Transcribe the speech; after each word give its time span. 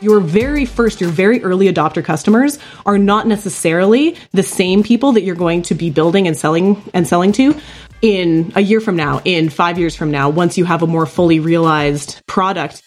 your 0.00 0.20
very 0.20 0.64
first, 0.64 1.00
your 1.00 1.10
very 1.10 1.42
early 1.42 1.66
adopter 1.66 2.04
customers 2.04 2.58
are 2.86 2.98
not 2.98 3.26
necessarily 3.26 4.16
the 4.32 4.42
same 4.42 4.82
people 4.82 5.12
that 5.12 5.22
you're 5.22 5.34
going 5.34 5.62
to 5.62 5.74
be 5.74 5.90
building 5.90 6.26
and 6.26 6.36
selling 6.36 6.82
and 6.94 7.06
selling 7.06 7.32
to 7.32 7.54
in 8.00 8.52
a 8.54 8.60
year 8.60 8.80
from 8.80 8.96
now, 8.96 9.20
in 9.24 9.50
five 9.50 9.78
years 9.78 9.96
from 9.96 10.10
now, 10.10 10.28
once 10.28 10.56
you 10.56 10.64
have 10.64 10.82
a 10.82 10.86
more 10.86 11.06
fully 11.06 11.40
realized 11.40 12.20
product. 12.26 12.82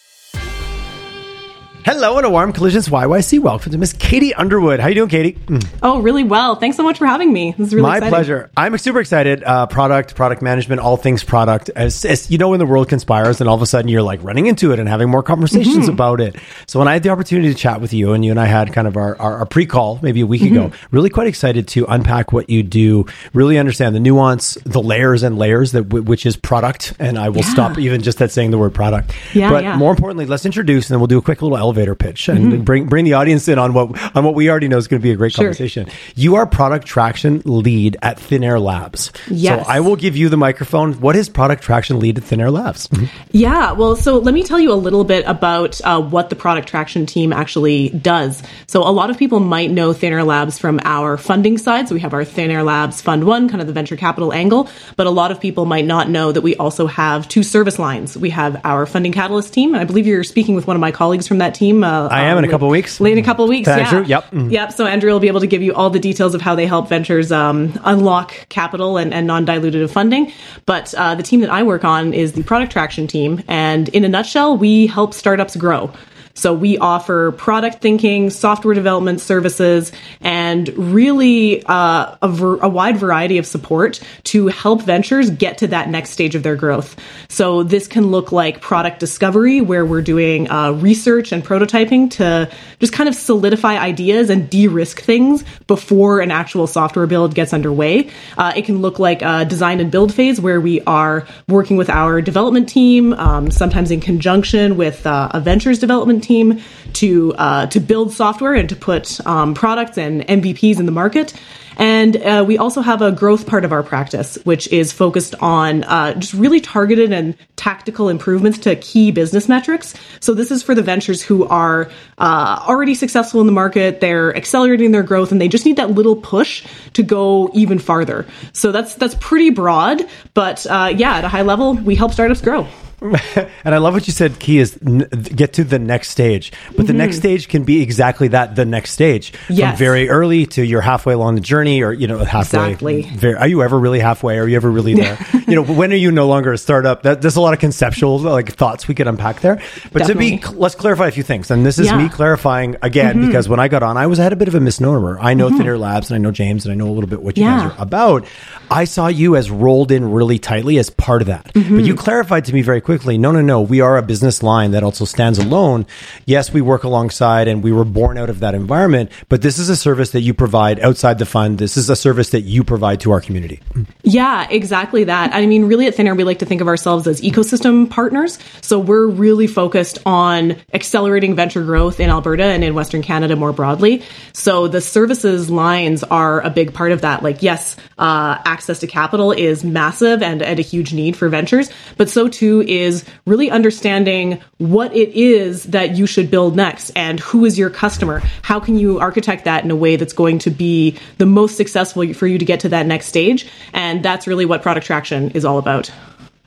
Hello 1.83 2.15
and 2.17 2.25
a 2.27 2.29
warm 2.29 2.53
collisions 2.53 2.87
YYC. 2.89 3.39
Welcome 3.39 3.71
to 3.71 3.77
Miss 3.79 3.91
Katie 3.93 4.35
Underwood. 4.35 4.79
How 4.79 4.85
are 4.85 4.89
you 4.89 4.95
doing, 4.95 5.09
Katie? 5.09 5.33
Mm. 5.33 5.65
Oh, 5.81 5.99
really 5.99 6.23
well. 6.23 6.55
Thanks 6.55 6.77
so 6.77 6.83
much 6.83 6.99
for 6.99 7.07
having 7.07 7.33
me. 7.33 7.55
This 7.57 7.69
is 7.69 7.73
really 7.73 7.87
My 7.89 7.95
exciting. 7.97 8.09
pleasure. 8.13 8.51
I'm 8.55 8.77
super 8.77 8.99
excited. 8.99 9.43
Uh, 9.43 9.65
product, 9.65 10.13
product 10.15 10.43
management, 10.43 10.79
all 10.79 10.95
things 10.95 11.23
product. 11.23 11.71
As, 11.75 12.05
as 12.05 12.29
you 12.29 12.37
know, 12.37 12.49
when 12.49 12.59
the 12.59 12.67
world 12.67 12.87
conspires, 12.87 13.41
and 13.41 13.49
all 13.49 13.55
of 13.55 13.63
a 13.63 13.65
sudden 13.65 13.87
you're 13.89 14.03
like 14.03 14.21
running 14.23 14.45
into 14.45 14.71
it 14.73 14.79
and 14.79 14.87
having 14.87 15.09
more 15.09 15.23
conversations 15.23 15.71
Mm-hmm. 15.85 15.89
about 15.89 16.21
it. 16.21 16.35
So 16.67 16.77
when 16.77 16.87
I 16.87 16.93
had 16.93 17.01
the 17.01 17.09
opportunity 17.09 17.49
to 17.51 17.55
chat 17.59 17.81
with 17.81 17.93
you, 17.93 18.13
and 18.13 18.23
you 18.23 18.29
and 18.29 18.39
I 18.39 18.45
had 18.45 18.73
kind 18.73 18.87
of 18.87 18.95
our, 18.95 19.19
our, 19.19 19.37
our 19.39 19.45
pre-call 19.47 19.99
maybe 20.03 20.21
a 20.21 20.27
week 20.27 20.43
Mm-hmm. 20.43 20.57
ago, 20.57 20.71
really 20.91 21.09
quite 21.09 21.27
excited 21.27 21.67
to 21.69 21.85
unpack 21.87 22.31
what 22.31 22.49
you 22.49 22.61
do, 22.61 23.07
really 23.33 23.57
understand 23.57 23.95
the 23.95 23.99
nuance, 23.99 24.53
the 24.65 24.81
layers 24.83 25.23
and 25.23 25.37
layers 25.39 25.71
that 25.71 25.83
w- 25.89 26.03
which 26.03 26.27
is 26.27 26.35
product. 26.37 26.93
And 26.99 27.17
I 27.17 27.29
will 27.29 27.43
stop 27.43 27.79
even 27.79 28.03
just 28.03 28.21
at 28.21 28.29
saying 28.31 28.51
the 28.51 28.59
word 28.59 28.75
product. 28.75 29.13
Yeah, 29.33 29.49
but 29.49 29.63
yeah. 29.63 29.77
more 29.77 29.89
importantly, 29.91 30.27
let's 30.27 30.45
introduce, 30.45 30.87
and 30.89 30.93
then 30.93 30.99
we'll 30.99 31.07
do 31.07 31.17
a 31.17 31.21
quick 31.23 31.41
little 31.41 31.57
elevator 31.71 31.95
pitch 31.95 32.27
and 32.27 32.65
bring 32.65 32.85
bring 32.87 33.05
the 33.05 33.13
audience 33.13 33.47
in 33.47 33.57
on 33.57 33.73
what 33.73 34.15
on 34.15 34.25
what 34.25 34.35
we 34.35 34.49
already 34.49 34.67
know 34.67 34.77
is 34.77 34.87
going 34.87 34.99
to 35.01 35.03
be 35.03 35.11
a 35.11 35.15
great 35.15 35.31
Mm-hmm. 35.31 35.41
Sure. 35.41 35.45
conversation. 35.45 35.87
You 36.15 36.35
are 36.35 36.45
product 36.45 36.85
traction 36.85 37.41
lead 37.45 37.95
at 38.01 38.19
Thin 38.19 38.43
Air 38.43 38.59
Labs. 38.59 39.13
Yes. 39.29 39.65
So 39.65 39.71
I 39.71 39.79
will 39.79 39.95
give 39.95 40.17
you 40.17 40.27
the 40.27 40.35
microphone. 40.35 40.91
What 40.99 41.15
is 41.15 41.29
product 41.29 41.63
traction 41.63 41.99
lead 41.99 42.17
at 42.17 42.25
Thin 42.25 42.41
Air 42.41 42.51
Labs? 42.51 42.89
Yeah, 43.31 43.71
well, 43.71 43.95
so 43.95 44.17
let 44.17 44.33
me 44.33 44.43
tell 44.43 44.59
you 44.59 44.73
a 44.73 44.75
little 44.75 45.05
bit 45.05 45.23
about 45.25 45.79
uh, 45.85 46.01
what 46.01 46.29
the 46.29 46.35
product 46.35 46.67
traction 46.67 47.05
team 47.05 47.31
actually 47.31 47.89
does. 47.91 48.43
So, 48.67 48.81
a 48.81 48.91
lot 48.91 49.09
of 49.09 49.17
people 49.17 49.39
might 49.39 49.71
know 49.71 49.93
Thin 49.93 50.11
Air 50.11 50.25
Labs 50.25 50.59
from 50.59 50.81
our 50.83 51.15
funding 51.15 51.57
side. 51.57 51.87
So, 51.87 51.95
we 51.95 52.01
have 52.01 52.13
our 52.13 52.25
Thin 52.25 52.51
Air 52.51 52.63
Labs 52.63 53.01
Fund 53.01 53.23
One, 53.23 53.47
kind 53.47 53.61
of 53.61 53.67
the 53.67 53.73
venture 53.73 53.95
capital 53.95 54.33
angle. 54.33 54.67
But 54.97 55.07
a 55.07 55.11
lot 55.11 55.31
of 55.31 55.39
people 55.39 55.63
might 55.65 55.85
not 55.85 56.09
know 56.09 56.33
that 56.33 56.41
we 56.41 56.57
also 56.57 56.87
have 56.87 57.25
two 57.29 57.43
service 57.43 57.79
lines. 57.79 58.17
We 58.17 58.31
have 58.31 58.59
our 58.65 58.85
funding 58.85 59.13
catalyst 59.13 59.53
team. 59.53 59.75
I 59.75 59.85
believe 59.85 60.07
you're 60.07 60.25
speaking 60.25 60.55
with 60.55 60.67
one 60.67 60.75
of 60.75 60.81
my 60.81 60.91
colleagues 60.91 61.25
from 61.25 61.37
that 61.37 61.55
team. 61.55 61.60
Uh, 61.61 62.07
I 62.11 62.23
am 62.23 62.37
in 62.39 62.43
a 62.43 62.47
couple 62.49 62.67
of 62.67 62.71
weeks. 62.71 62.99
Late 62.99 63.13
in 63.13 63.19
a 63.19 63.23
couple 63.23 63.45
of 63.45 63.49
weeks. 63.49 63.67
Andrew, 63.67 64.01
yeah. 64.01 64.21
yep. 64.21 64.31
Mhm. 64.31 64.51
Yep. 64.51 64.71
So 64.73 64.85
Andrew 64.87 65.11
will 65.11 65.19
be 65.19 65.27
able 65.27 65.41
to 65.41 65.47
give 65.47 65.61
you 65.61 65.73
all 65.75 65.89
the 65.91 65.99
details 65.99 66.33
of 66.33 66.41
how 66.41 66.55
they 66.55 66.65
help 66.65 66.89
ventures 66.89 67.31
um, 67.31 67.79
unlock 67.83 68.33
capital 68.49 68.97
and, 68.97 69.13
and 69.13 69.27
non-dilutive 69.27 69.91
funding. 69.91 70.31
But 70.65 70.93
uh, 70.95 71.13
the 71.15 71.23
team 71.23 71.41
that 71.41 71.51
I 71.51 71.61
work 71.61 71.83
on 71.85 72.13
is 72.13 72.33
the 72.33 72.43
product 72.43 72.71
traction 72.71 73.05
team, 73.05 73.43
and 73.47 73.89
in 73.89 74.03
a 74.03 74.09
nutshell, 74.09 74.57
we 74.57 74.87
help 74.87 75.13
startups 75.13 75.55
grow. 75.55 75.91
So 76.33 76.53
we 76.53 76.77
offer 76.77 77.31
product 77.31 77.81
thinking, 77.81 78.29
software 78.29 78.73
development 78.73 79.21
services, 79.21 79.91
and 80.21 80.69
really 80.77 81.63
uh, 81.65 82.15
a, 82.21 82.27
ver- 82.27 82.59
a 82.59 82.69
wide 82.69 82.97
variety 82.97 83.37
of 83.37 83.45
support 83.45 83.99
to 84.25 84.47
help 84.47 84.81
ventures 84.81 85.29
get 85.29 85.57
to 85.59 85.67
that 85.67 85.89
next 85.89 86.11
stage 86.11 86.35
of 86.35 86.43
their 86.43 86.55
growth. 86.55 86.95
So 87.29 87.63
this 87.63 87.87
can 87.87 88.07
look 88.07 88.31
like 88.31 88.61
product 88.61 88.99
discovery, 88.99 89.61
where 89.61 89.85
we're 89.85 90.01
doing 90.01 90.49
uh, 90.49 90.71
research 90.71 91.31
and 91.31 91.43
prototyping 91.43 92.11
to 92.11 92.49
just 92.79 92.93
kind 92.93 93.09
of 93.09 93.15
solidify 93.15 93.77
ideas 93.77 94.29
and 94.29 94.49
de-risk 94.49 95.01
things 95.01 95.43
before 95.67 96.21
an 96.21 96.31
actual 96.31 96.67
software 96.67 97.07
build 97.07 97.35
gets 97.35 97.53
underway. 97.53 98.09
Uh, 98.37 98.53
it 98.55 98.65
can 98.65 98.81
look 98.81 98.99
like 98.99 99.21
a 99.21 99.45
design 99.45 99.79
and 99.79 99.91
build 99.91 100.13
phase, 100.13 100.39
where 100.39 100.61
we 100.61 100.81
are 100.81 101.27
working 101.47 101.77
with 101.77 101.89
our 101.89 102.21
development 102.21 102.69
team, 102.69 103.13
um, 103.13 103.51
sometimes 103.51 103.91
in 103.91 103.99
conjunction 103.99 104.77
with 104.77 105.05
uh, 105.05 105.29
a 105.31 105.39
ventures 105.39 105.79
development 105.79 106.20
team, 106.21 106.61
to 106.93 107.33
uh, 107.37 107.67
to 107.67 107.79
build 107.79 108.13
software 108.13 108.53
and 108.53 108.69
to 108.69 108.75
put 108.75 109.25
um, 109.25 109.53
products 109.53 109.97
and 109.97 110.21
MVPs 110.27 110.79
in 110.79 110.85
the 110.85 110.91
market. 110.91 111.33
And 111.77 112.17
uh, 112.17 112.43
we 112.47 112.57
also 112.57 112.81
have 112.81 113.01
a 113.01 113.11
growth 113.11 113.47
part 113.47 113.65
of 113.65 113.71
our 113.71 113.81
practice, 113.81 114.37
which 114.43 114.67
is 114.67 114.91
focused 114.91 115.35
on 115.39 115.83
uh, 115.85 116.13
just 116.13 116.33
really 116.33 116.59
targeted 116.61 117.11
and 117.11 117.35
tactical 117.55 118.09
improvements 118.09 118.59
to 118.59 118.75
key 118.75 119.11
business 119.11 119.47
metrics. 119.47 119.93
So 120.19 120.33
this 120.33 120.51
is 120.51 120.61
for 120.63 120.75
the 120.75 120.81
ventures 120.83 121.21
who 121.21 121.47
are 121.47 121.89
uh, 122.17 122.63
already 122.67 122.93
successful 122.93 123.41
in 123.41 123.47
the 123.47 123.53
market, 123.53 123.99
they're 123.99 124.35
accelerating 124.35 124.91
their 124.91 125.03
growth, 125.03 125.31
and 125.31 125.39
they 125.39 125.47
just 125.47 125.65
need 125.65 125.77
that 125.77 125.91
little 125.91 126.15
push 126.15 126.65
to 126.93 127.03
go 127.03 127.49
even 127.53 127.79
farther. 127.79 128.27
So 128.53 128.71
that's 128.71 128.95
that's 128.95 129.15
pretty 129.19 129.49
broad, 129.49 130.03
but 130.33 130.65
uh, 130.69 130.93
yeah, 130.95 131.17
at 131.17 131.23
a 131.23 131.29
high 131.29 131.41
level, 131.41 131.73
we 131.73 131.95
help 131.95 132.13
startups 132.13 132.41
grow. 132.41 132.67
and 133.65 133.73
I 133.75 133.77
love 133.79 133.93
what 133.95 134.05
you 134.07 134.13
said. 134.13 134.37
Key 134.39 134.59
is 134.59 134.77
n- 134.85 135.07
get 135.35 135.53
to 135.53 135.63
the 135.63 135.79
next 135.79 136.09
stage, 136.09 136.51
but 136.77 136.85
the 136.87 136.93
next 136.93 137.17
stage 137.17 137.47
can 137.47 137.63
be 137.63 137.81
exactly 137.81 138.27
that. 138.29 138.55
The 138.55 138.65
next 138.65 138.91
stage, 138.91 139.31
Mm-hmm. 139.31 139.53
Yes. 139.53 139.71
from 139.71 139.77
very 139.79 140.09
early 140.09 140.45
to 140.47 140.63
you're 140.63 140.81
halfway 140.81 141.13
along 141.13 141.35
the 141.35 141.41
journey, 141.41 141.81
or 141.81 141.91
you 141.93 142.07
know 142.07 142.19
halfway. 142.19 142.69
Exactly. 142.71 143.01
Very, 143.03 143.35
are 143.35 143.47
you 143.47 143.63
ever 143.63 143.79
really 143.79 143.99
halfway? 143.99 144.37
Are 144.37 144.47
you 144.47 144.55
ever 144.55 144.69
really 144.69 144.93
there? 144.93 145.17
you 145.47 145.55
know, 145.55 145.63
when 145.63 145.91
are 145.91 145.95
you 145.97 146.11
no 146.11 146.27
longer 146.27 146.53
a 146.53 146.57
startup? 146.57 147.01
That, 147.03 147.21
there's 147.21 147.35
a 147.37 147.41
lot 147.41 147.53
of 147.53 147.59
conceptual 147.59 148.19
like 148.19 148.53
thoughts 148.53 148.87
we 148.87 148.93
could 148.95 149.07
unpack 149.07 149.41
there. 149.41 149.61
But 149.91 150.05
to 150.05 150.15
be, 150.15 150.31
Definitely. 150.37 150.59
let's 150.59 150.75
clarify 150.75 151.07
a 151.07 151.11
few 151.11 151.23
things. 151.23 151.49
And 151.49 151.65
this 151.65 151.79
is 151.79 151.87
Yeah. 151.87 151.93
Mm-hmm. 151.93 152.03
me 152.03 152.09
clarifying 152.09 152.75
again 152.83 153.25
because 153.25 153.49
when 153.49 153.59
I 153.59 153.67
got 153.67 153.81
on, 153.83 153.97
I 153.97 154.05
was 154.07 154.19
I 154.19 154.23
had 154.23 154.33
a 154.33 154.35
bit 154.37 154.47
of 154.47 154.55
a 154.55 154.59
misnomer. 154.59 155.17
I 155.19 155.33
know 155.33 155.49
Thin 155.49 155.65
Air 155.65 155.77
Labs 155.77 156.09
and 156.11 156.15
I 156.15 156.19
know 156.19 156.31
James 156.31 156.65
and 156.65 156.71
I 156.71 156.75
know 156.75 156.87
a 156.87 156.93
little 156.93 157.09
bit 157.09 157.21
what 157.23 157.35
you 157.37 157.43
Yeah. 157.45 157.69
guys 157.69 157.71
are 157.71 157.81
about. 157.81 158.25
I 158.69 158.85
saw 158.85 159.07
you 159.07 159.35
as 159.35 159.49
rolled 159.51 159.91
in 159.91 160.11
really 160.11 160.37
tightly 160.39 160.77
as 160.77 160.89
part 160.89 161.21
of 161.21 161.27
that. 161.27 161.51
Mm-hmm. 161.53 161.75
But 161.77 161.85
you 161.85 161.95
clarified 161.95 162.45
to 162.45 162.53
me 162.53 162.61
very 162.61 162.79
quickly 162.79 162.90
no, 162.91 163.31
no, 163.31 163.41
no. 163.41 163.61
We 163.61 163.79
are 163.79 163.97
a 163.97 164.01
business 164.01 164.43
line 164.43 164.71
that 164.71 164.83
also 164.83 165.05
stands 165.05 165.39
alone. 165.39 165.85
Yes, 166.25 166.51
we 166.51 166.61
work 166.61 166.83
alongside 166.83 167.47
and 167.47 167.63
we 167.63 167.71
were 167.71 167.85
born 167.85 168.17
out 168.17 168.29
of 168.29 168.41
that 168.41 168.53
environment, 168.53 169.11
but 169.29 169.41
this 169.41 169.57
is 169.57 169.69
a 169.69 169.75
service 169.75 170.11
that 170.11 170.21
you 170.21 170.33
provide 170.33 170.79
outside 170.81 171.17
the 171.17 171.25
fund. 171.25 171.57
This 171.57 171.77
is 171.77 171.89
a 171.89 171.95
service 171.95 172.31
that 172.31 172.41
you 172.41 172.63
provide 172.63 172.99
to 173.01 173.11
our 173.11 173.21
community. 173.21 173.61
Yeah, 174.03 174.47
exactly 174.49 175.05
that. 175.05 175.33
I 175.33 175.45
mean, 175.45 175.65
really 175.65 175.87
at 175.87 175.95
Thin 175.95 176.07
Air, 176.07 176.15
we 176.15 176.25
like 176.25 176.39
to 176.39 176.45
think 176.45 176.59
of 176.59 176.67
ourselves 176.67 177.07
as 177.07 177.21
ecosystem 177.21 177.89
partners. 177.89 178.37
So 178.61 178.77
we're 178.77 179.07
really 179.07 179.47
focused 179.47 179.99
on 180.05 180.57
accelerating 180.73 181.35
venture 181.35 181.63
growth 181.63 181.99
in 181.99 182.09
Alberta 182.09 182.43
and 182.43 182.63
in 182.63 182.73
Western 182.73 183.01
Canada 183.01 183.35
more 183.35 183.53
broadly. 183.53 184.03
So 184.33 184.67
the 184.67 184.81
services 184.81 185.49
lines 185.49 186.03
are 186.03 186.41
a 186.41 186.49
big 186.49 186.73
part 186.73 186.91
of 186.91 187.01
that. 187.01 187.23
Like, 187.23 187.41
yes, 187.41 187.77
uh, 187.97 188.37
access 188.45 188.79
to 188.79 188.87
capital 188.87 189.31
is 189.31 189.63
massive 189.63 190.21
and, 190.21 190.41
and 190.41 190.59
a 190.59 190.63
huge 190.63 190.93
need 190.93 191.15
for 191.15 191.29
ventures, 191.29 191.69
but 191.97 192.09
so 192.09 192.27
too 192.27 192.61
is 192.61 192.80
really 193.25 193.49
understanding 193.49 194.41
what 194.57 194.95
it 194.95 195.09
is 195.09 195.63
that 195.65 195.95
you 195.95 196.05
should 196.05 196.29
build 196.29 196.55
next 196.55 196.91
and 196.91 197.19
who 197.19 197.45
is 197.45 197.57
your 197.57 197.69
customer. 197.69 198.21
How 198.41 198.59
can 198.59 198.77
you 198.77 198.99
architect 198.99 199.45
that 199.45 199.63
in 199.63 199.71
a 199.71 199.75
way 199.75 199.95
that's 199.95 200.13
going 200.13 200.39
to 200.39 200.49
be 200.49 200.97
the 201.17 201.25
most 201.25 201.57
successful 201.57 202.13
for 202.13 202.27
you 202.27 202.37
to 202.37 202.45
get 202.45 202.59
to 202.61 202.69
that 202.69 202.85
next 202.85 203.07
stage? 203.07 203.47
And 203.73 204.03
that's 204.03 204.27
really 204.27 204.45
what 204.45 204.61
product 204.61 204.85
traction 204.85 205.31
is 205.31 205.45
all 205.45 205.57
about. 205.57 205.91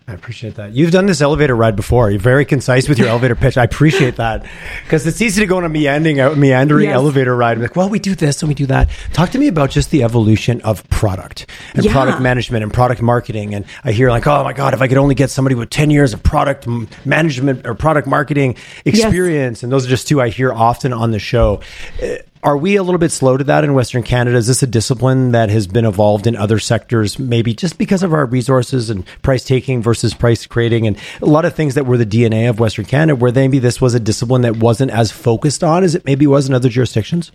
I 0.07 0.13
appreciate 0.13 0.57
that. 0.57 0.73
You've 0.75 0.91
done 0.91 1.07
this 1.07 1.23
elevator 1.23 1.57
ride 1.57 1.77
before. 1.77 2.11
You're 2.11 2.21
very 2.21 2.45
concise 2.45 2.91
with 2.91 2.99
your 2.99 3.09
elevator 3.15 3.35
pitch. 3.35 3.57
I 3.57 3.65
appreciate 3.65 4.17
that 4.17 4.45
because 4.85 5.07
it's 5.07 5.23
easy 5.23 5.41
to 5.41 5.47
go 5.47 5.57
on 5.57 5.65
a 5.65 5.69
meandering, 5.71 6.21
a 6.21 6.37
meandering 6.37 6.85
Yes. 6.89 6.95
elevator 6.95 7.35
ride. 7.35 7.59
Like, 7.59 7.75
well, 7.75 7.89
we 7.89 7.99
do 7.99 8.15
this 8.15 8.43
and 8.43 8.49
we 8.51 8.55
do 8.55 8.67
that. 8.67 8.91
Talk 9.15 9.31
to 9.31 9.39
me 9.39 9.49
about 9.49 9.71
just 9.71 9.91
the 9.91 10.03
evolution 10.03 10.61
of 10.61 10.87
product 10.91 11.47
and 11.75 11.87
Yeah. 11.87 11.93
product 11.93 12.21
management 12.21 12.63
and 12.63 12.71
product 12.71 13.01
marketing. 13.01 13.55
And 13.55 13.65
I 13.83 13.93
hear 13.93 14.11
like, 14.11 14.27
oh 14.27 14.45
my 14.45 14.53
god, 14.53 14.75
if 14.75 14.83
I 14.83 14.89
could 14.89 14.99
only 14.99 15.15
get 15.15 15.31
somebody 15.31 15.55
with 15.55 15.71
ten 15.71 15.89
years 15.89 16.13
of 16.13 16.23
product 16.23 16.67
management 17.07 17.67
or 17.67 17.75
product 17.75 18.07
marketing 18.07 18.57
experience, 18.85 19.63
and 19.63 19.73
those 19.73 19.87
are 19.87 19.89
just 19.89 20.07
two 20.07 20.21
I 20.21 20.29
hear 20.29 20.53
often 20.53 20.93
on 20.93 21.13
the 21.13 21.19
show. 21.19 21.61
Uh, 22.03 22.17
Are 22.45 22.59
we 22.59 22.77
a 22.77 22.83
little 22.83 22.99
bit 22.99 23.11
slow 23.11 23.39
to 23.39 23.45
that 23.45 23.65
in 23.65 23.73
Western 23.73 24.03
Canada? 24.03 24.37
Is 24.37 24.47
this 24.47 24.63
a 24.63 24.67
discipline 24.67 25.33
that 25.33 25.49
has 25.49 25.67
been 25.67 25.87
evolved 25.87 26.27
in 26.27 26.37
other 26.37 26.59
sectors, 26.59 27.19
maybe 27.19 27.55
just 27.55 27.79
because 27.79 28.03
of 28.03 28.13
our 28.13 28.27
resources 28.27 28.91
and 28.91 29.07
price 29.23 29.45
taking 29.45 29.81
versus 29.81 30.13
price 30.13 30.45
creating 30.45 30.87
and 30.87 30.99
a 31.23 31.27
lot 31.27 31.47
of 31.47 31.55
things 31.55 31.75
that 31.77 31.87
were 31.87 31.97
the 31.97 32.05
DNA 32.05 32.51
of 32.51 32.61
Western 32.61 32.85
Canada, 32.85 33.17
where 33.17 33.33
maybe 33.33 33.61
this 33.61 33.81
was 33.81 33.95
a 33.95 34.01
discipline 34.01 34.43
that 34.43 34.59
wasn't 34.59 34.91
as 34.91 35.11
focused 35.11 35.65
on 35.65 35.85
as 35.85 35.95
it 35.95 36.05
maybe 36.05 36.27
was 36.27 36.47
in 36.47 36.53
other 36.53 36.69
jurisdictions? 36.69 37.33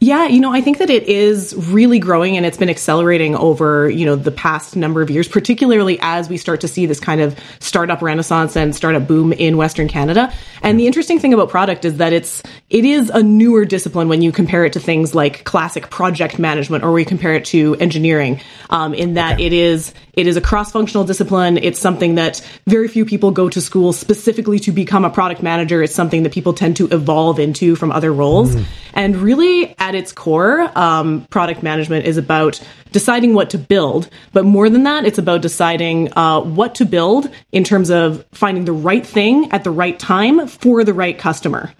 Yeah, 0.00 0.26
you 0.26 0.40
know, 0.40 0.52
I 0.52 0.60
think 0.60 0.78
that 0.78 0.90
it 0.90 1.04
is 1.04 1.54
really 1.56 2.00
growing 2.00 2.36
and 2.36 2.44
it's 2.44 2.58
been 2.58 2.68
accelerating 2.68 3.36
over, 3.36 3.88
you 3.88 4.04
know, 4.04 4.16
the 4.16 4.32
past 4.32 4.74
number 4.74 5.00
of 5.00 5.10
years, 5.10 5.28
particularly 5.28 5.98
as 6.02 6.28
we 6.28 6.36
start 6.36 6.60
to 6.62 6.68
see 6.68 6.86
this 6.86 6.98
kind 7.00 7.20
of 7.20 7.38
startup 7.60 8.02
renaissance 8.02 8.56
and 8.56 8.74
startup 8.74 9.06
boom 9.06 9.32
in 9.32 9.56
Western 9.56 9.88
Canada. 9.88 10.30
And 10.60 10.78
the 10.78 10.88
interesting 10.88 11.20
thing 11.20 11.32
about 11.32 11.50
product 11.50 11.84
is 11.84 11.98
that 11.98 12.12
it's 12.12 12.42
it 12.68 12.84
is 12.84 13.10
a 13.10 13.22
newer 13.22 13.64
discipline 13.64 14.08
when 14.08 14.22
you 14.22 14.32
compare 14.42 14.64
it 14.64 14.72
to 14.72 14.80
things 14.80 15.14
like 15.14 15.44
classic 15.44 15.88
project 15.88 16.36
management 16.36 16.82
or 16.82 16.90
we 16.90 17.04
compare 17.04 17.34
it 17.34 17.44
to 17.44 17.76
engineering. 17.76 18.40
Um, 18.70 18.92
in 18.92 19.14
that 19.14 19.38
it 19.38 19.52
is 19.52 19.94
it 20.14 20.26
is 20.26 20.36
a 20.36 20.40
cross-functional 20.40 21.04
discipline. 21.04 21.58
It's 21.58 21.78
something 21.78 22.16
that 22.16 22.42
very 22.66 22.88
few 22.88 23.04
people 23.06 23.30
go 23.30 23.48
to 23.48 23.60
school 23.60 23.92
specifically 23.92 24.58
to 24.58 24.72
become 24.72 25.04
a 25.04 25.10
product 25.10 25.42
manager. 25.42 25.80
It's 25.82 25.94
something 25.94 26.24
that 26.24 26.32
people 26.32 26.52
tend 26.52 26.76
to 26.78 26.88
evolve 26.88 27.38
into 27.38 27.76
from 27.76 27.92
other 27.92 28.12
roles. 28.12 28.54
And 28.94 29.16
really, 29.16 29.74
at 29.78 29.94
its 29.94 30.12
core, 30.12 30.70
um, 30.76 31.26
product 31.30 31.62
management 31.62 32.04
is 32.04 32.18
about 32.18 32.60
deciding 32.90 33.32
what 33.32 33.50
to 33.50 33.58
build. 33.58 34.10
But 34.32 34.44
more 34.44 34.68
than 34.68 34.82
that, 34.82 35.06
it's 35.06 35.18
about 35.18 35.40
deciding 35.40 36.12
uh, 36.12 36.40
what 36.40 36.74
to 36.74 36.84
build 36.84 37.30
in 37.52 37.64
terms 37.64 37.90
of 37.90 38.24
finding 38.32 38.66
the 38.66 38.72
right 38.72 39.06
thing 39.06 39.50
at 39.52 39.64
the 39.64 39.70
right 39.70 39.98
time 39.98 40.46
for 40.46 40.84
the 40.84 40.92
right 40.92 41.18
customer. 41.18 41.72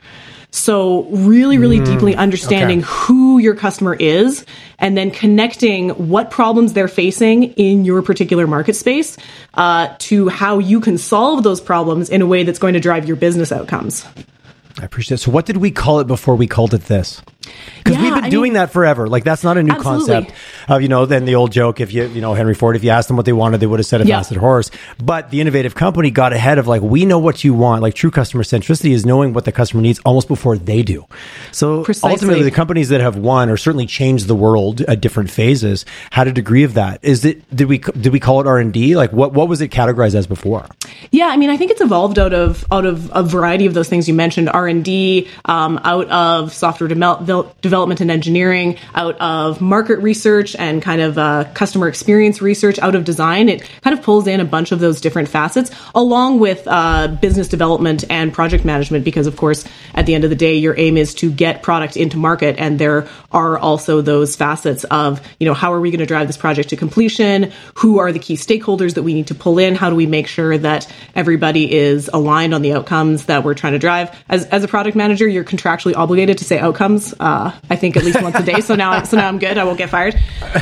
So 0.52 1.04
really, 1.04 1.56
really 1.56 1.80
mm, 1.80 1.86
deeply 1.86 2.14
understanding 2.14 2.80
okay. 2.80 2.88
who 2.88 3.38
your 3.38 3.54
customer 3.54 3.94
is 3.94 4.44
and 4.78 4.96
then 4.96 5.10
connecting 5.10 5.88
what 5.90 6.30
problems 6.30 6.74
they're 6.74 6.88
facing 6.88 7.54
in 7.54 7.86
your 7.86 8.02
particular 8.02 8.46
market 8.46 8.76
space 8.76 9.16
uh, 9.54 9.94
to 10.00 10.28
how 10.28 10.58
you 10.58 10.80
can 10.80 10.98
solve 10.98 11.42
those 11.42 11.60
problems 11.60 12.10
in 12.10 12.20
a 12.20 12.26
way 12.26 12.44
that's 12.44 12.58
going 12.58 12.74
to 12.74 12.80
drive 12.80 13.08
your 13.08 13.16
business 13.16 13.50
outcomes. 13.50 14.04
I 14.78 14.84
appreciate 14.84 15.16
it. 15.16 15.18
So, 15.18 15.30
what 15.30 15.46
did 15.46 15.56
we 15.56 15.70
call 15.70 16.00
it 16.00 16.06
before 16.06 16.36
we 16.36 16.46
called 16.46 16.74
it 16.74 16.82
this? 16.82 17.22
Because 17.78 17.96
yeah, 17.96 18.02
we've 18.02 18.14
been 18.14 18.24
I 18.24 18.30
doing 18.30 18.52
mean, 18.52 18.54
that 18.54 18.72
forever. 18.72 19.06
Like 19.08 19.24
that's 19.24 19.44
not 19.44 19.56
a 19.56 19.62
new 19.62 19.72
absolutely. 19.72 20.14
concept. 20.14 20.38
Of 20.68 20.82
you 20.82 20.88
know, 20.88 21.06
then 21.06 21.24
the 21.24 21.34
old 21.34 21.52
joke. 21.52 21.80
If 21.80 21.92
you 21.92 22.06
you 22.06 22.20
know 22.20 22.34
Henry 22.34 22.54
Ford, 22.54 22.76
if 22.76 22.84
you 22.84 22.90
asked 22.90 23.08
them 23.08 23.16
what 23.16 23.26
they 23.26 23.32
wanted, 23.32 23.58
they 23.58 23.66
would 23.66 23.78
have 23.78 23.86
said 23.86 24.00
a 24.00 24.06
yeah. 24.06 24.22
horse. 24.22 24.70
But 25.02 25.30
the 25.30 25.40
innovative 25.40 25.74
company 25.74 26.10
got 26.10 26.32
ahead 26.32 26.58
of 26.58 26.66
like 26.66 26.82
we 26.82 27.04
know 27.04 27.18
what 27.18 27.44
you 27.44 27.54
want. 27.54 27.82
Like 27.82 27.94
true 27.94 28.10
customer 28.10 28.42
centricity 28.42 28.92
is 28.92 29.04
knowing 29.04 29.32
what 29.32 29.44
the 29.44 29.52
customer 29.52 29.82
needs 29.82 29.98
almost 30.00 30.28
before 30.28 30.56
they 30.56 30.82
do. 30.82 31.06
So 31.50 31.84
Precisely. 31.84 32.10
ultimately, 32.10 32.42
the 32.42 32.50
companies 32.50 32.88
that 32.90 33.00
have 33.00 33.16
won 33.16 33.50
or 33.50 33.56
certainly 33.56 33.86
changed 33.86 34.26
the 34.26 34.34
world 34.34 34.80
at 34.82 35.00
different 35.00 35.30
phases 35.30 35.84
had 36.10 36.28
a 36.28 36.32
degree 36.32 36.64
of 36.64 36.74
that. 36.74 37.00
Is 37.02 37.24
it 37.24 37.54
did 37.54 37.68
we 37.68 37.78
did 37.78 38.12
we 38.12 38.20
call 38.20 38.40
it 38.40 38.46
R 38.46 38.58
and 38.58 38.72
D? 38.72 38.96
Like 38.96 39.12
what 39.12 39.32
what 39.32 39.48
was 39.48 39.60
it 39.60 39.68
categorized 39.68 40.14
as 40.14 40.26
before? 40.26 40.66
Yeah, 41.10 41.26
I 41.26 41.36
mean, 41.36 41.50
I 41.50 41.56
think 41.56 41.70
it's 41.70 41.80
evolved 41.80 42.18
out 42.18 42.32
of 42.32 42.64
out 42.70 42.86
of 42.86 43.10
a 43.14 43.22
variety 43.22 43.66
of 43.66 43.74
those 43.74 43.88
things 43.88 44.08
you 44.08 44.14
mentioned. 44.14 44.48
R 44.48 44.66
and 44.66 44.84
D 44.84 45.28
um, 45.44 45.80
out 45.84 46.08
of 46.08 46.52
software 46.52 46.88
de- 46.88 47.52
development 47.60 48.00
and 48.00 48.10
engineering, 48.10 48.78
out 48.94 49.16
of 49.20 49.60
market 49.60 49.98
research 49.98 50.51
and 50.54 50.82
kind 50.82 51.00
of 51.00 51.18
uh, 51.18 51.44
customer 51.54 51.88
experience 51.88 52.42
research, 52.42 52.78
out 52.78 52.94
of 52.94 53.04
design. 53.04 53.48
It 53.48 53.62
kind 53.82 53.96
of 53.96 54.04
pulls 54.04 54.26
in 54.26 54.40
a 54.40 54.44
bunch 54.44 54.72
of 54.72 54.80
those 54.80 55.00
different 55.00 55.28
facets, 55.28 55.70
along 55.94 56.40
with 56.40 56.62
uh, 56.66 57.08
business 57.08 57.48
development 57.48 58.04
and 58.10 58.32
project 58.32 58.64
management. 58.64 59.04
Because 59.04 59.26
of 59.26 59.36
course, 59.36 59.64
at 59.94 60.06
the 60.06 60.14
end 60.14 60.24
of 60.24 60.30
the 60.30 60.36
day, 60.36 60.56
your 60.56 60.78
aim 60.78 60.96
is 60.96 61.14
to 61.14 61.30
get 61.30 61.62
product 61.62 61.96
into 61.96 62.16
market, 62.16 62.56
and 62.58 62.78
there 62.78 63.08
are 63.32 63.58
also 63.58 64.00
those 64.00 64.36
facets 64.36 64.84
of 64.84 65.20
you 65.38 65.46
know 65.46 65.54
how 65.54 65.72
are 65.72 65.80
we 65.80 65.90
going 65.90 66.00
to 66.00 66.06
drive 66.06 66.26
this 66.26 66.36
project 66.36 66.70
to 66.70 66.76
completion? 66.76 67.52
Who 67.76 67.98
are 67.98 68.12
the 68.12 68.18
key 68.18 68.34
stakeholders 68.34 68.94
that 68.94 69.02
we 69.02 69.14
need 69.14 69.28
to 69.28 69.34
pull 69.34 69.58
in? 69.58 69.74
How 69.74 69.90
do 69.90 69.96
we 69.96 70.06
make 70.06 70.26
sure 70.26 70.56
that 70.58 70.92
everybody 71.14 71.72
is 71.72 72.10
aligned 72.12 72.54
on 72.54 72.62
the 72.62 72.72
outcomes 72.74 73.26
that 73.26 73.44
we're 73.44 73.54
trying 73.54 73.72
to 73.74 73.78
drive? 73.78 74.10
As 74.28 74.46
as 74.46 74.64
a 74.64 74.68
product 74.68 74.96
manager, 74.96 75.26
you're 75.26 75.44
contractually 75.44 75.94
obligated 75.94 76.38
to 76.38 76.44
say 76.44 76.58
outcomes. 76.58 77.14
Uh, 77.18 77.52
I 77.70 77.76
think 77.76 77.96
at 77.96 78.04
least 78.04 78.22
once 78.22 78.36
a 78.36 78.42
day. 78.42 78.60
So 78.60 78.74
now, 78.74 79.02
so 79.02 79.16
now 79.16 79.28
I'm 79.28 79.38
good. 79.38 79.58
I 79.58 79.64
won't 79.64 79.78
get 79.78 79.90
fired. 79.90 80.14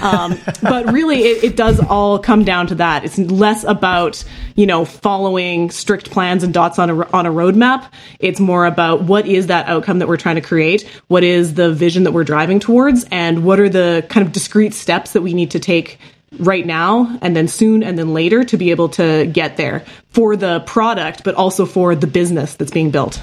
Um, 0.02 0.38
but 0.62 0.92
really, 0.92 1.22
it, 1.22 1.44
it 1.44 1.56
does 1.56 1.80
all 1.80 2.18
come 2.18 2.44
down 2.44 2.66
to 2.68 2.74
that. 2.76 3.04
It's 3.04 3.18
less 3.18 3.64
about 3.64 4.24
you 4.54 4.66
know 4.66 4.84
following 4.84 5.70
strict 5.70 6.10
plans 6.10 6.42
and 6.42 6.52
dots 6.54 6.78
on 6.78 6.90
a 6.90 7.10
on 7.12 7.26
a 7.26 7.30
roadmap. 7.30 7.90
It's 8.18 8.40
more 8.40 8.66
about 8.66 9.02
what 9.02 9.26
is 9.26 9.48
that 9.48 9.66
outcome 9.68 9.98
that 9.98 10.08
we're 10.08 10.16
trying 10.16 10.36
to 10.36 10.40
create. 10.40 10.82
What 11.08 11.24
is 11.24 11.54
the 11.54 11.72
vision 11.72 12.04
that 12.04 12.12
we're 12.12 12.24
driving 12.24 12.60
towards, 12.60 13.04
and 13.10 13.44
what 13.44 13.60
are 13.60 13.68
the 13.68 14.06
kind 14.08 14.26
of 14.26 14.32
discrete 14.32 14.74
steps 14.74 15.12
that 15.12 15.22
we 15.22 15.34
need 15.34 15.50
to 15.52 15.58
take 15.58 15.98
right 16.38 16.64
now 16.64 17.18
and 17.22 17.34
then 17.34 17.48
soon 17.48 17.82
and 17.82 17.98
then 17.98 18.14
later 18.14 18.44
to 18.44 18.56
be 18.56 18.70
able 18.70 18.88
to 18.88 19.26
get 19.26 19.56
there 19.56 19.84
for 20.10 20.36
the 20.36 20.60
product, 20.60 21.24
but 21.24 21.34
also 21.34 21.66
for 21.66 21.94
the 21.94 22.06
business 22.06 22.54
that's 22.54 22.70
being 22.70 22.90
built. 22.90 23.20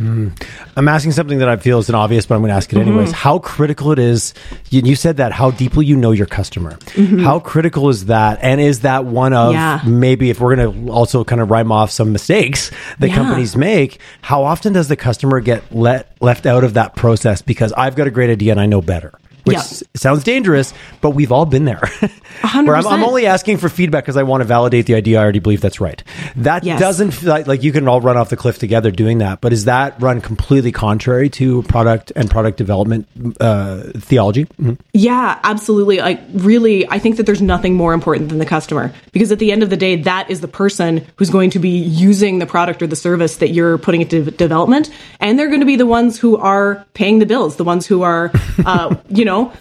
Mm. 0.00 0.32
I'm 0.76 0.88
asking 0.88 1.12
something 1.12 1.38
that 1.38 1.48
I 1.48 1.56
feel 1.56 1.78
is 1.78 1.90
an 1.90 1.94
obvious, 1.94 2.24
but 2.24 2.34
I'm 2.34 2.40
going 2.40 2.48
to 2.48 2.54
ask 2.54 2.72
it 2.72 2.78
anyways. 2.78 3.08
Mm-hmm. 3.08 3.16
How 3.16 3.38
critical 3.38 3.92
it 3.92 3.98
is? 3.98 4.32
You, 4.70 4.80
you, 4.82 4.96
said 4.96 5.18
that 5.18 5.32
how 5.32 5.50
deeply 5.50 5.84
you 5.84 5.94
know 5.94 6.12
your 6.12 6.26
customer. 6.26 6.72
Mm-hmm. 6.72 7.22
How 7.22 7.38
critical 7.38 7.90
is 7.90 8.06
that? 8.06 8.38
And 8.40 8.62
is 8.62 8.80
that 8.80 9.04
one 9.04 9.34
of 9.34 9.52
yeah. 9.52 9.82
maybe 9.86 10.30
if 10.30 10.40
we're 10.40 10.56
going 10.56 10.86
to 10.86 10.92
also 10.92 11.22
kind 11.22 11.42
of 11.42 11.50
rhyme 11.50 11.70
off 11.70 11.90
some 11.90 12.12
mistakes 12.12 12.70
that 12.98 13.08
yeah. 13.08 13.14
companies 13.14 13.56
make? 13.56 14.00
How 14.22 14.42
often 14.44 14.72
does 14.72 14.88
the 14.88 14.96
customer 14.96 15.40
get 15.40 15.70
let 15.74 16.16
left 16.22 16.46
out 16.46 16.64
of 16.64 16.74
that 16.74 16.96
process 16.96 17.42
because 17.42 17.72
I've 17.74 17.94
got 17.94 18.06
a 18.06 18.10
great 18.10 18.30
idea 18.30 18.52
and 18.52 18.60
I 18.60 18.66
know 18.66 18.80
better? 18.80 19.12
Which 19.50 19.82
yep. 19.82 19.90
sounds 19.96 20.24
dangerous, 20.24 20.72
but 21.00 21.10
we've 21.10 21.32
all 21.32 21.46
been 21.46 21.64
there. 21.64 21.80
Where 22.40 22.76
I'm, 22.76 22.86
I'm, 22.86 23.04
only 23.04 23.26
asking 23.26 23.58
for 23.58 23.68
feedback 23.68 24.04
because 24.04 24.16
I 24.16 24.22
want 24.22 24.40
to 24.40 24.44
validate 24.44 24.86
the 24.86 24.94
idea. 24.94 25.18
I 25.18 25.22
already 25.22 25.40
believe 25.40 25.60
that's 25.60 25.80
right. 25.80 26.02
That 26.36 26.64
yes. 26.64 26.80
doesn't 26.80 27.10
feel 27.10 27.30
like, 27.30 27.46
like 27.46 27.62
you 27.62 27.72
can 27.72 27.86
all 27.86 28.00
run 28.00 28.16
off 28.16 28.30
the 28.30 28.36
cliff 28.36 28.58
together 28.58 28.90
doing 28.90 29.18
that, 29.18 29.40
but 29.40 29.52
is 29.52 29.66
that 29.66 30.00
run 30.00 30.20
completely 30.20 30.72
contrary 30.72 31.28
to 31.30 31.62
product 31.64 32.12
and 32.16 32.30
product 32.30 32.56
development 32.56 33.08
uh, 33.40 33.82
theology? 33.96 34.44
Mm-hmm. 34.44 34.74
Yeah, 34.92 35.38
absolutely. 35.42 35.98
Like, 35.98 36.20
really, 36.32 36.88
I 36.88 36.98
think 36.98 37.16
that 37.16 37.26
there's 37.26 37.42
nothing 37.42 37.74
more 37.74 37.92
important 37.92 38.30
than 38.30 38.38
the 38.38 38.46
customer 38.46 38.92
because 39.12 39.32
at 39.32 39.38
the 39.38 39.52
end 39.52 39.62
of 39.62 39.70
the 39.70 39.76
day, 39.76 39.96
that 39.96 40.30
is 40.30 40.40
the 40.40 40.48
person 40.48 41.06
who's 41.16 41.30
going 41.30 41.50
to 41.50 41.58
be 41.58 41.78
using 41.78 42.38
the 42.38 42.46
product 42.46 42.82
or 42.82 42.86
the 42.86 42.96
service 42.96 43.36
that 43.38 43.50
you're 43.50 43.78
putting 43.78 44.00
into 44.00 44.30
development, 44.30 44.90
and 45.18 45.38
they're 45.38 45.48
going 45.48 45.60
to 45.60 45.66
be 45.66 45.76
the 45.76 45.86
ones 45.86 46.18
who 46.18 46.36
are 46.36 46.86
paying 46.94 47.18
the 47.18 47.26
bills, 47.26 47.56
the 47.56 47.64
ones 47.64 47.86
who 47.86 48.02
are, 48.02 48.30
uh, 48.64 48.94
you 49.08 49.24
know 49.24 49.39
know, 49.44 49.52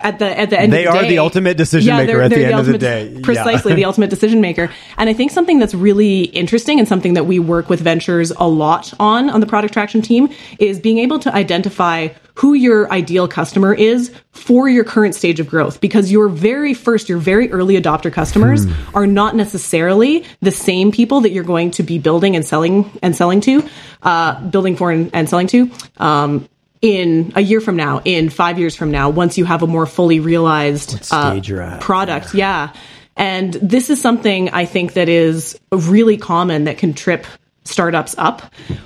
at 0.00 0.20
the 0.20 0.38
at 0.38 0.50
the 0.50 0.60
end 0.60 0.72
they 0.72 0.84
the 0.84 0.90
are 0.90 1.02
the 1.02 1.18
ultimate 1.18 1.56
decision 1.56 1.88
yeah, 1.88 1.96
maker 1.96 2.12
they're, 2.12 2.22
at 2.22 2.30
they're 2.30 2.38
the, 2.38 2.44
the, 2.44 2.50
end 2.50 2.54
ultimate, 2.54 2.74
of 2.76 2.80
the 2.80 3.14
day. 3.14 3.20
Precisely 3.20 3.72
yeah. 3.72 3.76
the 3.76 3.84
ultimate 3.84 4.10
decision 4.10 4.40
maker. 4.40 4.70
And 4.96 5.10
i 5.10 5.12
think 5.12 5.32
something 5.32 5.58
that's 5.58 5.74
really 5.74 6.22
interesting 6.22 6.78
and 6.78 6.86
something 6.86 7.14
that 7.14 7.24
we 7.24 7.40
work 7.40 7.68
with 7.68 7.80
ventures 7.80 8.30
a 8.30 8.46
lot 8.46 8.92
on 9.00 9.28
on 9.28 9.40
the 9.40 9.46
product 9.46 9.74
traction 9.74 10.00
team 10.00 10.28
is 10.60 10.78
being 10.78 10.98
able 10.98 11.18
to 11.20 11.34
identify 11.34 12.08
who 12.34 12.54
your 12.54 12.90
ideal 12.92 13.26
customer 13.26 13.74
is 13.74 14.14
for 14.30 14.68
your 14.68 14.84
current 14.84 15.16
stage 15.16 15.40
of 15.40 15.48
growth. 15.48 15.80
Because 15.80 16.12
your 16.12 16.28
very 16.28 16.74
first 16.74 17.08
your 17.08 17.18
very 17.18 17.50
early 17.50 17.74
adopter 17.74 18.12
customers 18.12 18.66
hmm. 18.66 18.96
are 18.96 19.06
not 19.06 19.34
necessarily 19.34 20.24
the 20.40 20.52
same 20.52 20.92
people 20.92 21.22
that 21.22 21.30
you're 21.30 21.42
going 21.42 21.72
to 21.72 21.82
be 21.82 21.98
building 21.98 22.36
and 22.36 22.46
selling 22.46 22.88
and 23.02 23.16
selling 23.16 23.40
to 23.40 23.68
uh, 24.04 24.40
building 24.46 24.76
for 24.76 24.92
and, 24.92 25.10
and 25.12 25.28
selling 25.28 25.48
to. 25.48 25.68
Um, 25.96 26.48
in 26.80 27.32
a 27.34 27.40
year 27.40 27.60
from 27.60 27.76
now, 27.76 28.00
in 28.04 28.30
five 28.30 28.58
years 28.58 28.76
from 28.76 28.90
now, 28.90 29.10
once 29.10 29.38
you 29.38 29.44
have 29.44 29.62
a 29.62 29.66
more 29.66 29.86
fully 29.86 30.20
realized 30.20 31.12
uh, 31.12 31.78
product. 31.80 32.34
Yeah. 32.34 32.72
And 33.16 33.54
this 33.54 33.90
is 33.90 34.00
something 34.00 34.50
I 34.50 34.64
think 34.64 34.92
that 34.92 35.08
is 35.08 35.58
really 35.72 36.16
common 36.16 36.64
that 36.64 36.78
can 36.78 36.94
trip 36.94 37.26
startups 37.64 38.14
up 38.16 38.42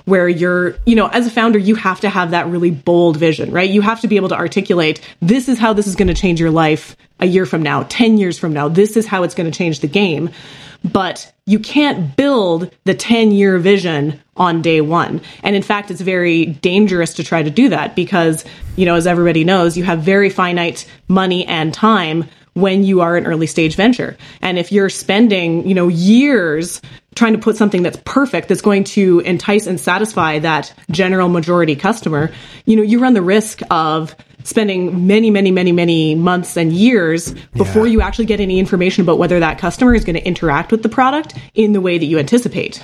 where 0.06 0.28
you're, 0.28 0.76
you 0.86 0.96
know, 0.96 1.06
as 1.06 1.26
a 1.26 1.30
founder, 1.30 1.58
you 1.58 1.74
have 1.74 2.00
to 2.00 2.08
have 2.08 2.32
that 2.32 2.48
really 2.48 2.70
bold 2.70 3.16
vision, 3.16 3.52
right? 3.52 3.70
You 3.70 3.80
have 3.80 4.00
to 4.00 4.08
be 4.08 4.16
able 4.16 4.30
to 4.30 4.36
articulate 4.36 5.00
this 5.20 5.48
is 5.48 5.58
how 5.58 5.72
this 5.72 5.86
is 5.86 5.94
going 5.94 6.08
to 6.08 6.14
change 6.14 6.40
your 6.40 6.50
life 6.50 6.96
a 7.20 7.26
year 7.26 7.46
from 7.46 7.62
now, 7.62 7.84
10 7.84 8.18
years 8.18 8.38
from 8.38 8.52
now. 8.52 8.68
This 8.68 8.96
is 8.96 9.06
how 9.06 9.22
it's 9.22 9.34
going 9.34 9.50
to 9.50 9.56
change 9.56 9.80
the 9.80 9.86
game 9.86 10.30
but 10.84 11.32
you 11.46 11.58
can't 11.58 12.16
build 12.16 12.74
the 12.84 12.94
10 12.94 13.32
year 13.32 13.58
vision 13.58 14.20
on 14.36 14.62
day 14.62 14.80
one. 14.80 15.20
And 15.42 15.54
in 15.54 15.62
fact, 15.62 15.90
it's 15.90 16.00
very 16.00 16.46
dangerous 16.46 17.14
to 17.14 17.24
try 17.24 17.42
to 17.42 17.50
do 17.50 17.68
that 17.68 17.94
because, 17.94 18.44
you 18.76 18.86
know, 18.86 18.94
as 18.94 19.06
everybody 19.06 19.44
knows, 19.44 19.76
you 19.76 19.84
have 19.84 20.00
very 20.00 20.30
finite 20.30 20.90
money 21.08 21.46
and 21.46 21.72
time 21.72 22.24
when 22.54 22.84
you 22.84 23.00
are 23.00 23.16
an 23.16 23.26
early 23.26 23.46
stage 23.46 23.76
venture. 23.76 24.16
And 24.40 24.58
if 24.58 24.72
you're 24.72 24.90
spending, 24.90 25.66
you 25.66 25.74
know, 25.74 25.88
years 25.88 26.80
trying 27.14 27.32
to 27.32 27.38
put 27.38 27.56
something 27.56 27.82
that's 27.82 27.98
perfect, 28.04 28.48
that's 28.48 28.62
going 28.62 28.84
to 28.84 29.20
entice 29.20 29.66
and 29.66 29.80
satisfy 29.80 30.38
that 30.38 30.72
general 30.90 31.28
majority 31.28 31.76
customer, 31.76 32.30
you 32.64 32.76
know, 32.76 32.82
you 32.82 33.00
run 33.00 33.14
the 33.14 33.22
risk 33.22 33.60
of 33.70 34.14
spending 34.44 35.06
many, 35.06 35.30
many, 35.30 35.50
many, 35.50 35.72
many 35.72 36.14
months 36.14 36.56
and 36.56 36.72
years 36.72 37.34
before 37.56 37.86
yeah. 37.86 37.92
you 37.92 38.00
actually 38.00 38.26
get 38.26 38.40
any 38.40 38.58
information 38.58 39.02
about 39.02 39.18
whether 39.18 39.40
that 39.40 39.58
customer 39.58 39.94
is 39.94 40.04
going 40.04 40.16
to 40.16 40.26
interact 40.26 40.72
with 40.72 40.82
the 40.82 40.88
product 40.88 41.34
in 41.54 41.72
the 41.72 41.80
way 41.80 41.98
that 41.98 42.06
you 42.06 42.18
anticipate. 42.18 42.82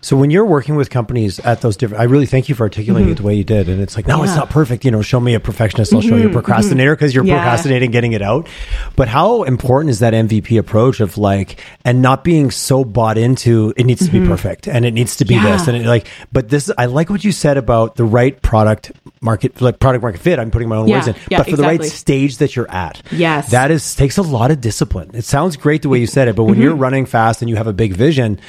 So 0.00 0.16
when 0.16 0.30
you're 0.30 0.44
working 0.44 0.76
with 0.76 0.90
companies 0.90 1.38
at 1.40 1.60
those 1.60 1.76
different, 1.76 2.00
I 2.00 2.04
really 2.04 2.26
thank 2.26 2.48
you 2.48 2.54
for 2.54 2.64
articulating 2.64 3.06
mm-hmm. 3.06 3.12
it 3.12 3.16
the 3.16 3.22
way 3.22 3.34
you 3.34 3.44
did. 3.44 3.68
And 3.68 3.80
it's 3.80 3.96
like, 3.96 4.06
no, 4.06 4.18
yeah. 4.18 4.24
it's 4.24 4.36
not 4.36 4.50
perfect. 4.50 4.84
You 4.84 4.90
know, 4.90 5.02
show 5.02 5.20
me 5.20 5.34
a 5.34 5.40
perfectionist. 5.40 5.92
I'll 5.92 6.00
mm-hmm. 6.00 6.08
show 6.08 6.16
you 6.16 6.22
a 6.22 6.24
mm-hmm. 6.26 6.34
procrastinator 6.34 6.94
because 6.94 7.14
you're 7.14 7.24
yeah. 7.24 7.36
procrastinating 7.36 7.90
getting 7.90 8.12
it 8.12 8.22
out. 8.22 8.48
But 8.94 9.08
how 9.08 9.42
important 9.44 9.90
is 9.90 10.00
that 10.00 10.12
MVP 10.12 10.58
approach 10.58 11.00
of 11.00 11.18
like, 11.18 11.60
and 11.84 12.02
not 12.02 12.24
being 12.24 12.50
so 12.50 12.84
bought 12.84 13.18
into 13.18 13.72
it 13.76 13.84
needs 13.84 14.04
to 14.04 14.10
be 14.10 14.18
mm-hmm. 14.18 14.28
perfect 14.28 14.68
and 14.68 14.84
it 14.84 14.92
needs 14.92 15.16
to 15.16 15.24
be 15.24 15.34
yeah. 15.34 15.56
this 15.56 15.68
and 15.68 15.76
it, 15.76 15.86
like, 15.86 16.06
but 16.32 16.48
this, 16.48 16.70
I 16.76 16.86
like 16.86 17.10
what 17.10 17.24
you 17.24 17.32
said 17.32 17.56
about 17.56 17.96
the 17.96 18.04
right 18.04 18.40
product 18.40 18.92
market, 19.20 19.60
like 19.60 19.78
product 19.78 20.02
market 20.02 20.20
fit. 20.20 20.38
I'm 20.38 20.50
putting 20.50 20.68
my 20.68 20.76
own 20.76 20.90
words 20.90 21.08
in, 21.08 21.14
but 21.14 21.22
for 21.22 21.32
exactly. 21.32 21.56
the 21.56 21.62
right 21.62 21.84
stage 21.84 22.38
that 22.38 22.56
you're 22.56 22.70
at. 22.70 23.02
Yes. 23.10 23.50
That 23.50 23.70
is, 23.70 23.94
takes 23.94 24.18
a 24.18 24.22
lot 24.22 24.50
of 24.50 24.60
discipline. 24.60 25.10
It 25.14 25.24
sounds 25.24 25.56
great 25.56 25.82
the 25.82 25.88
way 25.88 25.98
you 25.98 26.06
said 26.06 26.28
it, 26.28 26.36
but 26.36 26.44
when 26.44 26.54
mm-hmm. 26.54 26.62
you're 26.62 26.76
running 26.76 27.06
fast 27.06 27.42
and 27.42 27.48
you 27.48 27.56
have 27.56 27.66
a 27.66 27.72
big 27.72 27.94
vision 27.94 28.40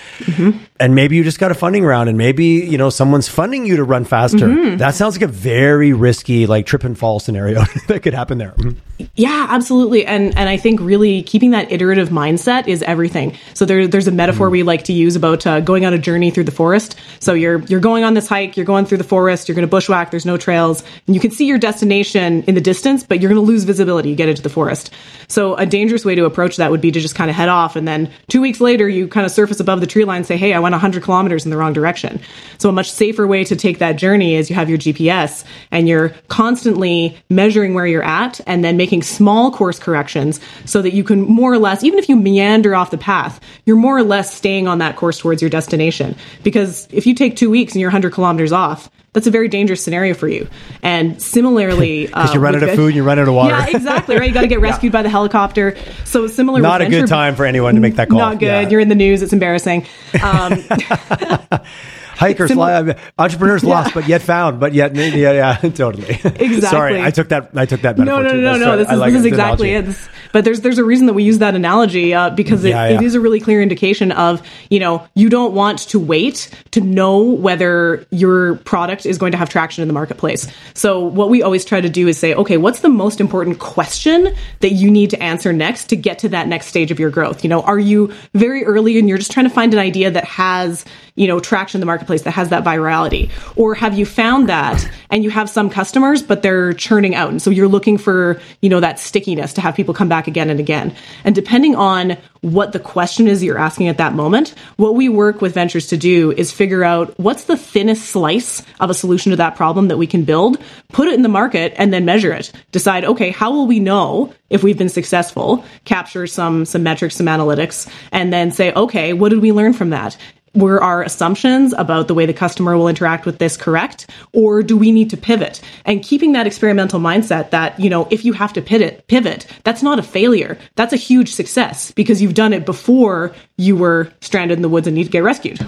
and 0.79 0.95
maybe 0.95 1.15
you 1.15 1.23
just 1.23 1.36
got 1.37 1.51
a 1.51 1.55
funding 1.55 1.85
round 1.85 2.09
and 2.09 2.17
maybe, 2.17 2.45
you 2.45 2.77
know, 2.77 2.89
someone's 2.89 3.27
funding 3.27 3.65
you 3.65 3.77
to 3.77 3.83
run 3.83 4.05
faster. 4.05 4.47
Mm-hmm. 4.47 4.77
That 4.77 4.95
sounds 4.95 5.15
like 5.15 5.23
a 5.23 5.31
very 5.31 5.93
risky, 5.93 6.47
like 6.47 6.65
trip 6.65 6.83
and 6.83 6.97
fall 6.97 7.19
scenario 7.19 7.63
that 7.87 8.01
could 8.03 8.13
happen 8.13 8.37
there. 8.37 8.51
Mm-hmm. 8.51 8.79
Yeah, 9.15 9.47
absolutely. 9.49 10.05
And 10.05 10.35
and 10.37 10.49
I 10.49 10.57
think 10.57 10.79
really 10.79 11.21
keeping 11.21 11.51
that 11.51 11.71
iterative 11.71 12.09
mindset 12.09 12.67
is 12.67 12.81
everything. 12.81 13.37
So 13.53 13.65
there, 13.65 13.87
there's 13.87 14.07
a 14.07 14.11
metaphor 14.11 14.49
mm. 14.49 14.53
we 14.53 14.63
like 14.63 14.85
to 14.85 14.93
use 14.93 15.15
about 15.15 15.45
uh, 15.45 15.59
going 15.59 15.85
on 15.85 15.93
a 15.93 15.99
journey 15.99 16.31
through 16.31 16.45
the 16.45 16.51
forest. 16.51 16.95
So 17.19 17.33
you're 17.33 17.59
you're 17.65 17.79
going 17.79 18.03
on 18.03 18.15
this 18.15 18.27
hike, 18.27 18.57
you're 18.57 18.65
going 18.65 18.85
through 18.85 18.97
the 18.97 19.03
forest, 19.03 19.47
you're 19.47 19.55
going 19.55 19.67
to 19.67 19.69
bushwhack. 19.69 20.09
There's 20.09 20.25
no 20.25 20.37
trails, 20.37 20.83
and 21.05 21.15
you 21.15 21.19
can 21.19 21.29
see 21.29 21.45
your 21.45 21.59
destination 21.59 22.43
in 22.43 22.55
the 22.55 22.61
distance, 22.61 23.03
but 23.03 23.21
you're 23.21 23.29
going 23.29 23.41
to 23.41 23.47
lose 23.47 23.65
visibility. 23.65 24.09
You 24.09 24.15
get 24.15 24.29
into 24.29 24.41
the 24.41 24.49
forest. 24.49 24.91
So 25.27 25.55
a 25.55 25.65
dangerous 25.65 26.03
way 26.03 26.15
to 26.15 26.25
approach 26.25 26.57
that 26.57 26.71
would 26.71 26.81
be 26.81 26.91
to 26.91 26.99
just 26.99 27.13
kind 27.13 27.29
of 27.29 27.35
head 27.35 27.49
off, 27.49 27.75
and 27.75 27.87
then 27.87 28.11
two 28.29 28.41
weeks 28.41 28.59
later, 28.59 28.89
you 28.89 29.07
kind 29.07 29.25
of 29.25 29.31
surface 29.31 29.59
above 29.59 29.79
the 29.79 29.87
tree 29.87 30.05
line, 30.05 30.17
and 30.17 30.25
say, 30.25 30.37
"Hey, 30.37 30.53
I 30.53 30.59
went 30.59 30.73
100 30.73 31.03
kilometers 31.03 31.45
in 31.45 31.51
the 31.51 31.57
wrong 31.57 31.73
direction." 31.73 32.19
So 32.57 32.69
a 32.69 32.71
much 32.71 32.91
safer 32.91 33.27
way 33.27 33.43
to 33.43 33.55
take 33.55 33.77
that 33.77 33.93
journey 33.93 34.35
is 34.35 34.49
you 34.49 34.55
have 34.55 34.69
your 34.69 34.79
GPS 34.79 35.43
and 35.69 35.87
you're 35.87 36.15
constantly 36.29 37.15
measuring 37.29 37.75
where 37.75 37.85
you're 37.85 38.03
at, 38.03 38.41
and 38.47 38.63
then 38.63 38.75
making 38.75 38.86
small 39.01 39.51
course 39.51 39.79
corrections 39.79 40.39
so 40.65 40.81
that 40.81 40.93
you 40.93 41.03
can 41.03 41.21
more 41.21 41.53
or 41.53 41.59
less, 41.59 41.83
even 41.83 41.99
if 41.99 42.09
you 42.09 42.15
meander 42.15 42.75
off 42.75 42.91
the 42.91 42.97
path, 42.97 43.39
you're 43.65 43.75
more 43.75 43.97
or 43.97 44.03
less 44.03 44.33
staying 44.33 44.67
on 44.67 44.79
that 44.79 44.95
course 44.95 45.19
towards 45.19 45.41
your 45.41 45.49
destination. 45.49 46.15
Because 46.43 46.87
if 46.91 47.05
you 47.05 47.13
take 47.13 47.35
two 47.35 47.49
weeks 47.49 47.73
and 47.73 47.81
you're 47.81 47.89
100 47.89 48.13
kilometers 48.13 48.51
off, 48.51 48.89
that's 49.13 49.25
a 49.25 49.31
very 49.31 49.47
dangerous 49.47 49.83
scenario 49.83 50.13
for 50.13 50.27
you. 50.27 50.47
And 50.83 51.19
similarly, 51.19 52.05
because 52.07 52.29
uh, 52.29 52.33
you 52.33 52.39
run 52.39 52.55
out 52.55 52.63
of 52.63 52.75
food, 52.75 52.93
you 52.93 53.03
run 53.03 53.17
out 53.17 53.27
of 53.27 53.33
water. 53.33 53.55
Yeah, 53.55 53.75
exactly. 53.75 54.15
Right, 54.15 54.27
you 54.27 54.33
got 54.33 54.41
to 54.41 54.47
get 54.47 54.59
rescued 54.61 54.93
yeah. 54.93 54.99
by 54.99 55.03
the 55.03 55.09
helicopter. 55.09 55.75
So 56.05 56.27
similar. 56.27 56.59
Not 56.61 56.81
a 56.81 56.89
good 56.89 57.07
time 57.07 57.35
for 57.35 57.45
anyone 57.45 57.75
to 57.75 57.81
make 57.81 57.95
that 57.95 58.09
call. 58.09 58.19
Not 58.19 58.39
good. 58.39 58.45
Yeah. 58.45 58.69
You're 58.69 58.79
in 58.79 58.89
the 58.89 58.95
news. 58.95 59.21
It's 59.21 59.33
embarrassing. 59.33 59.87
Um, 60.21 60.53
hikers, 62.17 62.49
Sim- 62.49 62.95
entrepreneurs 63.17 63.63
yeah. 63.63 63.69
lost, 63.69 63.93
but 63.93 64.07
yet 64.07 64.21
found, 64.21 64.59
but 64.59 64.73
yet 64.73 64.95
yeah, 64.95 65.31
yeah, 65.31 65.55
totally. 65.69 66.09
Exactly. 66.09 66.61
Sorry, 66.61 67.01
I 67.01 67.11
took 67.11 67.29
that. 67.29 67.51
I 67.55 67.65
took 67.65 67.81
that. 67.81 67.97
No, 67.97 68.21
no, 68.21 68.21
no, 68.21 68.33
no, 68.33 68.57
no. 68.57 68.77
This 68.77 68.89
is, 68.89 68.99
like 68.99 69.13
this 69.13 69.19
is 69.19 69.25
exactly 69.25 69.73
it. 69.73 69.95
But 70.33 70.43
there's 70.43 70.61
there's 70.61 70.77
a 70.77 70.83
reason 70.83 71.05
that 71.07 71.13
we 71.13 71.23
use 71.23 71.37
that 71.39 71.55
analogy 71.55 72.13
uh, 72.13 72.29
because 72.31 72.63
it, 72.63 72.69
yeah, 72.69 72.87
it 72.87 73.01
is 73.01 73.15
a 73.15 73.19
really 73.19 73.39
clear 73.39 73.61
indication 73.61 74.11
of 74.11 74.41
you 74.69 74.79
know 74.79 75.07
you 75.13 75.29
don't 75.29 75.53
want 75.53 75.79
to 75.89 75.99
wait 75.99 76.49
to 76.71 76.81
know 76.81 77.21
whether 77.21 78.05
your 78.11 78.55
product 78.57 79.05
is 79.05 79.17
going 79.17 79.31
to 79.31 79.37
have 79.37 79.49
traction 79.49 79.81
in 79.81 79.87
the 79.87 79.93
marketplace. 79.93 80.47
So 80.73 81.03
what 81.03 81.29
we 81.29 81.41
always 81.43 81.65
try 81.65 81.81
to 81.81 81.89
do 81.89 82.07
is 82.07 82.17
say, 82.17 82.33
okay, 82.33 82.57
what's 82.57 82.79
the 82.81 82.89
most 82.89 83.21
important 83.21 83.59
question 83.59 84.33
that 84.59 84.71
you 84.71 84.91
need 84.91 85.11
to 85.11 85.21
answer 85.21 85.53
next 85.53 85.85
to 85.87 85.95
get 85.95 86.19
to 86.19 86.29
that 86.29 86.47
next 86.47 86.67
stage 86.67 86.91
of 86.91 86.99
your 86.99 87.09
growth? 87.09 87.43
You 87.43 87.49
know, 87.49 87.61
are 87.61 87.79
you 87.79 88.13
very 88.33 88.65
early 88.65 88.97
and 88.97 89.07
you're 89.07 89.17
just 89.17 89.31
trying 89.31 89.47
to 89.47 89.53
find 89.53 89.73
an 89.73 89.79
idea 89.79 90.11
that 90.11 90.25
has 90.25 90.85
you 91.15 91.27
know 91.27 91.39
traction 91.39 91.77
in 91.77 91.81
the 91.81 91.85
marketplace 92.07 92.23
that 92.23 92.31
has 92.31 92.49
that 92.49 92.63
virality, 92.63 93.29
or 93.55 93.75
have 93.75 93.97
you 93.97 94.05
found 94.05 94.47
that 94.49 94.89
and 95.09 95.23
you 95.23 95.29
have 95.29 95.49
some 95.49 95.69
customers 95.69 96.23
but 96.23 96.41
they're 96.41 96.73
churning 96.73 97.15
out, 97.15 97.29
and 97.29 97.41
so 97.41 97.49
you're 97.49 97.67
looking 97.67 97.97
for 97.97 98.39
you 98.61 98.69
know 98.69 98.79
that 98.79 98.99
stickiness 98.99 99.53
to 99.53 99.61
have 99.61 99.75
people 99.75 99.93
come 99.93 100.09
back 100.09 100.27
again 100.27 100.49
and 100.49 100.59
again. 100.59 100.95
And 101.23 101.35
depending 101.35 101.75
on 101.75 102.17
what 102.41 102.71
the 102.71 102.79
question 102.79 103.27
is 103.27 103.43
you're 103.43 103.57
asking 103.57 103.87
at 103.87 103.97
that 103.97 104.13
moment, 104.13 104.53
what 104.77 104.95
we 104.95 105.09
work 105.09 105.41
with 105.41 105.53
ventures 105.53 105.87
to 105.87 105.97
do 105.97 106.31
is 106.31 106.51
figure 106.51 106.83
out 106.83 107.13
what's 107.19 107.45
the 107.45 107.57
thinnest 107.57 108.05
slice 108.05 108.63
of 108.79 108.89
a 108.89 108.93
solution 108.93 109.31
to 109.31 109.35
that 109.37 109.55
problem 109.55 109.87
that 109.87 109.97
we 109.97 110.07
can 110.07 110.23
build, 110.23 110.57
put 110.89 111.07
it 111.07 111.13
in 111.13 111.23
the 111.23 111.29
market, 111.29 111.73
and 111.77 111.91
then 111.91 112.05
measure 112.05 112.31
it. 112.31 112.51
Decide, 112.71 113.03
okay, 113.03 113.31
how 113.31 113.51
will 113.51 113.67
we 113.67 113.79
know 113.79 114.33
if 114.49 114.63
we've 114.63 114.77
been 114.77 114.89
successful? 114.89 115.63
Capture 115.85 116.27
some 116.27 116.65
some 116.65 116.83
metrics, 116.83 117.15
some 117.15 117.27
analytics, 117.27 117.89
and 118.11 118.31
then 118.31 118.51
say, 118.51 118.71
okay, 118.73 119.13
what 119.13 119.29
did 119.29 119.41
we 119.41 119.51
learn 119.51 119.73
from 119.73 119.89
that? 119.89 120.17
Were 120.57 120.81
our 120.83 121.03
assumptions 121.03 121.73
about 121.77 122.07
the 122.07 122.13
way 122.13 122.25
the 122.25 122.33
customer 122.33 122.75
will 122.75 122.87
interact 122.87 123.25
with 123.25 123.37
this 123.37 123.55
correct 123.55 124.09
or 124.33 124.63
do 124.63 124.75
we 124.75 124.91
need 124.91 125.09
to 125.11 125.17
pivot? 125.17 125.61
And 125.85 126.03
keeping 126.03 126.33
that 126.33 126.47
experimental 126.47 126.99
mindset 126.99 127.51
that 127.51 127.79
you 127.79 127.89
know 127.89 128.07
if 128.11 128.25
you 128.25 128.33
have 128.33 128.53
to 128.53 128.61
pivot 128.61 129.07
pivot 129.07 129.45
that's 129.63 129.83
not 129.83 129.99
a 129.99 130.03
failure. 130.03 130.57
That's 130.75 130.93
a 130.93 130.97
huge 130.97 131.33
success 131.33 131.91
because 131.91 132.21
you've 132.21 132.33
done 132.33 132.53
it 132.53 132.65
before 132.65 133.33
you 133.57 133.75
were 133.75 134.11
stranded 134.21 134.57
in 134.57 134.61
the 134.61 134.69
woods 134.69 134.87
and 134.87 134.95
need 134.95 135.05
to 135.05 135.09
get 135.09 135.23
rescued 135.23 135.65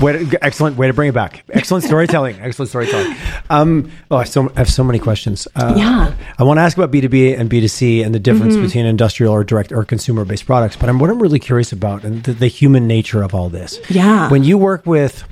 way 0.00 0.24
to, 0.24 0.38
excellent 0.44 0.76
way 0.76 0.86
to 0.86 0.92
bring 0.92 1.08
it 1.08 1.14
back. 1.14 1.44
Excellent 1.50 1.84
storytelling. 1.84 2.38
excellent 2.40 2.68
storytelling. 2.68 3.16
Um, 3.48 3.90
oh, 4.10 4.16
I, 4.16 4.24
so, 4.24 4.50
I, 4.50 4.58
have 4.58 4.70
so 4.70 4.84
many 4.84 4.98
questions. 4.98 5.46
Uh, 5.54 5.74
yeah. 5.76 6.14
I 6.38 6.42
want 6.44 6.58
to 6.58 6.62
ask 6.62 6.76
about 6.76 6.90
B2B 6.90 7.38
and 7.38 7.50
B2C 7.50 8.04
and 8.04 8.14
the 8.14 8.18
difference 8.18 8.54
mm-hmm. 8.54 8.64
between 8.64 8.86
industrial 8.86 9.32
or 9.32 9.44
direct 9.44 9.72
or 9.72 9.84
consumer 9.84 10.24
based 10.24 10.46
products. 10.46 10.76
But 10.76 10.88
I'm, 10.88 10.98
what 10.98 11.10
I'm 11.10 11.20
really 11.20 11.38
curious 11.38 11.72
about 11.72 12.04
and 12.04 12.22
the, 12.24 12.32
the 12.32 12.48
human 12.48 12.86
nature 12.86 13.22
of 13.22 13.34
all 13.34 13.48
this. 13.48 13.80
Yeah. 13.90 14.30
When 14.30 14.44
you 14.44 14.58
work 14.58 14.86
with 14.86 15.24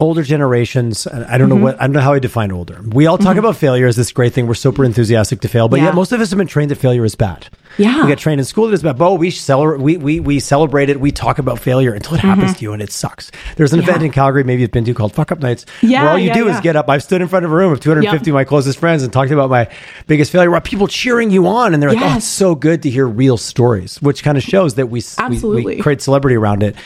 older 0.00 0.22
generations 0.22 1.06
i 1.06 1.36
don't 1.36 1.50
mm-hmm. 1.50 1.58
know 1.58 1.62
what 1.62 1.76
i 1.76 1.86
don't 1.86 1.92
know 1.92 2.00
how 2.00 2.14
i 2.14 2.18
define 2.18 2.50
older 2.50 2.80
we 2.86 3.06
all 3.06 3.18
talk 3.18 3.32
mm-hmm. 3.32 3.40
about 3.40 3.54
failure 3.54 3.86
as 3.86 3.96
this 3.96 4.10
great 4.12 4.32
thing 4.32 4.46
we're 4.46 4.54
super 4.54 4.82
enthusiastic 4.82 5.42
to 5.42 5.48
fail 5.48 5.68
but 5.68 5.78
yeah. 5.78 5.86
yet 5.86 5.94
most 5.94 6.10
of 6.10 6.20
us 6.20 6.30
have 6.30 6.38
been 6.38 6.46
trained 6.46 6.70
that 6.70 6.76
failure 6.76 7.04
is 7.04 7.14
bad 7.14 7.46
yeah 7.78 8.02
we 8.02 8.08
get 8.08 8.18
trained 8.18 8.40
in 8.40 8.44
school 8.44 8.66
that 8.66 8.74
it's 8.74 8.82
bad 8.82 8.98
but 8.98 9.14
we 9.14 9.30
celebrate 9.30 9.80
we, 9.80 9.96
we, 9.96 10.20
we 10.20 10.40
celebrate 10.40 10.88
it 10.88 11.00
we 11.00 11.10
talk 11.10 11.38
about 11.38 11.58
failure 11.58 11.92
until 11.92 12.14
it 12.14 12.18
mm-hmm. 12.18 12.28
happens 12.28 12.56
to 12.56 12.62
you 12.62 12.72
and 12.72 12.82
it 12.82 12.92
sucks 12.92 13.30
there's 13.56 13.72
an 13.72 13.80
yeah. 13.80 13.88
event 13.88 14.02
in 14.02 14.10
calgary 14.10 14.44
maybe 14.44 14.62
you've 14.62 14.70
been 14.70 14.84
to 14.84 14.94
called 14.94 15.12
fuck 15.12 15.32
up 15.32 15.40
nights 15.40 15.66
yeah, 15.82 16.02
where 16.02 16.12
all 16.12 16.18
you 16.18 16.28
yeah, 16.28 16.34
do 16.34 16.48
is 16.48 16.58
get 16.60 16.76
up 16.76 16.88
i've 16.88 17.02
stood 17.02 17.20
in 17.20 17.28
front 17.28 17.44
of 17.44 17.52
a 17.52 17.54
room 17.54 17.72
of 17.72 17.80
250 17.80 18.16
yep. 18.16 18.32
of 18.32 18.34
my 18.34 18.44
closest 18.44 18.78
friends 18.78 19.02
and 19.02 19.12
talked 19.12 19.30
about 19.30 19.50
my 19.50 19.68
biggest 20.06 20.32
failure 20.32 20.50
where 20.50 20.60
people 20.60 20.86
cheering 20.86 21.30
you 21.30 21.46
on 21.46 21.74
and 21.74 21.82
they're 21.82 21.92
like 21.92 22.02
oh 22.02 22.16
it's 22.16 22.26
so 22.26 22.54
good 22.54 22.82
to 22.82 22.90
hear 22.90 23.06
real 23.06 23.36
stories 23.36 24.00
which 24.02 24.22
kind 24.22 24.36
of 24.36 24.44
shows 24.44 24.74
that 24.74 24.86
we, 24.86 25.02
we, 25.28 25.64
we 25.64 25.78
create 25.78 26.00
celebrity 26.00 26.36
around 26.36 26.62
it 26.62 26.76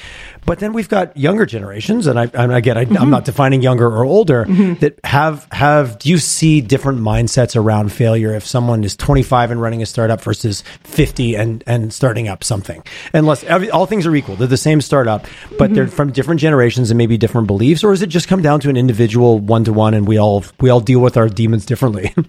but 0.46 0.58
then 0.58 0.72
we've 0.72 0.88
got 0.88 1.16
younger 1.16 1.46
generations, 1.46 2.06
and 2.06 2.18
I, 2.18 2.30
and 2.34 2.52
again, 2.52 2.76
I, 2.76 2.84
mm-hmm. 2.84 3.10
not 3.10 3.24
defining 3.24 3.62
younger 3.62 3.86
or 3.86 4.04
older 4.04 4.44
mm-hmm. 4.44 4.74
that 4.80 5.00
have 5.04 5.46
have. 5.50 5.98
Do 5.98 6.10
you 6.10 6.18
see 6.18 6.60
different 6.60 7.00
mindsets 7.00 7.56
around 7.56 7.92
failure 7.92 8.34
if 8.34 8.46
someone 8.46 8.84
is 8.84 8.96
25 8.96 9.52
and 9.52 9.60
running 9.60 9.82
a 9.82 9.86
startup 9.86 10.20
versus 10.20 10.62
50 10.84 11.36
and 11.36 11.64
and 11.66 11.92
starting 11.92 12.28
up 12.28 12.44
something? 12.44 12.82
Unless 13.12 13.44
every, 13.44 13.70
all 13.70 13.86
things 13.86 14.06
are 14.06 14.14
equal, 14.14 14.36
they're 14.36 14.46
the 14.46 14.56
same 14.56 14.80
startup, 14.80 15.26
but 15.58 15.66
mm-hmm. 15.66 15.74
they're 15.74 15.88
from 15.88 16.12
different 16.12 16.40
generations 16.40 16.90
and 16.90 16.98
maybe 16.98 17.16
different 17.16 17.46
beliefs, 17.46 17.84
or 17.84 17.92
is 17.92 18.02
it 18.02 18.08
just 18.08 18.28
come 18.28 18.42
down 18.42 18.60
to 18.60 18.70
an 18.70 18.76
individual 18.76 19.38
one 19.38 19.64
to 19.64 19.72
one, 19.72 19.94
and 19.94 20.06
we 20.06 20.18
all 20.18 20.44
we 20.60 20.70
all 20.70 20.80
deal 20.80 21.00
with 21.00 21.16
our 21.16 21.28
demons 21.28 21.66
differently? 21.66 22.14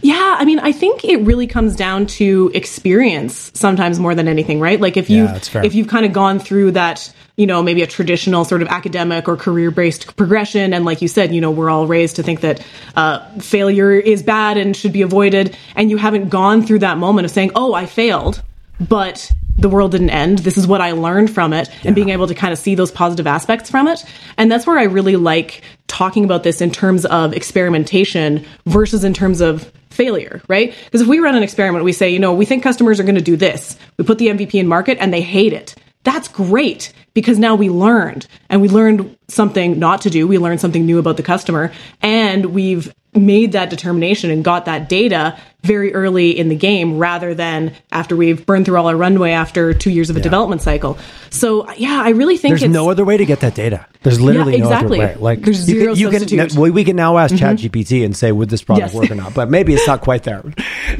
Yeah, 0.00 0.36
I 0.38 0.44
mean, 0.44 0.60
I 0.60 0.72
think 0.72 1.04
it 1.04 1.18
really 1.22 1.46
comes 1.46 1.76
down 1.76 2.06
to 2.06 2.50
experience 2.54 3.50
sometimes 3.54 3.98
more 3.98 4.14
than 4.14 4.28
anything, 4.28 4.60
right? 4.60 4.80
Like 4.80 4.96
if 4.96 5.10
you 5.10 5.24
yeah, 5.24 5.62
if 5.62 5.74
you've 5.74 5.88
kind 5.88 6.06
of 6.06 6.12
gone 6.12 6.38
through 6.38 6.72
that 6.72 7.12
you 7.38 7.46
know, 7.46 7.62
maybe 7.62 7.82
a 7.82 7.86
traditional 7.86 8.44
sort 8.44 8.62
of 8.62 8.68
academic 8.68 9.28
or 9.28 9.36
career 9.36 9.70
based 9.70 10.16
progression. 10.16 10.74
And 10.74 10.84
like 10.84 11.00
you 11.00 11.06
said, 11.06 11.32
you 11.32 11.40
know, 11.40 11.52
we're 11.52 11.70
all 11.70 11.86
raised 11.86 12.16
to 12.16 12.22
think 12.24 12.40
that 12.40 12.66
uh, 12.96 13.20
failure 13.38 13.92
is 13.92 14.24
bad 14.24 14.56
and 14.56 14.76
should 14.76 14.92
be 14.92 15.02
avoided. 15.02 15.56
And 15.76 15.88
you 15.88 15.98
haven't 15.98 16.30
gone 16.30 16.66
through 16.66 16.80
that 16.80 16.98
moment 16.98 17.26
of 17.26 17.30
saying, 17.30 17.52
oh, 17.54 17.74
I 17.74 17.86
failed, 17.86 18.42
but 18.80 19.30
the 19.56 19.68
world 19.68 19.92
didn't 19.92 20.10
end. 20.10 20.40
This 20.40 20.58
is 20.58 20.66
what 20.66 20.80
I 20.80 20.92
learned 20.92 21.30
from 21.30 21.52
it 21.52 21.68
yeah. 21.68 21.74
and 21.84 21.94
being 21.94 22.08
able 22.08 22.26
to 22.26 22.34
kind 22.34 22.52
of 22.52 22.58
see 22.58 22.74
those 22.74 22.90
positive 22.90 23.28
aspects 23.28 23.70
from 23.70 23.86
it. 23.86 24.04
And 24.36 24.50
that's 24.50 24.66
where 24.66 24.78
I 24.78 24.84
really 24.84 25.16
like 25.16 25.62
talking 25.86 26.24
about 26.24 26.42
this 26.42 26.60
in 26.60 26.72
terms 26.72 27.06
of 27.06 27.32
experimentation 27.32 28.44
versus 28.66 29.04
in 29.04 29.14
terms 29.14 29.40
of 29.40 29.72
failure, 29.90 30.42
right? 30.48 30.74
Because 30.86 31.02
if 31.02 31.06
we 31.06 31.20
run 31.20 31.36
an 31.36 31.44
experiment, 31.44 31.84
we 31.84 31.92
say, 31.92 32.10
you 32.10 32.18
know, 32.18 32.34
we 32.34 32.44
think 32.44 32.64
customers 32.64 32.98
are 32.98 33.04
going 33.04 33.14
to 33.14 33.20
do 33.20 33.36
this. 33.36 33.78
We 33.96 34.04
put 34.04 34.18
the 34.18 34.26
MVP 34.26 34.54
in 34.54 34.66
market 34.66 34.98
and 35.00 35.14
they 35.14 35.22
hate 35.22 35.52
it. 35.52 35.76
That's 36.02 36.28
great 36.28 36.92
because 37.14 37.38
now 37.38 37.54
we 37.54 37.70
learned 37.70 38.26
and 38.48 38.60
we 38.60 38.68
learned 38.68 39.16
something 39.28 39.78
not 39.78 40.02
to 40.02 40.10
do. 40.10 40.26
We 40.26 40.38
learned 40.38 40.60
something 40.60 40.84
new 40.84 40.98
about 40.98 41.16
the 41.16 41.22
customer 41.22 41.72
and 42.02 42.46
we've 42.46 42.92
made 43.14 43.52
that 43.52 43.70
determination 43.70 44.30
and 44.30 44.44
got 44.44 44.66
that 44.66 44.88
data 44.88 45.38
very 45.62 45.92
early 45.92 46.38
in 46.38 46.48
the 46.48 46.54
game 46.54 46.98
rather 46.98 47.34
than 47.34 47.74
after 47.90 48.14
we've 48.14 48.46
burned 48.46 48.64
through 48.64 48.76
all 48.76 48.86
our 48.86 48.96
runway 48.96 49.32
after 49.32 49.74
two 49.74 49.90
years 49.90 50.08
of 50.08 50.16
a 50.16 50.20
yeah. 50.20 50.22
development 50.22 50.62
cycle. 50.62 50.96
So 51.30 51.70
yeah, 51.72 52.00
I 52.04 52.10
really 52.10 52.36
think 52.36 52.58
there's 52.58 52.70
no 52.70 52.90
other 52.90 53.04
way 53.04 53.16
to 53.16 53.26
get 53.26 53.40
that 53.40 53.54
data. 53.54 53.86
There's 54.02 54.20
literally 54.20 54.58
yeah, 54.58 54.64
exactly. 54.64 54.98
no 54.98 55.04
other 55.04 55.14
way. 55.14 55.20
Like 55.20 55.40
there's 55.40 55.56
zero 55.56 55.94
you 55.94 56.10
can, 56.10 56.28
you 56.28 56.46
can, 56.46 56.60
well, 56.60 56.70
we 56.70 56.84
can 56.84 56.96
now 56.96 57.18
ask 57.18 57.34
mm-hmm. 57.34 57.44
ChatGPT 57.44 58.04
and 58.04 58.16
say, 58.16 58.30
would 58.30 58.50
this 58.50 58.62
product 58.62 58.92
yes. 58.92 58.94
work 58.94 59.10
or 59.10 59.16
not? 59.16 59.34
But 59.34 59.50
maybe 59.50 59.74
it's 59.74 59.86
not 59.86 60.00
quite 60.00 60.22
there. 60.22 60.44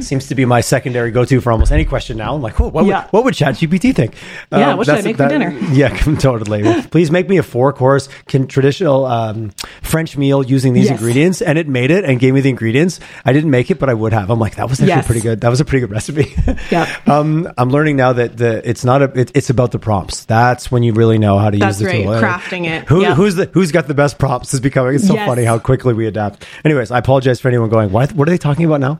Seems 0.01 0.27
to 0.27 0.35
be 0.35 0.45
my 0.45 0.61
secondary 0.61 1.11
go-to 1.11 1.41
for 1.41 1.51
almost 1.51 1.71
any 1.71 1.85
question 1.85 2.17
now. 2.17 2.35
I'm 2.35 2.41
like, 2.41 2.59
oh, 2.59 2.67
what, 2.69 2.85
yeah. 2.85 3.03
would, 3.03 3.11
what 3.11 3.23
would 3.25 3.33
ChatGPT 3.33 3.95
think? 3.95 4.15
Yeah, 4.51 4.71
um, 4.71 4.77
what 4.77 4.85
should 4.85 4.95
I 4.95 5.01
make 5.01 5.17
that, 5.17 5.31
for 5.31 5.37
dinner? 5.37 5.57
Yeah, 5.71 5.89
totally. 6.19 6.81
Please 6.83 7.11
make 7.11 7.29
me 7.29 7.37
a 7.37 7.43
four-course 7.43 8.09
traditional 8.27 9.05
um, 9.05 9.51
French 9.81 10.17
meal 10.17 10.43
using 10.43 10.73
these 10.73 10.85
yes. 10.85 10.99
ingredients, 10.99 11.41
and 11.41 11.57
it 11.57 11.67
made 11.67 11.91
it 11.91 12.05
and 12.05 12.19
gave 12.19 12.33
me 12.33 12.41
the 12.41 12.49
ingredients. 12.49 12.99
I 13.25 13.33
didn't 13.33 13.51
make 13.51 13.71
it, 13.71 13.79
but 13.79 13.89
I 13.89 13.93
would 13.93 14.13
have. 14.13 14.29
I'm 14.29 14.39
like, 14.39 14.55
that 14.55 14.69
was 14.69 14.79
actually 14.79 14.87
yes. 14.87 15.05
pretty 15.05 15.21
good. 15.21 15.41
That 15.41 15.49
was 15.49 15.59
a 15.59 15.65
pretty 15.65 15.81
good 15.81 15.91
recipe. 15.91 16.35
Yeah. 16.69 16.93
um, 17.07 17.51
I'm 17.57 17.69
learning 17.69 17.95
now 17.95 18.13
that 18.13 18.37
the 18.37 18.67
it's 18.67 18.83
not 18.83 19.01
a 19.01 19.19
it, 19.19 19.31
it's 19.33 19.49
about 19.49 19.71
the 19.71 19.79
prompts. 19.79 20.25
That's 20.25 20.71
when 20.71 20.83
you 20.83 20.93
really 20.93 21.17
know 21.17 21.39
how 21.39 21.49
to 21.49 21.57
That's 21.57 21.79
use 21.79 21.79
the 21.79 21.85
right. 21.85 22.03
tool. 22.03 22.13
Crafting 22.13 22.65
it. 22.65 22.87
Who, 22.87 23.01
yep. 23.01 23.15
Who's 23.15 23.35
the 23.35 23.45
who's 23.53 23.71
got 23.71 23.87
the 23.87 23.93
best 23.93 24.19
prompts 24.19 24.53
is 24.53 24.59
becoming 24.59 24.95
it's 24.95 25.07
so 25.07 25.15
yes. 25.15 25.27
funny 25.27 25.45
how 25.45 25.57
quickly 25.57 25.93
we 25.93 26.05
adapt. 26.05 26.45
Anyways, 26.63 26.91
I 26.91 26.99
apologize 26.99 27.39
for 27.39 27.47
anyone 27.47 27.69
going. 27.69 27.91
What 27.91 28.13
what 28.13 28.27
are 28.27 28.31
they 28.31 28.37
talking 28.37 28.65
about 28.65 28.81
now? 28.81 28.99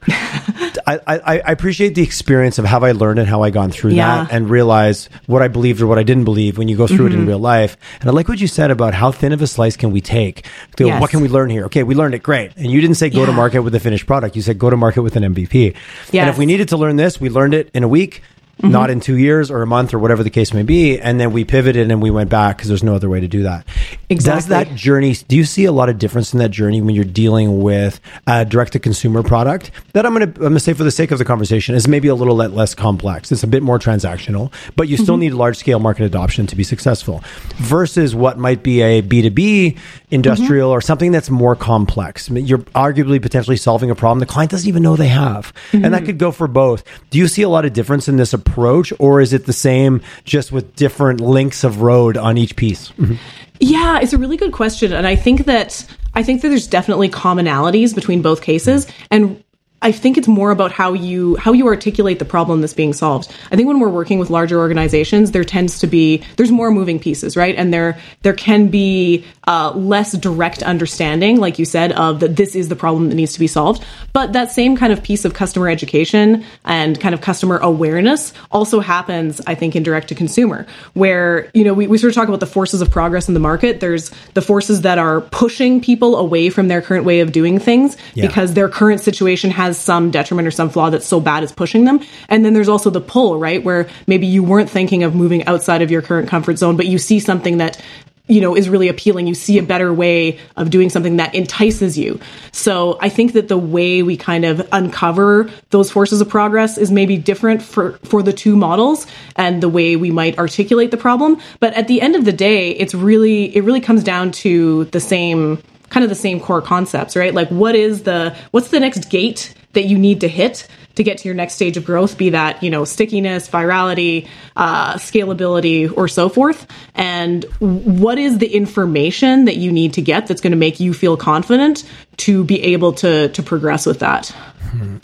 I, 0.89 1.15
I, 1.15 1.39
I, 1.39 1.51
appreciate 1.51 1.93
the 1.96 2.01
experience 2.01 2.58
of 2.58 2.65
how 2.65 2.79
I 2.79 2.93
learned 2.93 3.19
and 3.19 3.27
how 3.27 3.43
I 3.43 3.50
gone 3.50 3.72
through 3.72 3.91
yeah. 3.91 4.24
that 4.24 4.34
and 4.34 4.50
realize 4.50 5.10
what 5.27 5.41
I 5.41 5.48
believed 5.48 5.81
or 5.81 5.88
what 5.88 6.00
I 6.00 6.03
didn't 6.03 6.24
believe 6.24 6.58
when 6.58 6.67
you 6.67 6.75
go 6.77 6.88
through 6.88 6.98
mm-hmm. 6.98 7.05
it 7.08 7.13
in 7.13 7.19
mm-hmm. 7.19 7.29
real 7.29 7.39
life. 7.39 7.77
And 8.01 8.10
I 8.10 8.13
like 8.13 8.27
what 8.27 8.39
you 8.39 8.48
said 8.48 8.72
about 8.72 8.93
how 8.93 9.12
thin 9.12 9.31
of 9.31 9.41
a 9.41 9.48
slice 9.48 9.77
can 9.77 9.91
we 9.91 10.01
take? 10.01 10.46
Yes. 10.79 11.00
What 11.00 11.10
can 11.10 11.22
we 11.22 11.27
learn 11.27 11.50
here? 11.50 11.65
Okay, 11.65 11.84
we 11.84 11.93
learned 11.93 12.15
it, 12.15 12.24
great. 12.24 12.55
And 12.55 12.72
you 12.72 12.81
didn't 12.81 12.96
say 12.96 13.10
go 13.10 13.22
yeah. 13.22 13.25
to 13.27 13.31
market 13.34 13.62
with 13.62 13.75
a 13.75 13.79
finished 13.79 14.08
product. 14.08 14.36
You 14.36 14.41
said 14.41 14.58
go 14.58 14.69
to 14.69 14.77
market 14.77 15.01
with 15.01 15.15
an 15.15 15.24
MVP. 15.24 15.75
Yes. 16.12 16.13
And 16.13 16.29
if 16.29 16.38
we 16.38 16.46
needed 16.46 16.69
to 16.69 16.77
learn 16.77 16.96
this, 16.96 17.19
we 17.22 17.29
learned 17.29 17.53
it 17.53 17.69
in 17.74 17.84
a 17.84 17.88
week 17.88 18.24
mm-hmm. 18.60 18.72
not 18.72 18.89
in 18.89 19.00
two 19.00 19.18
years 19.18 19.50
or 19.50 19.62
a 19.62 19.68
month 19.68 19.94
or 19.94 20.00
whatever 20.00 20.24
the 20.24 20.30
case 20.30 20.54
may 20.54 20.63
be. 20.63 21.00
And 21.00 21.20
then 21.20 21.32
we 21.32 21.44
pivoted 21.46 21.89
and 21.89 22.01
we 22.01 22.12
went 22.12 22.30
back 22.30 22.58
because 22.58 22.68
there's 22.68 22.84
no 22.84 22.94
other 22.94 23.10
way 23.10 23.20
to 23.20 23.28
do 23.28 23.44
that. 23.44 23.66
Exactly. 24.10 24.39
Does 24.39 24.48
that 24.48 24.75
journey, 24.75 25.13
do 25.13 25.36
you 25.36 25.46
see 25.46 25.66
a 25.66 25.72
lot 25.72 25.89
of 25.89 25.98
difference 25.98 26.34
in 26.34 26.39
that 26.39 26.51
journey 26.51 26.82
when 26.82 26.94
you're 26.94 27.06
dealing 27.06 27.62
with 27.62 28.00
a 28.28 28.46
direct 28.46 28.74
to 28.74 28.80
consumer 28.80 29.24
product 29.24 29.72
that 29.94 30.06
I'm 30.06 30.13
going 30.13 30.32
to, 30.32 30.39
I'm 30.39 30.42
going 30.42 30.54
to 30.54 30.60
say 30.60 30.74
for 30.74 30.84
the 30.84 30.92
sake 30.92 31.12
of 31.12 31.20
the 31.20 31.25
conversation 31.25 31.75
is 31.75 31.88
maybe 31.88 32.08
a 32.08 32.16
little 32.16 32.36
less 32.36 32.75
complex. 32.75 33.32
It's 33.32 33.44
a 33.44 33.48
bit 33.48 33.63
more 33.63 33.80
transactional, 33.80 34.51
but 34.75 34.88
you 34.88 34.98
still 34.98 35.16
mm-hmm. 35.16 35.22
need 35.22 35.34
large 35.34 35.58
scale 35.58 35.80
market 35.80 36.04
adoption 36.04 36.48
to 36.48 36.56
be 36.56 36.63
successful 36.63 37.24
versus 37.56 38.13
what 38.16 38.38
might 38.38 38.63
be 38.63 38.82
a 38.82 39.01
B2B 39.01 39.78
industrial 40.12 40.70
mm-hmm. 40.70 40.78
or 40.78 40.82
something 40.82 41.12
that's 41.12 41.30
more 41.30 41.56
complex. 41.56 42.30
You're 42.30 42.60
arguably 42.60 43.22
potentially 43.22 43.58
solving 43.58 43.89
a 43.89 43.96
problem 43.96 44.20
the 44.20 44.25
client 44.25 44.51
doesn't 44.51 44.68
even 44.68 44.84
know 44.84 44.96
they 44.96 45.08
have. 45.08 45.54
And 45.72 45.86
that 45.86 45.92
mm-hmm. 45.92 46.06
could 46.06 46.18
go 46.18 46.32
for 46.32 46.48
both. 46.48 46.84
Do 47.10 47.18
you 47.18 47.28
see 47.28 47.42
a 47.42 47.50
lot 47.50 47.66
of 47.66 47.74
difference 47.74 48.08
in 48.08 48.18
this 48.18 48.34
approach? 48.34 48.49
Approach, 48.50 48.91
or 49.00 49.22
is 49.22 49.34
it 49.34 49.46
the 49.46 49.53
same 49.53 50.01
just 50.24 50.51
with 50.51 50.75
different 50.75 51.22
links 51.22 51.63
of 51.63 51.82
road 51.82 52.18
on 52.18 52.38
each 52.38 52.56
piece? 52.56 52.89
Mm-hmm. 52.91 53.15
Yeah, 53.60 54.00
it's 54.00 54.13
a 54.13 54.18
really 54.18 54.38
good 54.38 54.53
question, 54.53 54.94
and 54.94 55.06
I 55.06 55.15
think 55.15 55.46
that 55.46 55.86
I 56.13 56.24
think 56.24 56.41
that 56.41 56.50
there's 56.50 56.68
definitely 56.68 57.10
commonalities 57.10 57.94
between 57.94 58.22
both 58.22 58.41
cases, 58.41 58.88
and 59.12 59.44
I 59.82 59.92
think 59.92 60.18
it's 60.18 60.28
more 60.28 60.52
about 60.52 60.72
how 60.72 60.94
you 60.94 61.38
how 61.38 61.54
you 61.54 61.68
articulate 61.68 62.20
the 62.20 62.26
problem 62.26 62.62
that's 62.62 62.74
being 62.74 62.92
solved. 62.94 63.34
I 63.52 63.56
think 63.56 63.68
when 63.68 63.80
we're 63.80 63.90
working 63.90 64.20
with 64.20 64.30
larger 64.30 64.60
organizations, 64.60 65.32
there 65.32 65.46
tends 65.46 65.80
to 65.80 65.88
be 65.88 66.24
there's 66.36 66.52
more 66.52 66.70
moving 66.70 67.00
pieces, 67.00 67.38
right? 67.38 67.56
And 67.56 67.74
there 67.74 67.98
there 68.24 68.34
can 68.34 68.68
be 68.68 69.26
uh, 69.48 69.72
less 69.72 70.12
direct 70.14 70.64
understanding, 70.64 71.38
like 71.38 71.60
you 71.60 71.66
said, 71.66 71.94
of 71.94 72.20
that 72.20 72.36
this 72.36 72.56
is 72.56 72.68
the 72.68 72.76
problem 72.76 73.10
that 73.10 73.16
needs 73.16 73.34
to 73.34 73.40
be 73.40 73.48
solved. 73.48 73.84
But 74.12 74.34
that 74.34 74.52
same 74.52 74.76
kind 74.76 74.92
of 74.92 75.02
piece 75.02 75.24
of 75.24 75.34
customer 75.34 75.70
education 75.70 76.44
and 76.66 77.00
kind 77.00 77.16
of 77.16 77.22
customer 77.22 77.58
awareness 77.58 78.34
also 78.52 78.82
happens, 78.82 79.40
I 79.48 79.56
think, 79.56 79.76
in 79.76 79.84
direct 79.84 80.10
to 80.10 80.16
consumer, 80.16 80.68
where 80.94 81.50
you 81.54 81.64
know 81.64 81.74
we, 81.74 81.88
we 81.88 81.98
sort 81.98 82.12
of 82.12 82.16
talk 82.16 82.28
about 82.28 82.42
the 82.42 82.48
forces 82.48 82.82
of 82.82 82.92
progress 82.92 83.30
in 83.30 83.34
the 83.34 83.40
market. 83.40 83.80
There's 83.80 84.12
the 84.34 84.42
forces 84.42 84.82
that 84.82 84.98
are 84.98 85.22
pushing 85.22 85.80
people 85.80 86.18
away 86.18 86.50
from 86.50 86.68
their 86.68 86.82
current 86.82 87.06
way 87.06 87.22
of 87.22 87.32
doing 87.32 87.60
things 87.60 87.96
yeah. 88.14 88.28
because 88.28 88.54
their 88.56 88.68
current 88.68 89.00
situation 89.00 89.52
has 89.52 89.69
has 89.70 89.78
some 89.80 90.12
detriment 90.12 90.48
or 90.48 90.52
some 90.52 90.70
flaw 90.70 90.90
that's 90.90 91.06
so 91.06 91.20
bad 91.20 91.44
it's 91.44 91.52
pushing 91.52 91.86
them. 91.86 92.02
And 92.28 92.44
then 92.44 92.54
there's 92.54 92.70
also 92.70 92.90
the 92.90 93.02
pull, 93.02 93.40
right? 93.40 93.64
Where 93.64 93.88
maybe 94.08 94.28
you 94.28 94.44
weren't 94.44 94.70
thinking 94.70 95.04
of 95.04 95.16
moving 95.16 95.46
outside 95.46 95.82
of 95.82 95.92
your 95.92 96.02
current 96.02 96.28
comfort 96.28 96.58
zone, 96.58 96.76
but 96.76 96.88
you 96.88 96.98
see 96.98 97.20
something 97.20 97.58
that 97.58 97.82
you 98.28 98.42
know 98.42 98.56
is 98.56 98.70
really 98.70 98.88
appealing 98.88 99.26
you 99.26 99.34
see 99.34 99.58
a 99.58 99.64
better 99.64 99.92
way 99.92 100.38
of 100.56 100.70
doing 100.70 100.90
something 100.90 101.18
that 101.18 101.34
entices 101.34 101.98
you 101.98 102.20
so 102.52 102.96
i 103.02 103.10
think 103.10 103.34
that 103.34 103.48
the 103.48 103.58
way 103.58 104.04
we 104.04 104.16
kind 104.16 104.46
of 104.46 104.68
uncover 104.72 105.50
those 105.72 105.92
forces 105.92 106.22
of 106.22 106.30
progress 106.30 106.78
is 106.78 106.92
maybe 106.92 107.18
different 107.18 107.62
for 107.62 107.94
for 108.04 108.22
the 108.22 108.32
two 108.32 108.56
models 108.56 109.08
and 109.36 109.64
the 109.64 109.70
way 109.70 109.96
we 109.96 110.12
might 110.12 110.38
articulate 110.38 110.92
the 110.92 110.98
problem 110.98 111.42
but 111.60 111.74
at 111.74 111.88
the 111.88 112.02
end 112.02 112.16
of 112.16 112.24
the 112.24 112.32
day 112.32 112.70
it's 112.70 112.94
really 112.94 113.56
it 113.56 113.64
really 113.64 113.82
comes 113.82 114.04
down 114.04 114.32
to 114.32 114.86
the 114.86 115.00
same 115.00 115.58
kind 115.89 116.03
of 116.03 116.10
the 116.10 116.15
same 116.15 116.39
core 116.39 116.62
concepts 116.62 117.15
right 117.15 117.34
like 117.34 117.50
what 117.50 117.75
is 117.75 118.03
the 118.03 118.36
what's 118.51 118.69
the 118.69 118.79
next 118.79 119.10
gate 119.10 119.53
that 119.74 119.86
you 119.86 119.98
need 119.98 120.22
to 120.22 120.27
hit 120.27 120.67
to 121.00 121.03
get 121.03 121.17
to 121.17 121.29
your 121.29 121.36
next 121.36 121.53
stage 121.53 121.77
of 121.77 121.86
growth, 121.86 122.17
be 122.17 122.31
that, 122.31 122.62
you 122.62 122.69
know, 122.69 122.84
stickiness, 122.84 123.48
virality, 123.48 124.27
uh, 124.58 124.96
scalability, 124.96 125.96
or 125.96 126.10
so 126.10 126.27
forth. 126.27 126.67
And 126.93 127.46
what 127.60 128.17
is 128.17 128.39
the 128.39 128.53
information 128.53 129.46
that 129.46 129.55
you 129.55 129.72
need 129.72 129.93
to 129.93 130.01
get 130.01 130.27
that's 130.27 130.41
going 130.41 130.51
to 130.51 130.58
make 130.58 130.81
you 130.81 130.93
feel 130.93 131.15
confident 131.15 131.89
to 132.17 132.43
be 132.43 132.62
able 132.62 132.91
to, 132.93 133.29
to 133.29 133.41
progress 133.41 133.86
with 133.86 134.00
that? 134.00 134.36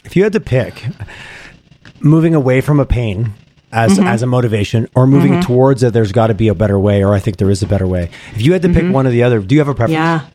If 0.03 0.17
you 0.17 0.23
had 0.23 0.33
to 0.33 0.41
pick 0.41 0.83
moving 2.01 2.35
away 2.35 2.59
from 2.59 2.81
a 2.81 2.85
pain 2.85 3.33
as 3.71 3.97
mm-hmm. 3.97 4.07
as 4.07 4.21
a 4.21 4.27
motivation 4.27 4.87
or 4.95 5.07
moving 5.07 5.33
mm-hmm. 5.33 5.41
towards 5.41 5.81
it 5.81 5.91
there's 5.91 6.11
got 6.11 6.27
to 6.27 6.33
be 6.33 6.47
a 6.49 6.53
better 6.53 6.79
way 6.79 7.03
or 7.03 7.13
i 7.13 7.19
think 7.19 7.37
there 7.37 7.49
is 7.49 7.63
a 7.63 7.67
better 7.67 7.87
way 7.87 8.09
if 8.33 8.41
you 8.41 8.53
had 8.53 8.61
to 8.61 8.69
pick 8.69 8.83
mm-hmm. 8.83 8.91
one 8.91 9.07
or 9.07 9.09
the 9.09 9.23
other 9.23 9.39
do 9.39 9.55
you 9.55 9.59
have 9.59 9.67
a 9.67 9.73
preference 9.73 9.93
yeah 9.93 10.27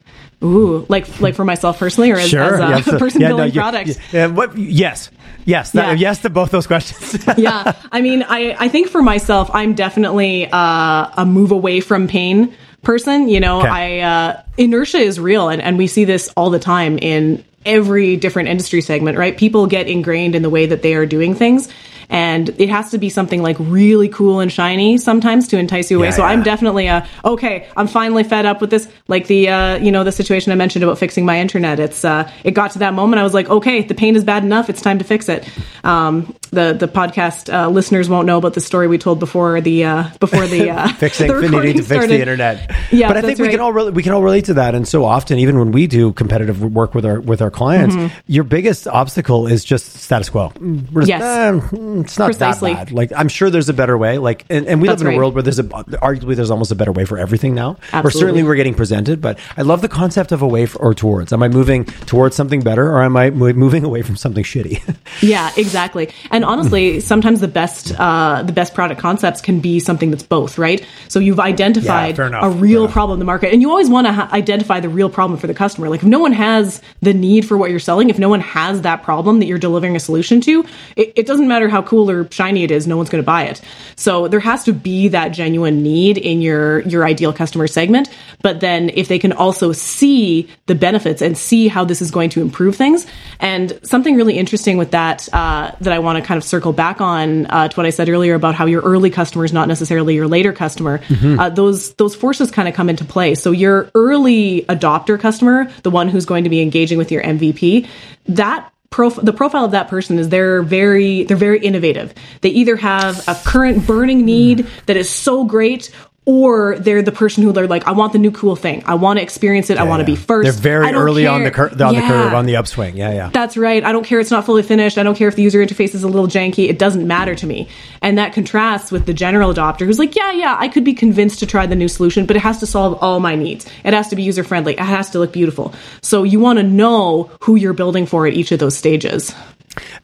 Ooh, 0.42 0.86
like 0.88 1.20
like 1.20 1.34
for 1.34 1.44
myself 1.44 1.78
personally, 1.78 2.10
or 2.10 2.16
as, 2.16 2.30
sure. 2.30 2.40
as 2.40 2.60
a 2.60 2.90
yes. 2.90 2.98
person 2.98 3.20
yeah, 3.20 3.28
building 3.28 3.54
no, 3.54 3.60
products? 3.60 3.98
Yeah, 4.10 4.26
what, 4.26 4.56
yes, 4.56 5.10
yes, 5.44 5.72
that, 5.72 5.98
yes 5.98 6.22
to 6.22 6.30
both 6.30 6.50
those 6.50 6.66
questions. 6.66 7.22
yeah, 7.36 7.74
I 7.92 8.00
mean, 8.00 8.22
I 8.22 8.56
I 8.58 8.68
think 8.68 8.88
for 8.88 9.02
myself, 9.02 9.50
I'm 9.52 9.74
definitely 9.74 10.48
uh, 10.50 11.10
a 11.14 11.26
move 11.26 11.50
away 11.50 11.80
from 11.80 12.08
pain 12.08 12.54
person. 12.82 13.28
You 13.28 13.40
know, 13.40 13.60
okay. 13.60 13.68
I 13.68 13.98
uh, 14.00 14.42
inertia 14.56 14.98
is 14.98 15.20
real, 15.20 15.50
and 15.50 15.60
and 15.60 15.76
we 15.76 15.86
see 15.86 16.06
this 16.06 16.32
all 16.38 16.48
the 16.48 16.58
time 16.58 16.96
in 16.98 17.44
every 17.66 18.16
different 18.16 18.48
industry 18.48 18.80
segment. 18.80 19.18
Right? 19.18 19.36
People 19.36 19.66
get 19.66 19.88
ingrained 19.88 20.34
in 20.34 20.40
the 20.40 20.50
way 20.50 20.64
that 20.64 20.80
they 20.80 20.94
are 20.94 21.04
doing 21.04 21.34
things, 21.34 21.68
and 22.10 22.48
it 22.58 22.68
has 22.68 22.90
to 22.90 22.98
be 22.98 23.08
something 23.08 23.40
like 23.40 23.56
really 23.58 24.08
cool 24.08 24.40
and 24.40 24.52
shiny 24.52 24.98
sometimes 24.98 25.48
to 25.48 25.58
entice 25.58 25.90
you 25.90 25.98
away. 25.98 26.08
Yeah, 26.08 26.14
so 26.14 26.22
yeah. 26.22 26.30
I'm 26.30 26.42
definitely 26.42 26.88
a 26.88 27.06
okay. 27.24 27.68
I'm 27.76 27.86
finally 27.86 28.24
fed 28.24 28.44
up 28.44 28.60
with 28.60 28.70
this. 28.70 28.88
Like 29.08 29.28
the 29.28 29.48
uh, 29.48 29.76
you 29.76 29.92
know 29.92 30.04
the 30.04 30.12
situation 30.12 30.52
I 30.52 30.56
mentioned 30.56 30.82
about 30.82 30.98
fixing 30.98 31.24
my 31.24 31.38
internet. 31.38 31.78
It's 31.78 32.04
uh, 32.04 32.30
it 32.44 32.50
got 32.52 32.72
to 32.72 32.80
that 32.80 32.94
moment. 32.94 33.20
I 33.20 33.22
was 33.22 33.32
like, 33.32 33.48
okay, 33.48 33.82
the 33.82 33.94
pain 33.94 34.16
is 34.16 34.24
bad 34.24 34.44
enough. 34.44 34.68
It's 34.68 34.82
time 34.82 34.98
to 34.98 35.04
fix 35.04 35.28
it. 35.28 35.48
Um, 35.84 36.34
the 36.50 36.76
the 36.78 36.88
podcast 36.88 37.52
uh, 37.52 37.68
listeners 37.68 38.08
won't 38.08 38.26
know 38.26 38.38
about 38.38 38.54
the 38.54 38.60
story 38.60 38.88
we 38.88 38.98
told 38.98 39.20
before 39.20 39.60
the 39.60 39.84
uh, 39.84 40.10
before 40.18 40.46
the 40.46 40.70
uh, 40.70 40.88
fixing 40.98 41.28
the 41.28 41.40
to 41.40 41.82
fix 41.82 42.06
the 42.06 42.20
internet. 42.20 42.74
Yeah, 42.90 43.08
but 43.08 43.16
I 43.18 43.22
think 43.22 43.38
we 43.38 43.44
right. 43.44 43.50
can 43.52 43.60
all 43.60 43.72
re- 43.72 43.90
we 43.90 44.02
can 44.02 44.12
all 44.12 44.22
relate 44.22 44.46
to 44.46 44.54
that. 44.54 44.74
And 44.74 44.86
so 44.86 45.04
often, 45.04 45.38
even 45.38 45.58
when 45.58 45.70
we 45.70 45.86
do 45.86 46.12
competitive 46.12 46.60
work 46.60 46.94
with 46.94 47.06
our 47.06 47.20
with 47.20 47.40
our 47.40 47.50
clients, 47.50 47.94
mm-hmm. 47.94 48.14
your 48.26 48.44
biggest 48.44 48.88
obstacle 48.88 49.46
is 49.46 49.64
just 49.64 49.94
status 49.94 50.28
quo. 50.28 50.52
Just, 50.92 51.08
yes, 51.08 51.22
eh, 51.22 51.99
it's 52.04 52.18
not 52.18 52.26
Precisely. 52.26 52.74
that 52.74 52.86
bad. 52.86 52.92
Like 52.92 53.12
I'm 53.14 53.28
sure 53.28 53.50
there's 53.50 53.68
a 53.68 53.74
better 53.74 53.96
way. 53.96 54.18
Like, 54.18 54.44
and, 54.50 54.66
and 54.66 54.80
we 54.80 54.88
That's 54.88 55.00
live 55.00 55.06
in 55.06 55.08
right. 55.08 55.14
a 55.14 55.18
world 55.18 55.34
where 55.34 55.42
there's 55.42 55.58
a 55.58 55.64
arguably 55.64 56.36
there's 56.36 56.50
almost 56.50 56.70
a 56.70 56.74
better 56.74 56.92
way 56.92 57.04
for 57.04 57.18
everything 57.18 57.54
now. 57.54 57.76
Absolutely. 57.92 58.08
Or 58.08 58.10
certainly 58.10 58.42
we're 58.42 58.54
getting 58.56 58.74
presented. 58.74 59.20
But 59.20 59.38
I 59.56 59.62
love 59.62 59.82
the 59.82 59.88
concept 59.88 60.32
of 60.32 60.42
away 60.42 60.68
or 60.76 60.94
towards. 60.94 61.32
Am 61.32 61.42
I 61.42 61.48
moving 61.48 61.84
towards 61.84 62.36
something 62.36 62.60
better, 62.60 62.90
or 62.90 63.02
am 63.02 63.16
I 63.16 63.30
moving 63.30 63.84
away 63.84 64.02
from 64.02 64.16
something 64.16 64.44
shitty? 64.44 64.82
yeah, 65.22 65.50
exactly. 65.56 66.10
And 66.30 66.44
honestly, 66.44 67.00
sometimes 67.00 67.40
the 67.40 67.48
best 67.48 67.92
uh, 67.98 68.42
the 68.42 68.52
best 68.52 68.74
product 68.74 69.00
concepts 69.00 69.40
can 69.40 69.60
be 69.60 69.80
something 69.80 70.10
that's 70.10 70.22
both. 70.22 70.58
Right. 70.58 70.86
So 71.08 71.20
you've 71.20 71.40
identified 71.40 72.18
yeah, 72.18 72.40
a 72.42 72.50
real 72.50 72.88
problem 72.88 73.16
in 73.16 73.18
the 73.20 73.24
market, 73.26 73.52
and 73.52 73.62
you 73.62 73.70
always 73.70 73.88
want 73.88 74.06
to 74.06 74.12
ha- 74.12 74.30
identify 74.32 74.80
the 74.80 74.88
real 74.88 75.10
problem 75.10 75.38
for 75.38 75.46
the 75.46 75.54
customer. 75.54 75.88
Like 75.88 76.00
if 76.00 76.06
no 76.06 76.18
one 76.18 76.32
has 76.32 76.80
the 77.00 77.14
need 77.14 77.46
for 77.46 77.56
what 77.56 77.70
you're 77.70 77.78
selling, 77.78 78.10
if 78.10 78.18
no 78.18 78.28
one 78.28 78.40
has 78.40 78.82
that 78.82 79.02
problem 79.02 79.40
that 79.40 79.46
you're 79.46 79.58
delivering 79.58 79.96
a 79.96 80.00
solution 80.00 80.40
to, 80.42 80.64
it, 80.96 81.12
it 81.16 81.26
doesn't 81.26 81.48
matter 81.48 81.68
how 81.68 81.82
cool 81.90 82.08
or 82.08 82.30
shiny 82.30 82.62
it 82.62 82.70
is, 82.70 82.86
no 82.86 82.96
one's 82.96 83.10
going 83.10 83.22
to 83.22 83.26
buy 83.26 83.42
it. 83.44 83.60
So 83.96 84.28
there 84.28 84.38
has 84.38 84.62
to 84.64 84.72
be 84.72 85.08
that 85.08 85.30
genuine 85.30 85.82
need 85.82 86.18
in 86.18 86.40
your 86.40 86.80
your 86.82 87.04
ideal 87.04 87.32
customer 87.32 87.66
segment. 87.66 88.08
But 88.42 88.60
then 88.60 88.90
if 88.94 89.08
they 89.08 89.18
can 89.18 89.32
also 89.32 89.72
see 89.72 90.48
the 90.66 90.76
benefits 90.76 91.20
and 91.20 91.36
see 91.36 91.66
how 91.66 91.84
this 91.84 92.00
is 92.00 92.12
going 92.12 92.30
to 92.30 92.40
improve 92.40 92.76
things, 92.76 93.06
and 93.40 93.78
something 93.82 94.14
really 94.14 94.38
interesting 94.38 94.78
with 94.78 94.92
that 94.92 95.28
uh, 95.32 95.72
that 95.80 95.92
I 95.92 95.98
want 95.98 96.18
to 96.18 96.24
kind 96.24 96.38
of 96.38 96.44
circle 96.44 96.72
back 96.72 97.00
on 97.00 97.46
uh, 97.46 97.68
to 97.68 97.76
what 97.76 97.86
I 97.86 97.90
said 97.90 98.08
earlier 98.08 98.34
about 98.34 98.54
how 98.54 98.66
your 98.66 98.82
early 98.82 99.10
customer 99.10 99.44
is 99.44 99.52
not 99.52 99.66
necessarily 99.66 100.14
your 100.14 100.28
later 100.28 100.52
customer. 100.52 100.98
Mm-hmm. 100.98 101.40
Uh, 101.40 101.48
those 101.50 101.94
those 101.94 102.14
forces 102.14 102.52
kind 102.52 102.68
of 102.68 102.74
come 102.74 102.88
into 102.88 103.04
play. 103.04 103.34
So 103.34 103.50
your 103.50 103.90
early 103.96 104.62
adopter 104.68 105.18
customer, 105.18 105.70
the 105.82 105.90
one 105.90 106.08
who's 106.08 106.24
going 106.24 106.44
to 106.44 106.50
be 106.50 106.60
engaging 106.62 106.98
with 106.98 107.10
your 107.10 107.22
MVP, 107.22 107.88
that 108.26 108.72
prof- 108.90 109.18
the 109.22 109.32
profile 109.32 109.64
of 109.64 109.70
that 109.70 109.88
person 109.88 110.18
is 110.18 110.28
they're 110.28 110.62
very 110.62 111.24
they're 111.24 111.36
very 111.36 111.60
innovative. 111.60 112.12
They 112.40 112.50
either 112.50 112.76
have 112.76 113.26
a 113.28 113.36
current 113.44 113.86
burning 113.86 114.24
need 114.24 114.66
that 114.86 114.96
is 114.96 115.08
so 115.08 115.44
great 115.44 115.90
or 116.26 116.78
they're 116.78 117.02
the 117.02 117.12
person 117.12 117.42
who 117.42 117.52
they're 117.52 117.66
like, 117.66 117.86
I 117.86 117.92
want 117.92 118.12
the 118.12 118.18
new 118.18 118.30
cool 118.30 118.54
thing. 118.54 118.82
I 118.84 118.94
want 118.94 119.18
to 119.18 119.22
experience 119.22 119.70
it. 119.70 119.76
Yeah, 119.76 119.84
I 119.84 119.86
want 119.86 120.04
to 120.04 120.10
yeah. 120.10 120.16
be 120.16 120.22
first. 120.22 120.44
They're 120.44 120.80
very 120.82 120.92
early 120.92 121.22
care. 121.22 121.32
on 121.32 121.44
the 121.44 121.50
cur- 121.50 121.70
on 121.70 121.94
yeah. 121.94 122.00
the 122.00 122.06
curve 122.06 122.34
on 122.34 122.46
the 122.46 122.56
upswing. 122.56 122.96
Yeah, 122.96 123.12
yeah. 123.12 123.30
That's 123.32 123.56
right. 123.56 123.82
I 123.82 123.90
don't 123.92 124.04
care. 124.04 124.20
It's 124.20 124.30
not 124.30 124.44
fully 124.44 124.62
finished. 124.62 124.98
I 124.98 125.02
don't 125.02 125.16
care 125.16 125.28
if 125.28 125.36
the 125.36 125.42
user 125.42 125.64
interface 125.64 125.94
is 125.94 126.02
a 126.02 126.08
little 126.08 126.28
janky. 126.28 126.68
It 126.68 126.78
doesn't 126.78 127.06
matter 127.06 127.34
to 127.34 127.46
me. 127.46 127.68
And 128.02 128.18
that 128.18 128.34
contrasts 128.34 128.92
with 128.92 129.06
the 129.06 129.14
general 129.14 129.52
adopter 129.52 129.86
who's 129.86 129.98
like, 129.98 130.14
yeah, 130.14 130.30
yeah, 130.32 130.56
I 130.58 130.68
could 130.68 130.84
be 130.84 130.94
convinced 130.94 131.40
to 131.40 131.46
try 131.46 131.66
the 131.66 131.74
new 131.74 131.88
solution, 131.88 132.26
but 132.26 132.36
it 132.36 132.40
has 132.40 132.60
to 132.60 132.66
solve 132.66 132.98
all 133.02 133.18
my 133.18 133.34
needs. 133.34 133.66
It 133.82 133.94
has 133.94 134.08
to 134.08 134.16
be 134.16 134.22
user 134.22 134.44
friendly. 134.44 134.74
It 134.74 134.80
has 134.80 135.10
to 135.10 135.18
look 135.18 135.32
beautiful. 135.32 135.74
So 136.02 136.22
you 136.22 136.38
want 136.38 136.58
to 136.58 136.62
know 136.62 137.30
who 137.42 137.56
you're 137.56 137.72
building 137.72 138.04
for 138.04 138.26
at 138.26 138.34
each 138.34 138.52
of 138.52 138.58
those 138.58 138.76
stages. 138.76 139.34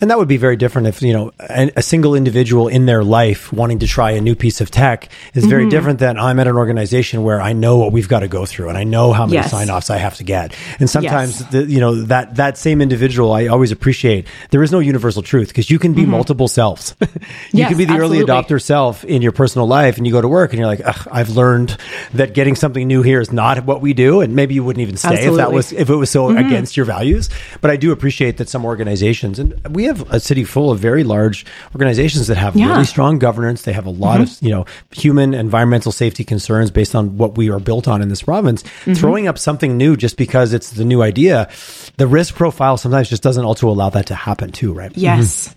And 0.00 0.11
that 0.11 0.18
would 0.18 0.29
be 0.29 0.37
very 0.37 0.57
different 0.57 0.87
if, 0.87 1.02
you 1.02 1.12
know, 1.12 1.33
a, 1.40 1.72
a 1.76 1.83
single 1.83 2.14
individual 2.14 2.68
in 2.68 2.87
their 2.87 3.02
life 3.02 3.52
wanting 3.52 3.81
to 3.81 3.87
try 3.87 4.12
a 4.12 4.20
new 4.20 4.37
piece 4.37 4.61
of 4.61 4.70
tech 4.70 5.09
is 5.35 5.44
very 5.44 5.62
Mm-hmm. 5.64 5.70
different 5.70 5.98
than 5.98 6.18
I'm 6.18 6.38
at 6.38 6.46
an 6.46 6.55
organization 6.57 7.24
where 7.24 7.40
I 7.40 7.52
know 7.52 7.79
what 7.79 7.90
we've 7.90 8.09
got 8.09 8.20
to 8.20 8.29
go 8.29 8.46
through 8.46 8.68
and 8.68 8.79
I 8.79 8.85
know 8.85 9.12
how 9.12 9.24
many 9.26 9.35
Yes. 9.37 9.50
sign 9.50 9.68
offs 9.70 9.90
I 9.90 9.96
have 9.96 10.16
to 10.18 10.24
get. 10.24 10.55
And 10.79 10.88
sometimes, 10.88 11.40
Yes. 11.40 11.50
the, 11.50 11.64
you 11.64 11.81
know, 11.81 12.02
that, 12.05 12.37
that 12.37 12.57
same 12.59 12.81
individual, 12.81 13.33
I 13.33 13.48
always 13.48 13.72
appreciate 13.72 14.26
there 14.50 14.62
is 14.62 14.70
no 14.70 14.79
universal 14.79 15.22
truth 15.22 15.48
because 15.48 15.68
you 15.68 15.79
can 15.81 15.94
be 15.94 16.07
multiple 16.07 16.46
selves. 16.48 16.94
you 17.00 17.07
Mm-hmm. 17.07 17.59
Yes, 17.59 17.68
can 17.70 17.79
be 17.79 17.85
the 17.87 17.98
early 17.98 18.18
adopter 18.20 18.62
self 18.62 19.05
in 19.05 19.20
your 19.22 19.33
personal 19.33 19.66
life 19.66 19.96
and 19.96 20.07
you 20.07 20.12
go 20.12 20.20
to 20.20 20.29
work 20.29 20.52
and 20.52 20.59
you're 20.61 20.68
like, 20.68 20.83
Ugh, 20.85 21.09
I've 21.11 21.31
learned 21.31 21.76
that 22.14 22.35
getting 22.35 22.55
something 22.55 22.87
new 22.87 23.02
here 23.02 23.20
is 23.20 23.33
not 23.33 23.64
what 23.64 23.81
we 23.81 23.94
do. 23.94 24.20
And 24.20 24.37
maybe 24.37 24.55
you 24.55 24.62
wouldn't 24.62 24.83
even 24.83 24.96
stay 24.96 25.26
if 25.26 25.35
that 25.37 25.46
Mm-hmm. 25.48 25.55
was, 25.57 25.72
if 25.72 25.90
it 25.90 25.94
was 25.96 26.11
so 26.11 26.31
against 26.31 26.76
your 26.76 26.87
values. 26.87 27.29
But 27.61 27.72
I 27.72 27.76
do 27.76 27.90
appreciate 27.90 28.37
that 28.37 28.48
some 28.48 28.64
organizations, 28.64 29.38
and 29.40 29.56
we 29.71 29.85
have 29.85 30.09
a 30.12 30.21
city 30.21 30.45
full 30.45 30.71
of 30.71 30.79
very 30.79 31.03
large 31.03 31.45
organizations 31.75 32.27
that 32.29 32.37
have 32.37 32.55
Yeah. 32.55 32.66
Mm-hmm. 32.66 32.73
really 32.75 32.85
strong 32.85 33.19
governance. 33.19 33.62
They 33.62 33.73
have 33.73 33.87
a 33.87 33.90
lot 33.90 34.21
of, 34.21 34.31
you 34.40 34.51
know, 34.51 34.66
human 34.92 35.35
environmental 35.35 35.90
safety 35.92 36.23
concerns 36.25 36.71
based 36.71 36.95
on 36.95 37.16
what 37.16 37.37
we 37.37 37.51
are 37.51 37.59
built 37.59 37.88
on 37.88 38.03
in 38.03 38.09
this 38.09 38.23
province. 38.23 38.62
Mm-hmm. 38.62 38.92
Throwing 38.95 39.27
up 39.27 39.38
something 39.38 39.77
new 39.77 39.97
just 39.97 40.16
because 40.16 40.53
it's 40.53 40.71
the 40.71 40.85
new 40.85 41.03
idea, 41.03 41.49
the 41.97 42.07
risk 42.07 42.35
profile 42.35 42.77
sometimes 42.77 43.09
just 43.09 43.23
doesn't 43.23 43.45
also 43.45 43.69
allow 43.69 43.90
that 43.90 44.07
to 44.07 44.14
happen 44.14 44.53
too, 44.53 44.73
right? 44.73 44.92
Yes. 44.97 45.55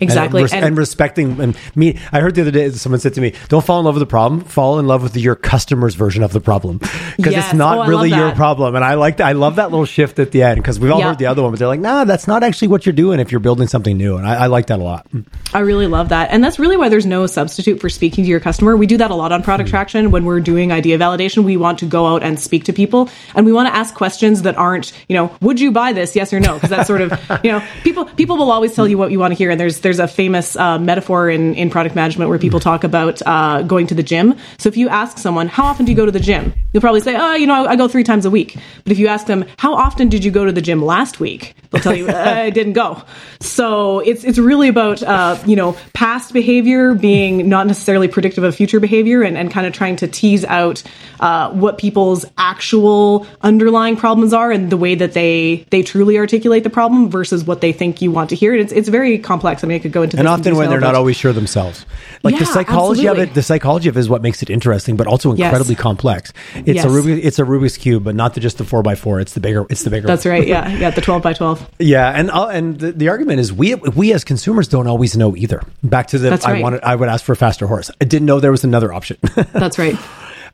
Exactly. 0.00 0.42
And, 0.42 0.52
res- 0.52 0.62
and 0.62 0.78
respecting 0.78 1.40
and 1.40 1.56
me. 1.74 1.98
I 2.12 2.20
heard 2.20 2.34
the 2.34 2.42
other 2.42 2.50
day 2.50 2.70
someone 2.70 3.00
said 3.00 3.14
to 3.14 3.20
me, 3.20 3.34
"Don't 3.48 3.64
fall 3.64 3.78
in 3.78 3.84
love 3.84 3.94
with 3.94 4.00
the 4.00 4.06
problem. 4.06 4.40
Fall 4.42 4.78
in 4.78 4.86
love 4.86 5.02
with 5.02 5.16
your 5.16 5.34
customer's 5.34 5.94
version 5.94 6.22
of 6.22 6.32
the 6.32 6.40
problem, 6.40 6.78
because 6.78 7.32
Yes. 7.32 7.46
it's 7.46 7.54
not 7.54 7.86
Oh, 7.86 7.90
really 7.90 8.10
your 8.10 8.32
problem." 8.32 8.74
And 8.74 8.84
I 8.84 8.94
like 8.94 9.18
that. 9.18 9.26
I 9.26 9.32
love 9.32 9.56
that 9.56 9.70
little 9.70 9.84
shift 9.84 10.18
at 10.18 10.30
the 10.30 10.42
end 10.42 10.56
because 10.56 10.78
we've 10.80 10.90
all 10.90 11.02
heard 11.02 11.18
the 11.18 11.26
other 11.26 11.42
one, 11.42 11.50
but 11.52 11.58
they're 11.58 11.68
like, 11.68 11.80
"Nah, 11.80 12.04
that's 12.04 12.26
not 12.26 12.42
actually 12.42 12.68
what 12.68 12.86
you're 12.86 12.92
doing 12.92 13.20
if 13.20 13.30
you're 13.30 13.40
building 13.40 13.68
something 13.68 13.96
new." 13.96 14.16
And 14.16 14.26
I, 14.26 14.44
I 14.44 14.46
like 14.46 14.66
that 14.66 14.78
a 14.78 14.82
lot. 14.82 15.06
I 15.52 15.60
really 15.60 15.86
love 15.86 16.10
that. 16.10 16.30
And 16.30 16.42
that's 16.42 16.58
really 16.58 16.76
why 16.76 16.88
there's 16.88 17.06
no 17.06 17.26
substitute 17.26 17.80
for 17.80 17.88
speaking 17.88 18.24
to 18.24 18.30
your 18.30 18.40
customer. 18.40 18.76
We 18.76 18.86
do 18.86 18.96
that 18.98 19.10
a 19.10 19.14
lot 19.14 19.32
on 19.32 19.42
product 19.42 19.68
hmm. 19.68 19.72
traction 19.72 20.10
when 20.10 20.24
we're 20.24 20.40
doing 20.40 20.72
idea 20.72 20.98
validation. 20.98 21.44
We 21.44 21.56
want 21.56 21.80
to 21.80 21.86
go 21.86 22.06
out 22.06 22.22
and 22.22 22.38
speak 22.38 22.64
to 22.64 22.72
people 22.72 23.10
and 23.34 23.44
we 23.44 23.52
want 23.52 23.68
to 23.68 23.74
ask 23.74 23.94
questions 23.94 24.42
that 24.42 24.56
aren't, 24.56 24.92
you 25.08 25.16
know, 25.16 25.34
would 25.40 25.60
you 25.60 25.72
buy 25.72 25.92
this? 25.92 26.14
Yes 26.14 26.32
or 26.32 26.40
no? 26.40 26.54
Because 26.54 26.70
that's 26.70 26.86
sort 26.86 27.00
of, 27.00 27.12
you 27.42 27.50
know, 27.50 27.62
people 27.82 28.04
people 28.04 28.36
will 28.36 28.50
always 28.50 28.74
tell 28.74 28.86
you 28.86 28.96
what 28.96 29.10
you 29.10 29.18
want 29.18 29.32
to 29.32 29.36
hear. 29.36 29.50
And 29.50 29.58
there's 29.60 29.80
there's 29.80 29.89
a 29.98 30.08
famous 30.08 30.56
uh, 30.56 30.78
metaphor 30.78 31.28
in, 31.30 31.54
in 31.54 31.70
product 31.70 31.94
management 31.94 32.28
where 32.30 32.38
people 32.38 32.60
talk 32.60 32.84
about 32.84 33.20
uh, 33.26 33.62
going 33.62 33.86
to 33.88 33.94
the 33.94 34.02
gym. 34.02 34.36
So 34.58 34.68
if 34.68 34.76
you 34.76 34.88
ask 34.88 35.18
someone, 35.18 35.48
how 35.48 35.64
often 35.64 35.84
do 35.86 35.92
you 35.92 35.96
go 35.96 36.06
to 36.06 36.12
the 36.12 36.20
gym? 36.20 36.54
You'll 36.72 36.80
probably 36.80 37.00
say, 37.00 37.16
oh, 37.16 37.34
you 37.34 37.46
know, 37.46 37.66
I, 37.66 37.72
I 37.72 37.76
go 37.76 37.88
three 37.88 38.04
times 38.04 38.24
a 38.24 38.30
week. 38.30 38.56
But 38.84 38.92
if 38.92 38.98
you 38.98 39.08
ask 39.08 39.26
them, 39.26 39.44
how 39.56 39.74
often 39.74 40.08
did 40.08 40.24
you 40.24 40.30
go 40.30 40.44
to 40.44 40.52
the 40.52 40.62
gym 40.62 40.82
last 40.84 41.18
week? 41.18 41.54
They'll 41.70 41.82
tell 41.82 41.94
you, 41.94 42.08
I 42.10 42.50
didn't 42.50 42.74
go. 42.74 43.02
So 43.40 44.00
it's 44.00 44.24
it's 44.24 44.38
really 44.38 44.68
about 44.68 45.02
uh, 45.02 45.38
you 45.46 45.56
know 45.56 45.76
past 45.94 46.32
behavior 46.32 46.94
being 46.94 47.48
not 47.48 47.66
necessarily 47.66 48.06
predictive 48.08 48.44
of 48.44 48.54
future 48.54 48.80
behavior, 48.80 49.22
and, 49.22 49.36
and 49.36 49.50
kind 49.50 49.66
of 49.66 49.72
trying 49.72 49.96
to 49.96 50.08
tease 50.08 50.44
out 50.44 50.82
uh, 51.20 51.50
what 51.50 51.78
people's 51.78 52.24
actual 52.38 53.26
underlying 53.42 53.96
problems 53.96 54.32
are 54.32 54.50
and 54.50 54.70
the 54.70 54.76
way 54.76 54.94
that 54.94 55.12
they 55.12 55.66
they 55.70 55.82
truly 55.82 56.18
articulate 56.18 56.64
the 56.64 56.70
problem 56.70 57.10
versus 57.10 57.44
what 57.44 57.60
they 57.60 57.72
think 57.72 58.02
you 58.02 58.10
want 58.10 58.30
to 58.30 58.36
hear. 58.36 58.52
And 58.52 58.60
it's 58.62 58.72
it's 58.72 58.88
very 58.88 59.18
complex. 59.18 59.64
I 59.64 59.66
mean, 59.66 59.76
I 59.76 59.78
could 59.80 59.92
go 59.92 60.02
into 60.02 60.18
And 60.18 60.28
often 60.28 60.56
when 60.56 60.68
they're 60.70 60.80
not 60.80 60.94
always 60.94 61.16
sure 61.16 61.32
themselves, 61.32 61.86
like 62.22 62.34
the 62.34 62.44
Yeah, 62.44 62.52
psychology 62.52 63.06
of 63.06 63.18
it, 63.18 63.34
the 63.34 63.42
psychology 63.42 63.88
of 63.88 63.96
it 63.96 64.00
is 64.00 64.08
what 64.08 64.22
makes 64.22 64.42
it 64.42 64.50
interesting, 64.50 64.96
but 64.96 65.06
also 65.06 65.34
Yes. 65.34 65.46
incredibly 65.46 65.76
complex. 65.76 66.32
It's 66.66 66.76
Yes. 66.76 66.84
a 66.84 66.88
Rubik, 66.88 67.20
it's 67.22 67.38
a 67.38 67.42
Rubik's 67.44 67.76
cube, 67.76 68.04
but 68.04 68.14
not 68.14 68.34
the, 68.34 68.40
just 68.40 68.58
the 68.58 68.64
four 68.64 68.82
by 68.82 68.94
four. 68.94 69.20
It's 69.20 69.34
the 69.34 69.40
bigger, 69.40 69.66
it's 69.70 69.82
the 69.82 69.90
bigger. 69.90 70.06
That's 70.06 70.24
one. 70.24 70.32
right. 70.34 70.46
Yeah, 70.46 70.68
yeah. 70.68 70.90
The 70.90 71.00
twelve 71.00 71.22
by 71.22 71.32
twelve. 71.32 71.68
Yeah, 71.78 72.08
and 72.10 72.30
uh, 72.30 72.48
and 72.48 72.78
the, 72.78 72.92
the 72.92 73.08
argument 73.08 73.40
is 73.40 73.52
we 73.52 73.74
we 73.74 74.12
as 74.12 74.24
consumers 74.24 74.68
don't 74.68 74.86
always 74.86 75.16
know 75.16 75.34
either. 75.36 75.62
Back 75.82 76.08
to 76.08 76.18
the 76.18 76.30
That's 76.30 76.44
I 76.44 76.52
right. 76.52 76.62
wanted 76.62 76.82
I 76.82 76.94
would 76.94 77.08
ask 77.08 77.24
for 77.24 77.32
a 77.32 77.36
faster 77.36 77.66
horse. 77.66 77.90
I 78.00 78.04
didn't 78.04 78.26
know 78.26 78.38
there 78.40 78.50
was 78.50 78.64
another 78.64 78.92
option. 78.92 79.16
That's 79.52 79.78
right. 79.78 79.96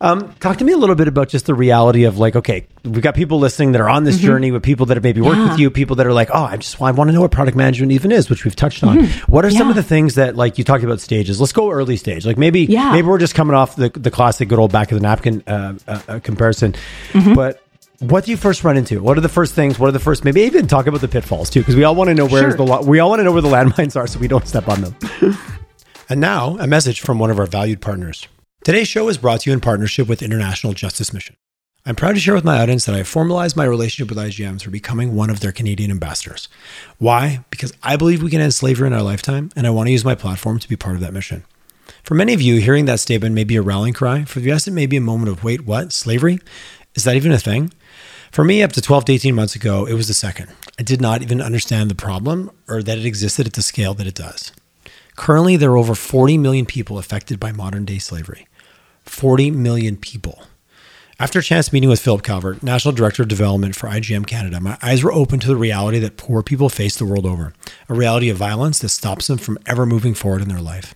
Um, 0.00 0.32
talk 0.40 0.58
to 0.58 0.64
me 0.64 0.72
a 0.72 0.76
little 0.76 0.94
bit 0.94 1.08
about 1.08 1.28
just 1.28 1.46
the 1.46 1.54
reality 1.54 2.04
of 2.04 2.18
like, 2.18 2.36
okay, 2.36 2.66
we've 2.84 3.00
got 3.02 3.14
people 3.14 3.38
listening 3.38 3.72
that 3.72 3.80
are 3.80 3.88
on 3.88 4.04
this 4.04 4.18
journey 4.18 4.50
with 4.50 4.62
people 4.62 4.86
that 4.86 4.96
have 4.96 5.04
maybe 5.04 5.20
worked 5.20 5.38
with 5.38 5.46
Mm-hmm. 5.50 5.60
You, 5.60 5.70
people 5.70 5.96
that 5.96 6.06
are 6.06 6.12
like, 6.12 6.28
oh, 6.32 6.44
I 6.44 6.56
just 6.58 6.80
I 6.82 6.90
want 6.90 7.08
to 7.08 7.12
know 7.12 7.22
what 7.22 7.30
product 7.30 7.56
management 7.56 7.92
even 7.92 8.12
is, 8.12 8.28
which 8.28 8.44
we've 8.44 8.56
touched 8.56 8.84
on. 8.84 9.04
What 9.28 9.44
are 9.44 9.50
some 9.50 9.60
Mm-hmm. 9.60 9.70
Of 9.70 9.76
the 9.76 9.82
things 9.82 10.14
that 10.16 10.36
like 10.36 10.58
you 10.58 10.64
talked 10.64 10.84
about 10.84 11.00
stages? 11.00 11.40
Let's 11.40 11.52
go 11.52 11.70
early 11.70 11.96
stage. 11.96 12.26
Like 12.26 12.36
maybe 12.38 12.60
Yeah. 12.66 12.92
maybe 12.92 13.08
we're 13.08 13.18
just 13.18 13.34
coming 13.34 13.54
off 13.54 13.76
the 13.76 13.88
the 13.90 14.10
classic 14.10 14.48
good 14.48 14.58
old 14.58 14.72
back 14.72 14.92
of 14.92 14.98
the 14.98 15.02
napkin 15.02 15.42
uh, 15.46 15.74
uh, 15.88 16.00
uh, 16.08 16.20
comparison, 16.20 16.74
Mm-hmm. 17.12 17.34
but. 17.34 17.62
What 17.98 18.26
do 18.26 18.30
you 18.30 18.36
first 18.36 18.62
run 18.62 18.76
into? 18.76 19.00
What 19.02 19.16
are 19.16 19.22
the 19.22 19.28
first 19.30 19.54
things? 19.54 19.78
What 19.78 19.88
are 19.88 19.92
the 19.92 19.98
first? 19.98 20.22
Maybe 20.22 20.42
even 20.42 20.66
talk 20.66 20.86
about 20.86 21.00
the 21.00 21.08
pitfalls 21.08 21.48
too, 21.48 21.60
because 21.60 21.76
we 21.76 21.84
all 21.84 21.94
want 21.94 22.08
to 22.08 22.14
know 22.14 22.26
where 22.26 22.50
Sure. 22.50 22.52
the 22.58 22.62
lo- 22.62 22.82
we 22.82 22.98
all 22.98 23.08
want 23.08 23.20
to 23.20 23.24
know 23.24 23.32
where 23.32 23.40
the 23.40 23.48
landmines 23.48 23.96
are, 23.96 24.06
so 24.06 24.18
we 24.18 24.28
don't 24.28 24.46
step 24.46 24.68
on 24.68 24.82
them. 24.82 24.96
And 26.10 26.20
now, 26.20 26.58
a 26.58 26.66
message 26.66 27.00
from 27.00 27.18
one 27.18 27.30
of 27.30 27.38
our 27.38 27.46
valued 27.46 27.80
partners. 27.80 28.28
Today's 28.66 28.88
show 28.88 29.08
is 29.08 29.16
brought 29.16 29.42
to 29.42 29.50
you 29.50 29.54
in 29.54 29.60
partnership 29.60 30.08
with 30.08 30.22
International 30.22 30.72
Justice 30.72 31.12
Mission. 31.12 31.36
I'm 31.84 31.94
proud 31.94 32.16
to 32.16 32.20
share 32.20 32.34
with 32.34 32.42
my 32.42 32.58
audience 32.58 32.84
that 32.84 32.96
I 32.96 33.04
formalized 33.04 33.56
my 33.56 33.62
relationship 33.62 34.08
with 34.08 34.18
IJM 34.18 34.58
through 34.58 34.72
becoming 34.72 35.14
one 35.14 35.30
of 35.30 35.38
their 35.38 35.52
Canadian 35.52 35.92
ambassadors. 35.92 36.48
Why? 36.98 37.44
Because 37.48 37.72
I 37.84 37.94
believe 37.94 38.24
we 38.24 38.30
can 38.30 38.40
end 38.40 38.54
slavery 38.54 38.88
in 38.88 38.92
our 38.92 39.02
lifetime, 39.02 39.52
and 39.54 39.68
I 39.68 39.70
want 39.70 39.86
to 39.86 39.92
use 39.92 40.04
my 40.04 40.16
platform 40.16 40.58
to 40.58 40.68
be 40.68 40.74
part 40.74 40.96
of 40.96 41.00
that 41.02 41.12
mission. 41.12 41.44
For 42.02 42.16
many 42.16 42.34
of 42.34 42.42
you, 42.42 42.60
hearing 42.60 42.86
that 42.86 42.98
statement 42.98 43.36
may 43.36 43.44
be 43.44 43.54
a 43.54 43.62
rallying 43.62 43.94
cry. 43.94 44.24
For 44.24 44.40
the 44.40 44.50
rest, 44.50 44.66
it 44.66 44.72
may 44.72 44.86
be 44.86 44.96
a 44.96 45.00
moment 45.00 45.30
of, 45.30 45.44
wait, 45.44 45.64
what? 45.64 45.92
Slavery? 45.92 46.40
Is 46.96 47.04
that 47.04 47.14
even 47.14 47.30
a 47.30 47.38
thing? 47.38 47.72
For 48.32 48.42
me, 48.42 48.64
up 48.64 48.72
to 48.72 48.82
12 48.82 49.04
to 49.04 49.12
18 49.12 49.32
months 49.32 49.54
ago, 49.54 49.86
it 49.86 49.94
was 49.94 50.08
the 50.08 50.12
second. 50.12 50.52
I 50.76 50.82
did 50.82 51.00
not 51.00 51.22
even 51.22 51.40
understand 51.40 51.88
the 51.88 51.94
problem 51.94 52.50
or 52.66 52.82
that 52.82 52.98
it 52.98 53.06
existed 53.06 53.46
at 53.46 53.52
the 53.52 53.62
scale 53.62 53.94
that 53.94 54.08
it 54.08 54.16
does. 54.16 54.50
Currently, 55.14 55.56
there 55.56 55.70
are 55.70 55.76
over 55.76 55.94
40 55.94 56.36
million 56.36 56.66
people 56.66 56.98
affected 56.98 57.38
by 57.38 57.52
modern 57.52 57.84
day 57.84 57.98
slavery. 57.98 58.48
40 59.06 59.50
million 59.52 59.96
people. 59.96 60.42
After 61.18 61.38
a 61.38 61.42
chance 61.42 61.72
meeting 61.72 61.88
with 61.88 62.00
Philip 62.00 62.22
Calvert, 62.22 62.62
National 62.62 62.92
Director 62.92 63.22
of 63.22 63.28
Development 63.28 63.74
for 63.74 63.88
IJM 63.88 64.26
Canada, 64.26 64.60
my 64.60 64.76
eyes 64.82 65.02
were 65.02 65.12
open 65.12 65.40
to 65.40 65.48
the 65.48 65.56
reality 65.56 65.98
that 66.00 66.18
poor 66.18 66.42
people 66.42 66.68
face 66.68 66.96
the 66.96 67.06
world 67.06 67.24
over, 67.24 67.54
a 67.88 67.94
reality 67.94 68.28
of 68.28 68.36
violence 68.36 68.80
that 68.80 68.90
stops 68.90 69.26
them 69.26 69.38
from 69.38 69.58
ever 69.64 69.86
moving 69.86 70.12
forward 70.12 70.42
in 70.42 70.48
their 70.48 70.60
life. 70.60 70.94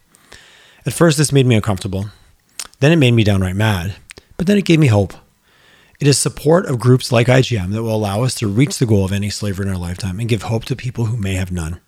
At 0.85 0.92
first, 0.92 1.16
this 1.16 1.33
made 1.33 1.46
me 1.46 1.55
uncomfortable. 1.55 2.11
Then 2.81 2.92
it 2.92 2.96
made 2.96 3.12
me 3.12 3.25
downright 3.25 3.57
mad. 3.57 3.94
But 4.37 4.46
then 4.46 4.59
it 4.59 4.66
gave 4.66 4.79
me 4.79 4.88
hope. 4.88 5.14
It 6.01 6.07
is 6.07 6.18
support 6.18 6.66
of 6.66 6.79
groups 6.79 7.12
like 7.12 7.27
IJM 7.27 7.73
that 7.73 7.83
will 7.83 7.94
allow 7.94 8.23
us 8.23 8.35
to 8.37 8.49
reach 8.49 8.79
the 8.79 8.87
goal 8.87 9.05
of 9.05 9.12
ending 9.12 9.31
slavery 9.31 9.66
in 9.66 9.73
our 9.73 9.79
lifetime 9.79 10.18
and 10.18 10.29
give 10.29 10.42
hope 10.42 10.64
to 10.66 10.77
people 10.77 11.07
who 11.07 11.16
may 11.16 11.35
have 11.35 11.53
none. 11.53 11.81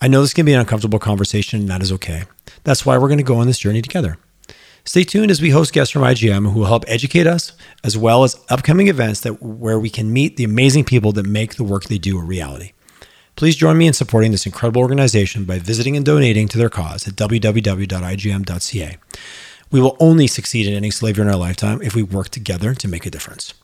I 0.00 0.08
know 0.08 0.20
this 0.20 0.34
can 0.34 0.44
be 0.44 0.52
an 0.52 0.60
uncomfortable 0.60 0.98
conversation, 0.98 1.60
and 1.60 1.68
that 1.68 1.82
is 1.82 1.92
okay. 1.92 2.24
That's 2.64 2.84
why 2.84 2.98
we're 2.98 3.08
going 3.08 3.18
to 3.18 3.24
go 3.24 3.36
on 3.36 3.46
this 3.46 3.58
journey 3.58 3.80
together. 3.80 4.18
Stay 4.86 5.02
tuned 5.02 5.32
as 5.32 5.42
we 5.42 5.50
host 5.50 5.72
guests 5.72 5.92
from 5.92 6.02
IJM 6.02 6.52
who 6.52 6.60
will 6.60 6.66
help 6.66 6.84
educate 6.86 7.26
us, 7.26 7.52
as 7.82 7.98
well 7.98 8.22
as 8.22 8.38
upcoming 8.48 8.86
events 8.86 9.20
that 9.20 9.42
where 9.42 9.80
we 9.80 9.90
can 9.90 10.12
meet 10.12 10.36
the 10.36 10.44
amazing 10.44 10.84
people 10.84 11.10
that 11.10 11.26
make 11.26 11.56
the 11.56 11.64
work 11.64 11.84
they 11.84 11.98
do 11.98 12.16
a 12.16 12.22
reality. 12.22 12.70
Please 13.34 13.56
join 13.56 13.76
me 13.76 13.88
in 13.88 13.92
supporting 13.92 14.30
this 14.30 14.46
incredible 14.46 14.80
organization 14.80 15.44
by 15.44 15.58
visiting 15.58 15.96
and 15.96 16.06
donating 16.06 16.46
to 16.46 16.56
their 16.56 16.68
cause 16.68 17.08
at 17.08 17.14
www.ijm.ca. 17.14 18.96
We 19.72 19.80
will 19.80 19.96
only 19.98 20.28
succeed 20.28 20.68
in 20.68 20.74
ending 20.74 20.92
slavery 20.92 21.22
in 21.22 21.30
our 21.30 21.36
lifetime 21.36 21.82
if 21.82 21.96
we 21.96 22.04
work 22.04 22.28
together 22.28 22.72
to 22.72 22.88
make 22.88 23.04
a 23.04 23.10
difference. 23.10 23.54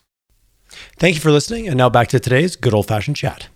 Thank 0.99 1.15
you 1.15 1.21
for 1.21 1.31
listening, 1.31 1.69
and 1.69 1.77
now 1.77 1.89
back 1.89 2.09
to 2.09 2.19
today's 2.19 2.57
good 2.57 2.75
old 2.75 2.89
fashioned 2.89 3.17
chat. 3.17 3.47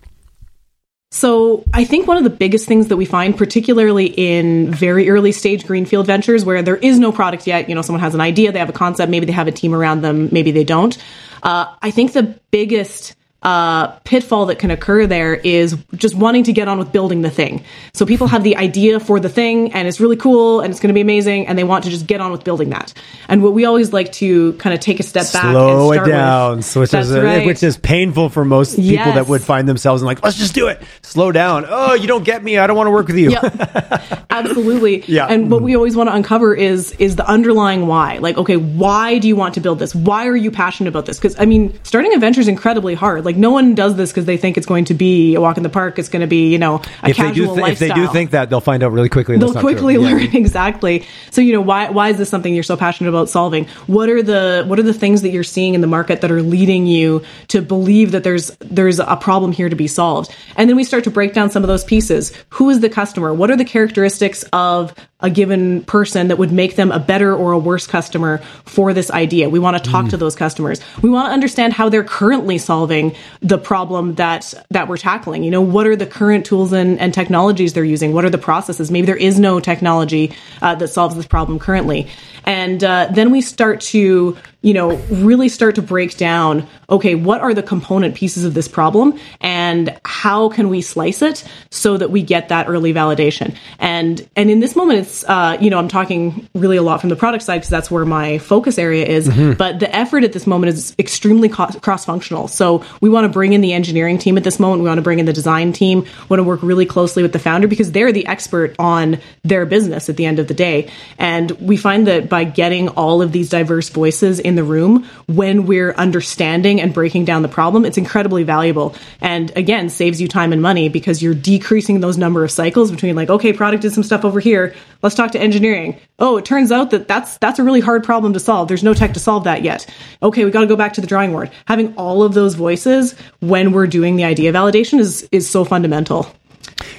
So, 1.09 1.63
I 1.73 1.85
think 1.85 2.05
one 2.05 2.17
of 2.17 2.23
the 2.23 2.29
biggest 2.29 2.67
things 2.67 2.87
that 2.87 2.97
we 2.97 3.05
find, 3.05 3.37
particularly 3.37 4.07
in 4.07 4.73
very 4.73 5.09
early 5.09 5.31
stage 5.31 5.65
greenfield 5.65 6.05
ventures 6.05 6.43
where 6.43 6.61
there 6.61 6.75
is 6.75 6.99
no 6.99 7.13
product 7.13 7.47
yet, 7.47 7.69
you 7.69 7.75
know, 7.75 7.81
someone 7.81 8.01
has 8.01 8.13
an 8.13 8.19
idea, 8.21 8.51
they 8.51 8.59
have 8.59 8.69
a 8.69 8.73
concept, 8.73 9.09
maybe 9.09 9.25
they 9.25 9.31
have 9.31 9.47
a 9.47 9.51
team 9.51 9.73
around 9.73 10.01
them, 10.01 10.27
maybe 10.33 10.51
they 10.51 10.65
don't. 10.65 10.97
Uh, 11.41 11.73
I 11.81 11.91
think 11.91 12.11
the 12.11 12.37
biggest 12.51 13.15
uh, 13.43 13.87
pitfall 13.99 14.47
that 14.47 14.57
can 14.57 14.71
occur 14.71 15.05
there 15.05 15.35
is 15.35 15.77
just 15.95 16.15
wanting 16.15 16.43
to 16.43 16.51
get 16.51 16.67
on 16.67 16.79
with 16.79 16.91
building 16.91 17.21
the 17.21 17.29
thing. 17.29 17.63
So 17.93 18.05
people 18.05 18.27
have 18.27 18.43
the 18.43 18.57
idea 18.57 18.99
for 18.99 19.19
the 19.19 19.29
thing 19.29 19.71
and 19.73 19.87
it's 19.87 19.99
really 19.99 20.15
cool 20.17 20.59
and 20.61 20.71
it's 20.71 20.79
going 20.79 20.89
to 20.89 20.93
be 20.93 21.01
amazing 21.01 21.47
and 21.47 21.57
they 21.57 21.63
want 21.63 21.83
to 21.83 21.89
just 21.91 22.07
get 22.07 22.19
on 22.19 22.31
with 22.31 22.43
building 22.43 22.69
that. 22.71 22.93
And 23.29 23.43
what 23.43 23.53
we 23.53 23.65
always 23.65 23.93
like 23.93 24.11
to 24.13 24.53
kind 24.53 24.73
of 24.73 24.79
take 24.79 24.99
a 24.99 25.03
step 25.03 25.31
back 25.31 25.43
Slow 25.51 25.91
it 25.91 26.03
down, 26.05 26.57
with, 26.57 26.75
which 26.75 26.93
is 26.93 27.11
right. 27.11 27.45
which 27.45 27.61
is 27.63 27.77
painful 27.77 28.29
for 28.29 28.43
most 28.43 28.75
people 28.75 28.91
Yes. 28.91 29.15
that 29.15 29.27
would 29.27 29.43
find 29.43 29.69
themselves 29.69 30.01
in 30.01 30.07
like, 30.07 30.23
let's 30.23 30.37
just 30.37 30.55
do 30.55 30.67
it. 30.67 30.81
Slow 31.03 31.31
down. 31.31 31.65
Oh, 31.67 31.93
you 31.93 32.07
don't 32.07 32.23
get 32.25 32.43
me. 32.43 32.57
I 32.57 32.65
don't 32.67 32.75
want 32.75 32.87
to 32.87 32.91
work 32.91 33.07
with 33.07 33.17
you. 33.17 33.31
Yep. 33.31 34.25
Absolutely. 34.29 35.03
Yeah. 35.07 35.27
And 35.27 35.51
what 35.51 35.61
we 35.61 35.75
always 35.75 35.95
want 35.95 36.09
to 36.09 36.15
uncover 36.15 36.53
is 36.55 36.91
is 36.93 37.15
the 37.15 37.27
underlying 37.27 37.87
why. 37.87 38.17
Like, 38.17 38.37
okay, 38.37 38.57
why 38.57 39.19
do 39.19 39.27
you 39.27 39.35
want 39.35 39.53
to 39.55 39.61
build 39.61 39.79
this? 39.79 39.93
Why 39.95 40.27
are 40.27 40.35
you 40.35 40.51
passionate 40.51 40.89
about 40.89 41.05
this? 41.05 41.17
Because 41.17 41.39
I 41.39 41.45
mean, 41.45 41.77
starting 41.83 42.13
a 42.15 42.19
venture 42.19 42.41
is 42.41 42.47
incredibly 42.47 42.93
hard. 42.95 43.25
Like 43.27 43.35
no 43.35 43.51
one 43.51 43.75
does 43.75 43.97
this 43.97 44.09
because 44.09 44.23
they 44.23 44.37
think 44.37 44.55
it's 44.55 44.65
going 44.65 44.85
to 44.85 44.93
be 44.93 45.35
a 45.35 45.41
walk 45.41 45.57
in 45.57 45.63
the 45.63 45.69
park. 45.69 45.99
It's 45.99 46.07
going 46.07 46.21
to 46.21 46.27
be 46.27 46.49
you 46.49 46.57
know 46.57 46.81
a 47.03 47.09
if 47.09 47.17
casual 47.17 47.27
they 47.27 47.33
do 47.33 47.45
th- 47.45 47.57
lifestyle. 47.57 47.71
if 47.71 47.79
they 47.79 47.89
do 47.89 48.07
think 48.07 48.31
that, 48.31 48.49
they'll 48.49 48.61
find 48.61 48.83
out 48.83 48.93
really 48.93 49.09
quickly. 49.09 49.37
They'll 49.37 49.53
quickly 49.53 49.97
learn 49.97 50.19
yeah. 50.19 50.29
exactly. 50.33 51.05
So 51.31 51.41
you 51.41 51.51
know 51.51 51.59
why 51.59 51.89
why 51.89 52.07
is 52.07 52.17
this 52.17 52.29
something 52.29 52.53
you're 52.53 52.63
so 52.63 52.77
passionate 52.77 53.09
about 53.09 53.27
solving? 53.27 53.65
What 53.87 54.07
are 54.07 54.23
the 54.23 54.63
what 54.65 54.79
are 54.79 54.83
the 54.83 54.93
things 54.93 55.23
that 55.23 55.31
you're 55.31 55.43
seeing 55.43 55.73
in 55.73 55.81
the 55.81 55.87
market 55.87 56.21
that 56.21 56.31
are 56.31 56.41
leading 56.41 56.87
you 56.87 57.21
to 57.49 57.61
believe 57.61 58.13
that 58.13 58.23
there's 58.23 58.55
there's 58.61 58.99
a 58.99 59.17
problem 59.17 59.51
here 59.51 59.67
to 59.67 59.75
be 59.75 59.87
solved? 59.87 60.33
And 60.55 60.69
then 60.69 60.77
we 60.77 60.85
start 60.85 61.03
to 61.03 61.11
break 61.11 61.33
down 61.33 61.51
some 61.51 61.63
of 61.63 61.67
those 61.67 61.83
pieces. 61.83 62.31
Who 62.51 62.69
is 62.69 62.79
the 62.79 62.89
customer? 62.89 63.33
What 63.33 63.51
are 63.51 63.57
the 63.57 63.65
characteristics 63.65 64.45
of 64.53 64.95
a 65.19 65.29
given 65.29 65.83
person 65.85 66.27
that 66.27 66.37
would 66.37 66.51
make 66.51 66.75
them 66.75 66.91
a 66.91 66.99
better 66.99 67.35
or 67.35 67.51
a 67.51 67.57
worse 67.57 67.87
customer 67.87 68.37
for 68.65 68.93
this 68.93 69.09
idea. 69.09 69.49
We 69.49 69.57
want 69.57 69.83
to 69.83 69.89
talk 69.89 70.05
mm. 70.05 70.09
to 70.11 70.17
those 70.17 70.35
customers. 70.35 70.79
We 71.01 71.09
want 71.09 71.29
to 71.29 71.33
understand 71.33 71.73
how 71.73 71.89
they're 71.89 72.03
currently 72.03 72.59
solving 72.59 73.15
the 73.41 73.57
problem 73.57 74.15
that 74.15 74.53
that 74.69 74.87
we're 74.87 74.97
tackling. 74.97 75.43
You 75.43 75.51
know, 75.51 75.61
what 75.61 75.87
are 75.87 75.95
the 75.95 76.05
current 76.05 76.45
tools 76.45 76.73
and, 76.73 76.99
and 76.99 77.13
technologies 77.13 77.73
they're 77.73 77.83
using? 77.83 78.13
What 78.13 78.25
are 78.25 78.29
the 78.29 78.37
processes? 78.37 78.91
Maybe 78.91 79.07
there 79.07 79.15
is 79.15 79.39
no 79.39 79.59
technology 79.59 80.33
uh, 80.61 80.75
that 80.75 80.89
solves 80.89 81.15
this 81.15 81.27
problem 81.27 81.59
currently. 81.59 82.07
And 82.45 82.83
uh, 82.83 83.09
then 83.11 83.31
we 83.31 83.41
start 83.41 83.81
to 83.81 84.37
you 84.67 84.73
know, 84.73 84.95
really 85.09 85.47
start 85.47 85.75
to 85.75 85.81
break 85.81 86.17
down, 86.17 86.67
okay, 86.89 87.15
what 87.15 87.39
are 87.39 87.53
the 87.53 87.63
component 87.63 88.15
pieces 88.15 88.43
of 88.43 88.53
this 88.53 88.67
problem 88.67 89.17
and 89.39 89.97
how 90.03 90.49
can 90.49 90.67
we 90.67 90.81
slice 90.81 91.21
it 91.21 91.45
so 91.69 91.95
that 91.95 92.09
we 92.09 92.23
get 92.23 92.49
that 92.49 92.67
early 92.67 92.93
validation? 92.93 93.55
And, 93.79 94.27
and 94.35 94.49
in 94.49 94.59
this 94.59 94.75
moment, 94.75 94.99
it's, 94.99 95.23
uh, 95.23 95.57
you 95.61 95.69
know, 95.69 95.77
I'm 95.77 95.87
talking 95.87 96.49
really 96.53 96.75
a 96.75 96.81
lot 96.81 96.99
from 96.99 97.09
the 97.09 97.15
product 97.15 97.45
side 97.45 97.57
because 97.57 97.69
that's 97.69 97.91
where 97.91 98.03
my 98.03 98.39
focus 98.39 98.77
area 98.77 99.05
is. 99.05 99.29
Mm-hmm. 99.29 99.53
But 99.53 99.79
the 99.79 99.95
effort 99.95 100.23
at 100.23 100.33
this 100.33 100.47
moment 100.47 100.73
is 100.73 100.95
extremely 100.99 101.49
co- 101.49 101.67
cross 101.67 102.03
functional. 102.03 102.49
So 102.49 102.83
we 102.99 103.06
want 103.09 103.25
to 103.25 103.29
bring 103.29 103.53
in 103.53 103.61
the 103.61 103.73
engineering 103.73 104.17
team 104.17 104.37
at 104.37 104.43
this 104.43 104.59
moment. 104.59 104.81
We 104.83 104.87
want 104.87 104.97
to 104.97 105.03
bring 105.03 105.19
in 105.19 105.25
the 105.25 105.33
design 105.33 105.73
team. 105.73 106.01
We 106.01 106.27
want 106.29 106.39
to 106.39 106.43
work 106.43 106.63
really 106.63 106.85
closely 106.85 107.23
with 107.23 107.33
the 107.33 107.39
founder 107.39 107.67
because 107.67 107.91
they're 107.91 108.11
the 108.11 108.27
expert 108.27 108.75
on 108.79 109.19
their 109.43 109.65
business 109.65 110.09
at 110.09 110.17
the 110.17 110.25
end 110.25 110.39
of 110.39 110.47
the 110.47 110.53
day. 110.53 110.91
And 111.17 111.51
we 111.51 111.77
find 111.77 112.07
that 112.07 112.29
by 112.29 112.43
getting 112.43 112.89
all 112.89 113.21
of 113.21 113.31
these 113.31 113.49
diverse 113.49 113.89
voices 113.89 114.39
in 114.39 114.55
the 114.55 114.63
room 114.63 115.07
when 115.27 115.65
we're 115.65 115.93
understanding 115.93 116.81
and 116.81 116.93
breaking 116.93 117.25
down 117.25 117.41
the 117.41 117.47
problem, 117.47 117.85
it's 117.85 117.97
incredibly 117.97 118.43
valuable. 118.43 118.95
And 119.21 119.55
again, 119.55 119.89
saves 119.89 120.21
you 120.21 120.27
time 120.27 120.53
and 120.53 120.61
money 120.61 120.89
because 120.89 121.21
you're 121.21 121.33
decreasing 121.33 121.99
those 121.99 122.17
number 122.17 122.43
of 122.43 122.51
cycles 122.51 122.91
between 122.91 123.15
like, 123.15 123.29
okay, 123.29 123.53
product 123.53 123.81
did 123.81 123.93
some 123.93 124.03
stuff 124.03 124.25
over 124.25 124.39
here. 124.39 124.73
Let's 125.01 125.15
talk 125.15 125.31
to 125.31 125.39
engineering. 125.39 125.99
Oh, 126.19 126.37
it 126.37 126.45
turns 126.45 126.71
out 126.71 126.91
that 126.91 127.07
that's 127.07 127.37
that's 127.37 127.59
a 127.59 127.63
really 127.63 127.79
hard 127.79 128.03
problem 128.03 128.33
to 128.33 128.39
solve. 128.39 128.67
There's 128.67 128.83
no 128.83 128.93
tech 128.93 129.13
to 129.13 129.19
solve 129.19 129.43
that 129.43 129.61
yet. 129.61 129.85
Okay, 130.23 130.45
we 130.45 130.51
got 130.51 130.61
to 130.61 130.67
go 130.67 130.75
back 130.75 130.93
to 130.93 131.01
the 131.01 131.07
drawing 131.07 131.31
board. 131.31 131.51
Having 131.65 131.95
all 131.95 132.23
of 132.23 132.33
those 132.33 132.55
voices 132.55 132.96
when 133.39 133.71
we're 133.71 133.87
doing 133.87 134.15
the 134.15 134.23
idea 134.23 134.51
validation 134.53 134.99
is 134.99 135.27
is 135.31 135.49
so 135.49 135.63
fundamental 135.63 136.27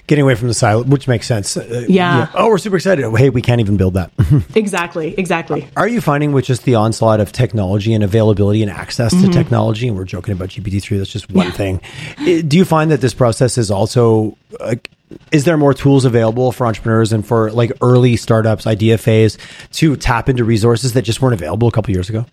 getting 0.09 0.23
away 0.25 0.35
from 0.35 0.49
the 0.49 0.55
silo, 0.55 0.83
which 0.85 1.07
makes 1.07 1.27
sense. 1.27 1.57
Uh, 1.57 1.85
yeah. 1.89 2.19
yeah. 2.19 2.31
Oh, 2.35 2.49
we're 2.49 2.59
super 2.59 2.77
excited. 2.77 3.05
Hey, 3.17 3.31
we 3.31 3.43
can't 3.43 3.61
even 3.61 3.77
build 3.77 3.95
that. 3.95 4.11
exactly. 4.55 5.15
Exactly. 5.17 5.69
Are 5.77 5.87
you 5.87 6.01
finding 6.01 6.33
with 6.33 6.47
just 6.47 6.65
the 6.65 6.75
onslaught 6.75 7.21
of 7.21 7.31
technology 7.31 7.95
and 7.95 8.03
availability 8.03 8.63
and 8.63 8.71
access 8.71 9.15
mm-hmm. 9.15 9.27
to 9.27 9.33
technology, 9.33 9.87
and 9.87 9.97
we're 9.97 10.05
joking 10.05 10.33
about 10.33 10.49
GPT-3, 10.49 10.99
that's 10.99 11.11
just 11.11 11.31
one 11.31 11.47
yeah. 11.47 11.53
thing. 11.53 11.81
Do 12.49 12.57
you 12.57 12.65
find 12.65 12.91
that 12.91 13.01
this 13.01 13.15
process 13.15 13.59
is 13.59 13.71
also, 13.71 14.37
is 15.31 15.45
there 15.45 15.57
more 15.57 15.75
tools 15.75 16.05
available 16.05 16.53
for 16.53 16.67
entrepreneurs 16.67 17.13
and 17.13 17.25
for 17.25 17.53
like 17.53 17.73
early 17.83 18.17
startups, 18.17 18.67
idea 18.67 18.99
phase 18.99 19.39
to 19.73 19.95
tap 19.97 20.29
into 20.29 20.45
resources 20.45 20.95
that 20.95 21.03
just 21.03 21.21
weren't 21.21 21.35
available 21.35 21.69
a 21.69 21.73
couple 21.73 21.93
years 21.93 22.09
ago? 22.09 22.25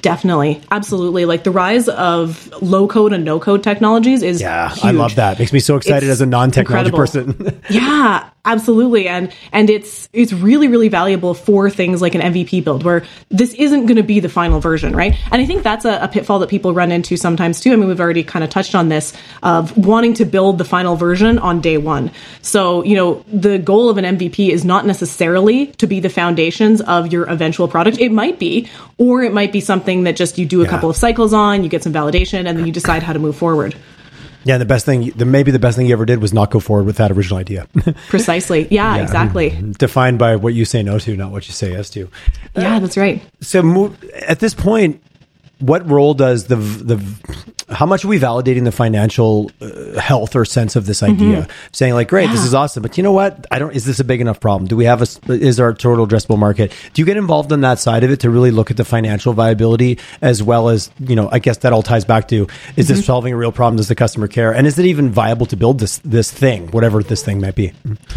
Definitely. 0.00 0.60
Absolutely. 0.70 1.24
Like 1.24 1.44
the 1.44 1.50
rise 1.50 1.88
of 1.88 2.50
low 2.62 2.86
code 2.86 3.12
and 3.12 3.24
no 3.24 3.38
code 3.38 3.62
technologies 3.62 4.22
is 4.22 4.40
Yeah, 4.40 4.70
huge. 4.70 4.84
I 4.84 4.90
love 4.90 5.14
that. 5.16 5.38
Makes 5.38 5.52
me 5.52 5.60
so 5.60 5.76
excited 5.76 6.04
it's 6.08 6.12
as 6.12 6.20
a 6.20 6.26
non-technology 6.26 6.90
person. 6.90 7.60
yeah, 7.70 8.28
absolutely. 8.44 9.08
And 9.08 9.32
and 9.52 9.70
it's 9.70 10.08
it's 10.12 10.32
really 10.32 10.68
really 10.68 10.88
valuable 10.88 11.34
for 11.34 11.70
things 11.70 12.00
like 12.00 12.14
an 12.14 12.20
MVP 12.20 12.64
build 12.64 12.84
where 12.84 13.04
this 13.28 13.54
isn't 13.54 13.86
going 13.86 13.96
to 13.96 14.02
be 14.02 14.20
the 14.20 14.28
final 14.28 14.60
version, 14.60 14.94
right? 14.94 15.16
And 15.30 15.40
I 15.40 15.46
think 15.46 15.62
that's 15.62 15.84
a, 15.84 15.98
a, 16.02 16.08
pitfall 16.08 16.38
that 16.40 16.50
people 16.50 16.74
run 16.74 16.92
into 16.92 17.16
sometimes 17.16 17.60
too. 17.60 17.72
I 17.72 17.76
mean, 17.76 17.88
we've 17.88 18.00
already 18.00 18.22
kind 18.22 18.44
of 18.44 18.50
touched 18.50 18.74
on 18.74 18.88
this 18.88 19.12
of 19.42 19.76
wanting 19.76 20.14
to 20.14 20.24
build 20.24 20.58
the 20.58 20.64
final 20.64 20.96
version 20.96 21.38
on 21.38 21.60
day 21.60 21.78
1. 21.78 22.10
So, 22.42 22.82
you 22.84 22.96
know, 22.96 23.24
the 23.28 23.58
goal 23.58 23.88
of 23.88 23.98
an 23.98 24.18
MVP 24.18 24.50
is 24.50 24.64
not 24.64 24.84
necessarily 24.84 25.66
to 25.66 25.86
be 25.86 26.00
the 26.00 26.10
foundations 26.10 26.80
of 26.82 27.12
your 27.12 27.24
eventual 27.24 27.68
product. 27.68 27.98
It 27.98 28.12
might 28.12 28.38
be 28.38 28.68
or 28.98 29.22
it 29.22 29.32
might 29.32 29.52
be 29.52 29.60
something 29.60 29.82
something 29.82 30.04
that 30.04 30.16
just 30.16 30.38
you 30.38 30.46
do 30.46 30.60
a 30.60 30.64
yeah. 30.64 30.70
couple 30.70 30.90
of 30.90 30.96
cycles 30.96 31.32
on, 31.32 31.62
you 31.62 31.68
get 31.68 31.82
some 31.82 31.92
validation, 31.92 32.46
and 32.46 32.58
then 32.58 32.66
you 32.66 32.72
decide 32.72 33.02
how 33.02 33.12
to 33.12 33.18
move 33.18 33.36
forward. 33.36 33.74
Yeah, 34.44 34.58
the 34.58 34.64
best 34.64 34.84
thing, 34.84 35.10
the, 35.10 35.24
maybe 35.24 35.50
the 35.50 35.58
best 35.58 35.76
thing 35.76 35.86
you 35.86 35.92
ever 35.92 36.04
did 36.04 36.20
was 36.20 36.32
not 36.32 36.50
go 36.50 36.60
forward 36.60 36.84
with 36.84 36.96
that 36.96 37.10
original 37.10 37.38
idea. 37.38 37.66
Precisely. 38.08 38.68
Yeah, 38.70 38.96
yeah, 38.96 39.02
exactly. 39.02 39.50
Defined 39.78 40.18
by 40.18 40.36
what 40.36 40.54
you 40.54 40.64
say 40.64 40.82
no 40.82 40.98
to, 40.98 41.16
not 41.16 41.30
what 41.30 41.46
you 41.48 41.54
say 41.54 41.72
yes 41.72 41.90
to. 41.90 42.08
Yeah, 42.56 42.76
uh, 42.76 42.78
that's 42.80 42.96
right. 42.96 43.22
So 43.40 43.62
move, 43.62 44.02
at 44.14 44.40
this 44.40 44.54
point, 44.54 45.02
what 45.62 45.88
role 45.88 46.12
does 46.14 46.46
the 46.46 46.56
the 46.56 46.96
how 47.68 47.86
much 47.86 48.04
are 48.04 48.08
we 48.08 48.18
validating 48.18 48.64
the 48.64 48.72
financial 48.72 49.50
uh, 49.60 49.98
health 49.98 50.36
or 50.36 50.44
sense 50.44 50.76
of 50.76 50.86
this 50.86 51.02
idea? 51.02 51.42
Mm-hmm. 51.42 51.50
Saying 51.72 51.94
like, 51.94 52.08
great, 52.08 52.26
yeah. 52.26 52.32
this 52.32 52.44
is 52.44 52.54
awesome, 52.54 52.82
but 52.82 52.96
you 52.96 53.02
know 53.02 53.12
what? 53.12 53.46
I 53.50 53.58
don't. 53.58 53.74
Is 53.74 53.84
this 53.84 54.00
a 54.00 54.04
big 54.04 54.20
enough 54.20 54.40
problem? 54.40 54.68
Do 54.68 54.76
we 54.76 54.84
have 54.84 55.00
a? 55.00 55.32
Is 55.32 55.60
our 55.60 55.72
total 55.72 56.06
addressable 56.06 56.38
market? 56.38 56.74
Do 56.92 57.00
you 57.00 57.06
get 57.06 57.16
involved 57.16 57.52
on 57.52 57.60
that 57.62 57.78
side 57.78 58.04
of 58.04 58.10
it 58.10 58.20
to 58.20 58.30
really 58.30 58.50
look 58.50 58.70
at 58.70 58.76
the 58.76 58.84
financial 58.84 59.32
viability 59.32 59.98
as 60.20 60.42
well 60.42 60.68
as 60.68 60.90
you 60.98 61.14
know? 61.14 61.28
I 61.30 61.38
guess 61.38 61.58
that 61.58 61.72
all 61.72 61.82
ties 61.82 62.04
back 62.04 62.28
to: 62.28 62.42
is 62.76 62.86
mm-hmm. 62.86 62.96
this 62.96 63.06
solving 63.06 63.32
a 63.32 63.36
real 63.36 63.52
problem? 63.52 63.76
Does 63.76 63.88
the 63.88 63.94
customer 63.94 64.26
care? 64.26 64.52
And 64.52 64.66
is 64.66 64.78
it 64.78 64.86
even 64.86 65.10
viable 65.10 65.46
to 65.46 65.56
build 65.56 65.78
this 65.78 65.98
this 65.98 66.30
thing, 66.30 66.68
whatever 66.72 67.02
this 67.02 67.22
thing 67.22 67.40
might 67.40 67.54
be? 67.54 67.72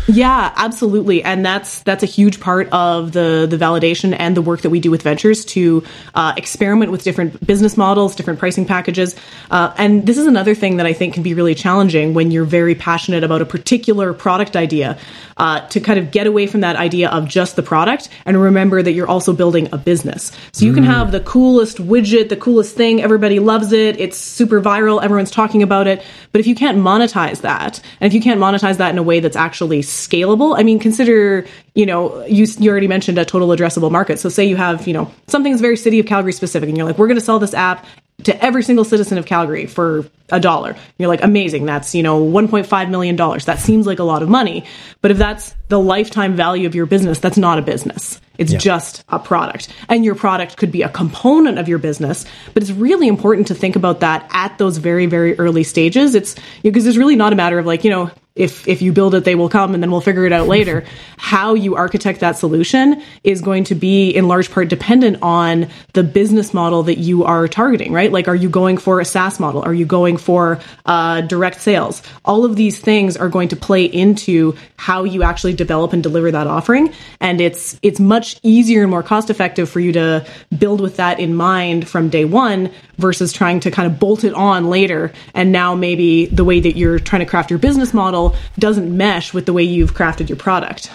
Yeah, 0.07 0.51
absolutely, 0.55 1.23
and 1.23 1.45
that's 1.45 1.83
that's 1.83 2.03
a 2.03 2.07
huge 2.07 2.39
part 2.39 2.67
of 2.71 3.11
the 3.11 3.47
the 3.49 3.57
validation 3.57 4.15
and 4.17 4.35
the 4.35 4.41
work 4.41 4.61
that 4.61 4.71
we 4.71 4.79
do 4.79 4.89
with 4.89 5.03
ventures 5.03 5.45
to 5.45 5.83
uh, 6.15 6.33
experiment 6.35 6.91
with 6.91 7.03
different 7.03 7.34
business 7.45 7.77
models, 7.77 8.15
different 8.15 8.39
pricing 8.39 8.65
packages. 8.65 9.15
Uh, 9.49 9.73
and 9.77 10.05
this 10.05 10.17
is 10.17 10.27
another 10.27 10.55
thing 10.55 10.77
that 10.77 10.85
I 10.85 10.93
think 10.93 11.13
can 11.13 11.23
be 11.23 11.33
really 11.33 11.55
challenging 11.55 12.13
when 12.13 12.31
you're 12.31 12.45
very 12.45 12.75
passionate 12.75 13.23
about 13.23 13.41
a 13.41 13.45
particular 13.45 14.13
product 14.13 14.55
idea 14.55 14.97
uh, 15.37 15.67
to 15.67 15.79
kind 15.79 15.99
of 15.99 16.11
get 16.11 16.27
away 16.27 16.47
from 16.47 16.61
that 16.61 16.75
idea 16.75 17.09
of 17.09 17.27
just 17.27 17.55
the 17.55 17.63
product 17.63 18.09
and 18.25 18.41
remember 18.41 18.81
that 18.81 18.93
you're 18.93 19.07
also 19.07 19.33
building 19.33 19.67
a 19.71 19.77
business. 19.77 20.31
So 20.51 20.65
you 20.65 20.71
mm. 20.71 20.75
can 20.75 20.83
have 20.85 21.11
the 21.11 21.19
coolest 21.19 21.77
widget, 21.77 22.29
the 22.29 22.37
coolest 22.37 22.75
thing, 22.75 23.01
everybody 23.01 23.39
loves 23.39 23.71
it, 23.71 23.99
it's 23.99 24.17
super 24.17 24.61
viral, 24.61 25.03
everyone's 25.03 25.31
talking 25.31 25.61
about 25.61 25.87
it. 25.87 26.03
But 26.31 26.39
if 26.39 26.47
you 26.47 26.55
can't 26.55 26.77
monetize 26.77 27.41
that, 27.41 27.81
and 27.99 28.07
if 28.07 28.13
you 28.13 28.21
can't 28.21 28.39
monetize 28.39 28.77
that 28.77 28.91
in 28.91 28.97
a 28.97 29.03
way 29.03 29.19
that's 29.19 29.35
actually 29.35 29.81
scalable, 29.81 30.57
I 30.57 30.63
mean, 30.63 30.79
consider, 30.79 31.45
you 31.73 31.85
know, 31.85 32.25
you, 32.25 32.45
you 32.59 32.71
already 32.71 32.87
mentioned 32.87 33.17
a 33.17 33.25
total 33.25 33.49
addressable 33.49 33.91
market. 33.91 34.19
So 34.19 34.29
say 34.29 34.45
you 34.45 34.55
have, 34.55 34.87
you 34.87 34.93
know, 34.93 35.11
something 35.27 35.51
that's 35.51 35.61
very 35.61 35.77
city 35.77 35.99
of 35.99 36.05
Calgary 36.05 36.31
specific, 36.31 36.69
and 36.69 36.77
you're 36.77 36.87
like, 36.87 36.97
we're 36.97 37.07
going 37.07 37.19
to 37.19 37.25
sell 37.25 37.39
this 37.39 37.53
app 37.53 37.85
to 38.23 38.43
every 38.43 38.63
single 38.63 38.85
citizen 38.85 39.17
of 39.17 39.25
Calgary 39.25 39.65
for 39.65 40.05
a 40.29 40.39
dollar. 40.39 40.75
You're 40.97 41.09
like, 41.09 41.23
amazing. 41.23 41.65
That's, 41.65 41.93
you 41.93 42.01
know, 42.01 42.23
$1.5 42.23 42.89
million. 42.89 43.15
That 43.15 43.59
seems 43.59 43.85
like 43.85 43.99
a 43.99 44.03
lot 44.03 44.23
of 44.23 44.29
money. 44.29 44.65
But 45.01 45.11
if 45.11 45.17
that's 45.17 45.53
the 45.67 45.79
lifetime 45.79 46.35
value 46.35 46.65
of 46.65 46.75
your 46.75 46.85
business, 46.85 47.19
that's 47.19 47.37
not 47.37 47.59
a 47.59 47.61
business. 47.61 48.19
It's 48.37 48.53
yeah. 48.53 48.59
just 48.59 49.03
a 49.09 49.19
product. 49.19 49.69
And 49.89 50.03
your 50.03 50.15
product 50.15 50.57
could 50.57 50.71
be 50.71 50.81
a 50.81 50.89
component 50.89 51.59
of 51.59 51.67
your 51.67 51.77
business, 51.77 52.25
but 52.53 52.63
it's 52.63 52.71
really 52.71 53.07
important 53.07 53.47
to 53.47 53.55
think 53.55 53.75
about 53.75 53.99
that 53.99 54.27
at 54.31 54.57
those 54.57 54.77
very, 54.77 55.05
very 55.05 55.37
early 55.37 55.63
stages. 55.63 56.15
It's 56.15 56.35
because 56.63 56.85
it's 56.85 56.97
really 56.97 57.15
not 57.15 57.33
a 57.33 57.35
matter 57.35 57.59
of 57.59 57.65
like, 57.65 57.83
you 57.83 57.89
know, 57.89 58.11
if 58.35 58.67
if 58.67 58.81
you 58.81 58.91
build 58.91 59.15
it 59.15 59.23
they 59.23 59.35
will 59.35 59.47
come 59.47 59.73
and 59.73 59.81
then 59.81 59.89
we'll 59.89 60.01
figure 60.01 60.25
it 60.25 60.33
out 60.33 60.47
later. 60.47 60.83
How 61.17 61.53
you 61.53 61.75
architect 61.75 62.19
that 62.19 62.37
solution 62.37 63.01
is 63.23 63.41
going 63.41 63.63
to 63.65 63.75
be 63.75 64.11
in 64.11 64.27
large 64.27 64.51
part 64.51 64.67
dependent 64.67 65.19
on 65.21 65.69
the 65.93 66.03
business 66.03 66.53
model 66.53 66.83
that 66.83 66.97
you 66.97 67.23
are 67.23 67.47
targeting 67.47 67.93
right? 67.93 68.11
Like 68.11 68.27
are 68.27 68.35
you 68.35 68.49
going 68.49 68.77
for 68.77 68.99
a 68.99 69.05
saas 69.05 69.39
model? 69.39 69.61
Are 69.61 69.73
you 69.73 69.85
going 69.85 70.17
for 70.17 70.59
uh, 70.85 71.21
direct 71.21 71.61
sales? 71.61 72.03
All 72.25 72.43
of 72.43 72.55
these 72.55 72.79
things 72.79 73.15
are 73.15 73.29
going 73.29 73.49
to 73.49 73.55
play 73.55 73.85
into 73.85 74.55
how 74.75 75.03
you 75.05 75.23
actually 75.23 75.53
develop 75.53 75.93
and 75.93 76.03
deliver 76.03 76.31
that 76.31 76.47
offering. 76.47 76.93
And 77.21 77.39
it's 77.39 77.79
it's 77.81 77.99
much 77.99 78.39
easier 78.43 78.81
and 78.81 78.91
more 78.91 79.03
cost 79.03 79.29
effective 79.29 79.69
for 79.69 79.79
you 79.79 79.93
to 79.93 80.27
build 80.57 80.81
with 80.81 80.97
that 80.97 81.19
in 81.19 81.35
mind 81.35 81.87
from 81.87 82.09
day 82.09 82.25
one 82.25 82.69
versus 82.97 83.33
trying 83.33 83.59
to 83.61 83.71
kind 83.71 83.91
of 83.91 83.99
bolt 83.99 84.23
it 84.23 84.33
on 84.33 84.69
later. 84.69 85.11
And 85.33 85.51
now 85.51 85.75
maybe 85.75 86.25
the 86.27 86.43
way 86.43 86.59
that 86.59 86.77
you're 86.77 86.99
trying 86.99 87.21
to 87.21 87.25
craft 87.25 87.49
your 87.49 87.59
business 87.59 87.93
model 87.93 88.24
doesn't 88.57 88.95
mesh 88.95 89.33
with 89.33 89.45
the 89.45 89.53
way 89.53 89.63
you've 89.63 89.93
crafted 89.93 90.29
your 90.29 90.37
product. 90.37 90.89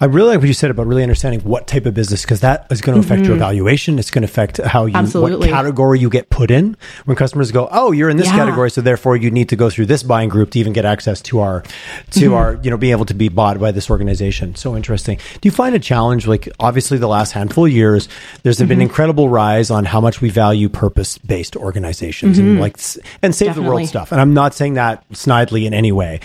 I 0.00 0.04
really 0.04 0.28
like 0.28 0.38
what 0.38 0.48
you 0.48 0.54
said 0.54 0.70
about 0.70 0.86
really 0.86 1.02
understanding 1.02 1.40
what 1.40 1.66
type 1.66 1.86
of 1.86 1.94
business 1.94 2.22
because 2.22 2.40
that 2.40 2.66
is 2.70 2.80
going 2.80 3.00
to 3.00 3.04
affect 3.04 3.22
mm-hmm. 3.22 3.32
your 3.32 3.38
valuation. 3.38 3.98
It's 3.98 4.10
going 4.10 4.22
to 4.22 4.28
affect 4.28 4.58
how 4.58 4.86
you 4.86 4.94
Absolutely. 4.94 5.48
what 5.48 5.54
category 5.54 5.98
you 5.98 6.08
get 6.08 6.30
put 6.30 6.50
in 6.50 6.76
when 7.04 7.16
customers 7.16 7.50
go, 7.50 7.68
"Oh, 7.72 7.90
you're 7.90 8.08
in 8.08 8.16
this 8.16 8.26
yeah. 8.26 8.36
category, 8.36 8.70
so 8.70 8.80
therefore 8.80 9.16
you 9.16 9.30
need 9.30 9.48
to 9.48 9.56
go 9.56 9.68
through 9.68 9.86
this 9.86 10.02
buying 10.02 10.28
group 10.28 10.50
to 10.52 10.60
even 10.60 10.72
get 10.72 10.84
access 10.84 11.20
to 11.22 11.40
our 11.40 11.62
to 11.62 12.20
mm-hmm. 12.20 12.34
our 12.34 12.60
you 12.62 12.70
know 12.70 12.76
being 12.76 12.92
able 12.92 13.06
to 13.06 13.14
be 13.14 13.28
bought 13.28 13.58
by 13.58 13.72
this 13.72 13.90
organization." 13.90 14.54
So 14.54 14.76
interesting. 14.76 15.18
Do 15.40 15.48
you 15.48 15.50
find 15.50 15.74
a 15.74 15.80
challenge 15.80 16.26
like 16.26 16.48
obviously 16.60 16.98
the 16.98 17.08
last 17.08 17.32
handful 17.32 17.66
of 17.66 17.72
years 17.72 18.08
there's 18.42 18.58
mm-hmm. 18.58 18.68
been 18.68 18.80
incredible 18.80 19.28
rise 19.28 19.70
on 19.70 19.84
how 19.84 20.00
much 20.00 20.20
we 20.20 20.28
value 20.30 20.68
purpose-based 20.68 21.56
organizations 21.56 22.38
and 22.38 22.58
mm-hmm. 22.58 22.60
like 22.60 22.76
and 23.22 23.34
save 23.34 23.48
Definitely. 23.48 23.64
the 23.64 23.74
world 23.74 23.88
stuff. 23.88 24.12
And 24.12 24.20
I'm 24.20 24.34
not 24.34 24.54
saying 24.54 24.74
that 24.74 25.08
snidely 25.10 25.66
in 25.66 25.74
any 25.74 25.92
way. 25.92 26.20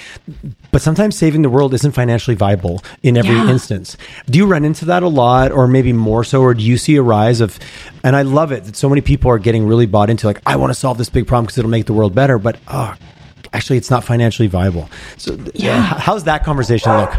But 0.72 0.82
sometimes 0.82 1.18
saving 1.18 1.42
the 1.42 1.50
world 1.50 1.74
isn't 1.74 1.92
financially 1.92 2.36
viable 2.36 2.82
in 3.04 3.18
every 3.18 3.36
yeah. 3.36 3.50
instance. 3.50 3.98
Do 4.28 4.40
you 4.40 4.46
run 4.46 4.64
into 4.64 4.86
that 4.86 5.04
a 5.04 5.08
lot, 5.08 5.52
or 5.52 5.68
maybe 5.68 5.94
more 5.94 6.24
so, 6.24 6.42
or 6.42 6.54
do 6.54 6.64
you 6.64 6.78
see 6.78 6.96
a 6.96 7.02
rise 7.02 7.42
of? 7.42 7.60
And 8.04 8.16
I 8.16 8.22
love 8.22 8.52
it 8.52 8.64
that 8.64 8.76
so 8.76 8.90
many 8.90 9.02
people 9.02 9.30
are 9.32 9.40
getting 9.40 9.68
really 9.68 9.86
bought 9.86 10.10
into 10.10 10.28
like, 10.28 10.42
I 10.46 10.56
want 10.56 10.72
to 10.72 10.80
solve 10.80 10.98
this 10.98 11.10
big 11.10 11.28
problem 11.28 11.46
because 11.46 11.58
it'll 11.58 11.70
make 11.70 11.86
the 11.86 11.94
world 11.94 12.16
better. 12.16 12.40
But 12.40 12.58
oh, 12.68 12.96
actually, 13.54 13.78
it's 13.78 13.90
not 13.90 14.04
financially 14.04 14.48
viable. 14.48 14.90
So, 15.18 15.38
yeah, 15.54 15.82
how's 15.82 16.24
that 16.24 16.44
conversation 16.44 16.92
look? 16.96 17.14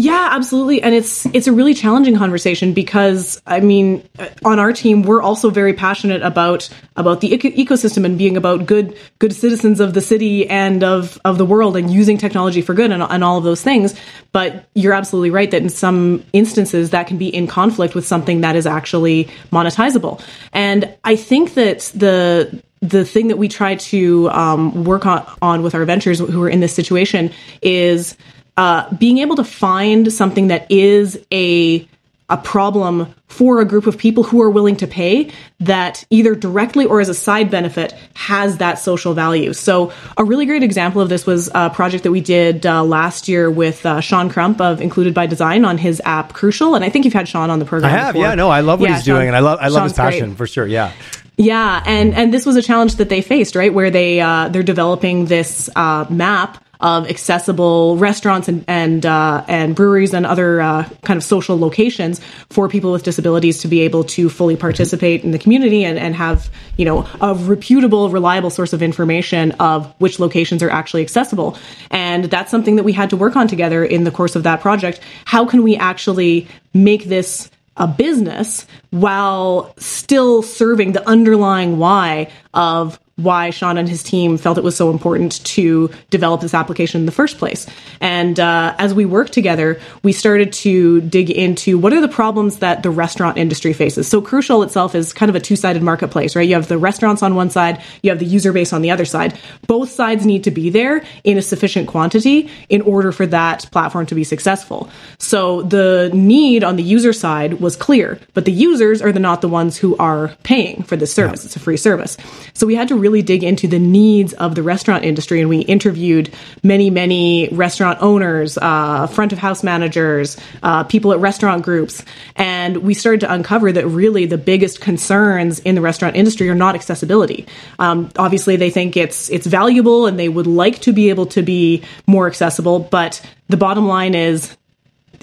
Yeah, 0.00 0.28
absolutely. 0.30 0.80
And 0.80 0.94
it's 0.94 1.26
it's 1.34 1.48
a 1.48 1.52
really 1.52 1.74
challenging 1.74 2.16
conversation 2.16 2.72
because 2.72 3.42
I 3.48 3.58
mean, 3.58 4.08
on 4.44 4.60
our 4.60 4.72
team, 4.72 5.02
we're 5.02 5.20
also 5.20 5.50
very 5.50 5.72
passionate 5.72 6.22
about 6.22 6.70
about 6.96 7.20
the 7.20 7.34
eco- 7.34 7.48
ecosystem 7.50 8.04
and 8.04 8.16
being 8.16 8.36
about 8.36 8.64
good 8.64 8.96
good 9.18 9.34
citizens 9.34 9.80
of 9.80 9.94
the 9.94 10.00
city 10.00 10.48
and 10.48 10.84
of 10.84 11.18
of 11.24 11.36
the 11.36 11.44
world 11.44 11.76
and 11.76 11.90
using 11.92 12.16
technology 12.16 12.62
for 12.62 12.74
good 12.74 12.92
and, 12.92 13.02
and 13.02 13.24
all 13.24 13.38
of 13.38 13.44
those 13.44 13.60
things. 13.60 13.98
But 14.30 14.68
you're 14.76 14.92
absolutely 14.92 15.30
right 15.30 15.50
that 15.50 15.62
in 15.62 15.68
some 15.68 16.24
instances 16.32 16.90
that 16.90 17.08
can 17.08 17.18
be 17.18 17.34
in 17.34 17.48
conflict 17.48 17.96
with 17.96 18.06
something 18.06 18.42
that 18.42 18.54
is 18.54 18.68
actually 18.68 19.24
monetizable. 19.50 20.22
And 20.52 20.94
I 21.02 21.16
think 21.16 21.54
that 21.54 21.90
the 21.92 22.62
the 22.80 23.04
thing 23.04 23.26
that 23.26 23.38
we 23.38 23.48
try 23.48 23.74
to 23.74 24.30
um, 24.30 24.84
work 24.84 25.06
on, 25.06 25.26
on 25.42 25.64
with 25.64 25.74
our 25.74 25.84
ventures 25.84 26.20
who 26.20 26.40
are 26.44 26.48
in 26.48 26.60
this 26.60 26.72
situation 26.72 27.32
is 27.60 28.16
uh, 28.58 28.92
being 28.96 29.18
able 29.18 29.36
to 29.36 29.44
find 29.44 30.12
something 30.12 30.48
that 30.48 30.70
is 30.70 31.18
a 31.32 31.88
a 32.30 32.36
problem 32.36 33.14
for 33.26 33.62
a 33.62 33.64
group 33.64 33.86
of 33.86 33.96
people 33.96 34.22
who 34.22 34.42
are 34.42 34.50
willing 34.50 34.76
to 34.76 34.86
pay 34.86 35.30
that 35.60 36.04
either 36.10 36.34
directly 36.34 36.84
or 36.84 37.00
as 37.00 37.08
a 37.08 37.14
side 37.14 37.50
benefit 37.50 37.94
has 38.12 38.58
that 38.58 38.78
social 38.78 39.14
value. 39.14 39.54
So 39.54 39.92
a 40.14 40.24
really 40.24 40.44
great 40.44 40.62
example 40.62 41.00
of 41.00 41.08
this 41.08 41.24
was 41.24 41.50
a 41.54 41.70
project 41.70 42.04
that 42.04 42.10
we 42.10 42.20
did 42.20 42.66
uh, 42.66 42.84
last 42.84 43.28
year 43.28 43.50
with 43.50 43.86
uh, 43.86 44.02
Sean 44.02 44.28
Crump 44.28 44.60
of 44.60 44.82
Included 44.82 45.14
by 45.14 45.26
Design 45.26 45.64
on 45.64 45.78
his 45.78 46.02
app 46.04 46.34
Crucial, 46.34 46.74
and 46.74 46.84
I 46.84 46.90
think 46.90 47.06
you've 47.06 47.14
had 47.14 47.28
Sean 47.28 47.48
on 47.48 47.60
the 47.60 47.64
program. 47.64 47.94
I 47.94 47.96
have, 47.96 48.12
before. 48.12 48.28
yeah, 48.28 48.34
no, 48.34 48.50
I 48.50 48.60
love 48.60 48.80
what 48.80 48.90
yeah, 48.90 48.96
he's 48.96 49.06
Sean, 49.06 49.14
doing, 49.14 49.28
and 49.28 49.36
I 49.36 49.40
love 49.40 49.60
I 49.62 49.68
love 49.68 49.82
Sean's 49.82 49.92
his 49.92 49.96
passion 49.96 50.28
great. 50.30 50.36
for 50.36 50.46
sure. 50.46 50.66
Yeah. 50.66 50.92
Yeah, 51.38 51.82
and 51.86 52.12
and 52.14 52.34
this 52.34 52.44
was 52.44 52.56
a 52.56 52.62
challenge 52.62 52.96
that 52.96 53.08
they 53.08 53.22
faced, 53.22 53.54
right? 53.54 53.72
Where 53.72 53.90
they 53.90 54.20
uh, 54.20 54.48
they're 54.48 54.64
developing 54.64 55.26
this 55.26 55.70
uh, 55.76 56.04
map 56.10 56.62
of 56.80 57.08
accessible 57.08 57.96
restaurants 57.96 58.48
and 58.48 58.64
and 58.68 59.04
uh, 59.04 59.44
and 59.48 59.74
breweries 59.74 60.14
and 60.14 60.24
other 60.24 60.60
uh, 60.60 60.88
kind 61.02 61.16
of 61.16 61.24
social 61.24 61.58
locations 61.58 62.20
for 62.50 62.68
people 62.68 62.92
with 62.92 63.02
disabilities 63.02 63.58
to 63.58 63.68
be 63.68 63.80
able 63.80 64.04
to 64.04 64.28
fully 64.28 64.56
participate 64.56 65.24
in 65.24 65.30
the 65.30 65.38
community 65.38 65.84
and, 65.84 65.98
and 65.98 66.14
have 66.14 66.50
you 66.76 66.84
know 66.84 67.06
a 67.20 67.34
reputable, 67.34 68.10
reliable 68.10 68.50
source 68.50 68.72
of 68.72 68.82
information 68.82 69.52
of 69.52 69.92
which 69.98 70.20
locations 70.20 70.62
are 70.62 70.70
actually 70.70 71.02
accessible. 71.02 71.56
And 71.90 72.24
that's 72.24 72.50
something 72.50 72.76
that 72.76 72.84
we 72.84 72.92
had 72.92 73.10
to 73.10 73.16
work 73.16 73.36
on 73.36 73.48
together 73.48 73.84
in 73.84 74.04
the 74.04 74.10
course 74.10 74.36
of 74.36 74.44
that 74.44 74.60
project. 74.60 75.00
How 75.24 75.46
can 75.46 75.62
we 75.62 75.76
actually 75.76 76.48
make 76.72 77.04
this 77.04 77.50
a 77.78 77.86
business 77.86 78.66
while 78.90 79.72
still 79.78 80.42
serving 80.42 80.92
the 80.92 81.08
underlying 81.08 81.78
why 81.78 82.30
of 82.52 82.98
why 83.18 83.50
Sean 83.50 83.76
and 83.78 83.88
his 83.88 84.04
team 84.04 84.38
felt 84.38 84.58
it 84.58 84.64
was 84.64 84.76
so 84.76 84.90
important 84.90 85.44
to 85.44 85.90
develop 86.08 86.40
this 86.40 86.54
application 86.54 87.00
in 87.00 87.06
the 87.06 87.12
first 87.12 87.36
place. 87.36 87.66
And 88.00 88.38
uh, 88.38 88.76
as 88.78 88.94
we 88.94 89.04
worked 89.04 89.32
together, 89.32 89.80
we 90.04 90.12
started 90.12 90.52
to 90.52 91.00
dig 91.00 91.28
into 91.28 91.78
what 91.78 91.92
are 91.92 92.00
the 92.00 92.08
problems 92.08 92.58
that 92.58 92.84
the 92.84 92.90
restaurant 92.90 93.36
industry 93.36 93.72
faces. 93.72 94.06
So 94.06 94.20
Crucial 94.20 94.62
itself 94.62 94.94
is 94.94 95.12
kind 95.12 95.28
of 95.28 95.34
a 95.34 95.40
two-sided 95.40 95.82
marketplace, 95.82 96.36
right? 96.36 96.48
You 96.48 96.54
have 96.54 96.68
the 96.68 96.78
restaurants 96.78 97.22
on 97.22 97.34
one 97.34 97.50
side, 97.50 97.82
you 98.02 98.10
have 98.10 98.20
the 98.20 98.24
user 98.24 98.52
base 98.52 98.72
on 98.72 98.82
the 98.82 98.92
other 98.92 99.04
side. 99.04 99.36
Both 99.66 99.90
sides 99.90 100.24
need 100.24 100.44
to 100.44 100.52
be 100.52 100.70
there 100.70 101.04
in 101.24 101.38
a 101.38 101.42
sufficient 101.42 101.88
quantity 101.88 102.48
in 102.68 102.82
order 102.82 103.10
for 103.10 103.26
that 103.26 103.68
platform 103.72 104.06
to 104.06 104.14
be 104.14 104.22
successful. 104.22 104.88
So 105.18 105.62
the 105.62 106.10
need 106.14 106.62
on 106.62 106.76
the 106.76 106.84
user 106.84 107.12
side 107.12 107.60
was 107.60 107.74
clear, 107.74 108.20
but 108.34 108.44
the 108.44 108.52
users 108.52 109.02
are 109.02 109.10
the, 109.10 109.18
not 109.18 109.40
the 109.40 109.48
ones 109.48 109.76
who 109.76 109.96
are 109.96 110.28
paying 110.44 110.84
for 110.84 110.94
this 110.94 111.12
service. 111.12 111.42
Yeah. 111.42 111.46
It's 111.46 111.56
a 111.56 111.60
free 111.60 111.76
service. 111.76 112.16
So 112.54 112.64
we 112.64 112.76
had 112.76 112.86
to 112.88 112.94
really 112.94 113.07
really 113.08 113.22
dig 113.22 113.42
into 113.42 113.66
the 113.66 113.78
needs 113.78 114.34
of 114.34 114.54
the 114.54 114.62
restaurant 114.62 115.02
industry, 115.02 115.40
and 115.40 115.48
we 115.48 115.60
interviewed 115.60 116.30
many, 116.62 116.90
many 116.90 117.48
restaurant 117.50 117.98
owners, 118.02 118.58
uh, 118.58 119.06
front 119.06 119.32
of 119.32 119.38
house 119.38 119.62
managers, 119.62 120.36
uh, 120.62 120.84
people 120.84 121.12
at 121.12 121.18
restaurant 121.18 121.64
groups, 121.64 122.04
and 122.36 122.76
we 122.78 122.92
started 122.92 123.20
to 123.20 123.32
uncover 123.32 123.72
that 123.72 123.86
really 123.86 124.26
the 124.26 124.36
biggest 124.36 124.80
concerns 124.82 125.58
in 125.60 125.74
the 125.74 125.80
restaurant 125.80 126.16
industry 126.16 126.50
are 126.50 126.54
not 126.54 126.74
accessibility. 126.74 127.46
Um, 127.78 128.10
obviously, 128.18 128.56
they 128.56 128.70
think 128.70 128.96
it's 128.96 129.30
it's 129.30 129.46
valuable, 129.46 130.06
and 130.06 130.18
they 130.18 130.28
would 130.28 130.46
like 130.46 130.80
to 130.80 130.92
be 130.92 131.08
able 131.08 131.26
to 131.26 131.42
be 131.42 131.82
more 132.06 132.26
accessible, 132.26 132.78
but 132.78 133.24
the 133.48 133.56
bottom 133.56 133.86
line 133.88 134.14
is 134.14 134.54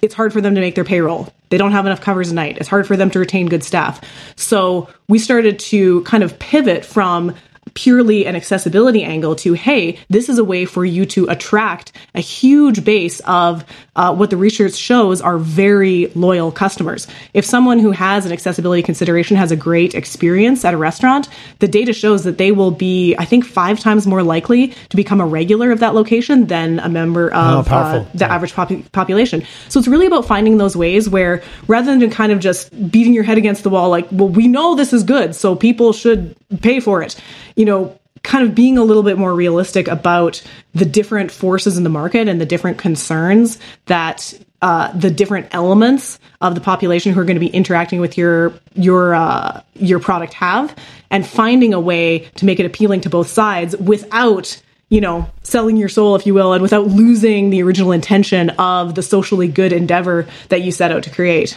it's 0.02 0.16
hard 0.16 0.34
for 0.34 0.42
them 0.42 0.56
to 0.56 0.62
make 0.62 0.76
their 0.76 0.84
payroll. 0.84 1.32
They 1.50 1.58
don't 1.58 1.72
have 1.72 1.86
enough 1.86 2.02
covers 2.02 2.32
a 2.32 2.34
night. 2.34 2.58
It's 2.58 2.68
hard 2.68 2.88
for 2.88 2.98
them 2.98 3.12
to 3.12 3.20
retain 3.20 3.48
good 3.48 3.64
staff. 3.64 4.02
So 4.36 4.90
we 5.08 5.20
started 5.20 5.60
to 5.60 6.02
kind 6.02 6.24
of 6.24 6.38
pivot 6.40 6.84
from 6.84 7.36
purely 7.76 8.26
an 8.26 8.36
accessibility 8.36 9.04
angle 9.04 9.36
to, 9.36 9.54
hey, 9.54 10.00
this 10.10 10.30
is 10.30 10.38
a 10.38 10.44
way 10.44 10.66
for 10.66 10.84
you 10.84 11.06
to 11.06 11.28
attract 11.28 11.92
a 12.16 12.22
huge 12.22 12.84
base 12.84 13.20
of 13.22 13.64
uh, 13.96 14.16
what 14.16 14.30
the 14.30 14.38
research 14.38 14.74
shows 14.74 15.22
are 15.22 15.38
very 15.38 16.08
loyal 16.16 16.52
customers. 16.52 17.06
If 17.34 17.46
someone 17.46 17.80
who 17.80 17.92
has 17.92 18.26
an 18.26 18.32
accessibility 18.32 18.82
consideration 18.82 19.38
has 19.38 19.52
a 19.52 19.56
great 19.56 19.94
experience 19.94 20.66
at 20.66 20.74
a 20.74 20.78
restaurant, 20.78 21.28
the 21.60 21.68
data 21.68 21.94
shows 21.94 22.24
that 22.24 22.38
they 22.38 22.52
will 22.52 22.72
be, 22.72 23.16
I 23.18 23.26
think, 23.26 23.46
five 23.46 23.80
times 23.80 24.08
more 24.08 24.24
likely 24.24 24.74
to 24.90 24.96
become 24.96 25.20
a 25.20 25.26
regular 25.26 25.72
of 25.72 25.80
that 25.82 25.94
location 25.94 26.48
than 26.48 26.80
a 26.80 26.90
member 26.90 27.30
oh, 27.34 27.60
of 27.60 27.72
oh, 27.72 27.76
uh, 27.76 28.06
the 28.14 28.26
yeah. 28.26 28.34
average 28.34 28.54
pop- 28.54 28.92
population. 28.94 29.44
So 29.68 29.80
it's 29.80 29.88
really 29.88 30.08
about 30.08 30.26
finding 30.26 30.58
those 30.58 30.78
ways 30.78 31.10
where 31.10 31.44
rather 31.68 31.98
than 31.98 32.10
kind 32.10 32.32
of 32.32 32.40
just 32.40 32.72
beating 32.90 33.14
your 33.14 33.24
head 33.24 33.38
against 33.38 33.64
the 33.64 33.70
wall, 33.70 33.90
like, 33.90 34.08
well, 34.12 34.30
we 34.30 34.48
know 34.48 34.76
this 34.76 34.94
is 34.94 35.04
good, 35.04 35.36
so 35.36 35.56
people 35.56 35.92
should 35.92 36.36
pay 36.62 36.80
for 36.80 37.02
it. 37.02 37.20
You 37.56 37.66
know, 37.66 38.00
kind 38.26 38.48
of 38.48 38.56
being 38.56 38.78
a 38.78 38.84
little 38.84 39.04
bit 39.04 39.18
more 39.18 39.34
realistic 39.34 39.88
about 39.88 40.42
the 40.74 40.86
different 40.86 41.32
forces 41.32 41.78
in 41.78 41.84
the 41.84 41.90
market 41.90 42.28
and 42.28 42.42
the 42.42 42.46
different 42.46 42.78
concerns 42.78 43.60
that 43.86 44.34
uh, 44.62 44.92
the 44.94 45.12
different 45.12 45.48
elements 45.52 46.18
of 46.42 46.56
the 46.56 46.62
population 46.62 47.14
who 47.14 47.20
are 47.20 47.24
going 47.24 47.36
to 47.36 47.40
be 47.40 47.48
interacting 47.48 48.02
with 48.02 48.18
your 48.18 48.54
your 48.74 49.14
uh, 49.14 49.62
your 49.76 50.00
product 50.00 50.34
have, 50.34 50.76
and 51.12 51.26
finding 51.26 51.74
a 51.74 51.80
way 51.80 52.20
to 52.36 52.46
make 52.46 52.60
it 52.60 52.66
appealing 52.66 53.02
to 53.02 53.10
both 53.10 53.28
sides 53.28 53.78
without 53.78 54.60
you 54.90 55.02
know 55.02 55.30
selling 55.44 55.78
your 55.78 55.90
soul, 55.90 56.16
if 56.16 56.26
you 56.26 56.34
will, 56.34 56.54
and 56.54 56.64
without 56.64 56.88
losing 56.88 57.52
the 57.52 57.62
original 57.62 57.92
intention 57.92 58.50
of 58.52 58.96
the 58.96 59.04
socially 59.04 59.48
good 59.48 59.72
endeavor 59.72 60.28
that 60.50 60.64
you 60.64 60.72
set 60.72 60.92
out 60.92 61.04
to 61.04 61.12
create. 61.12 61.56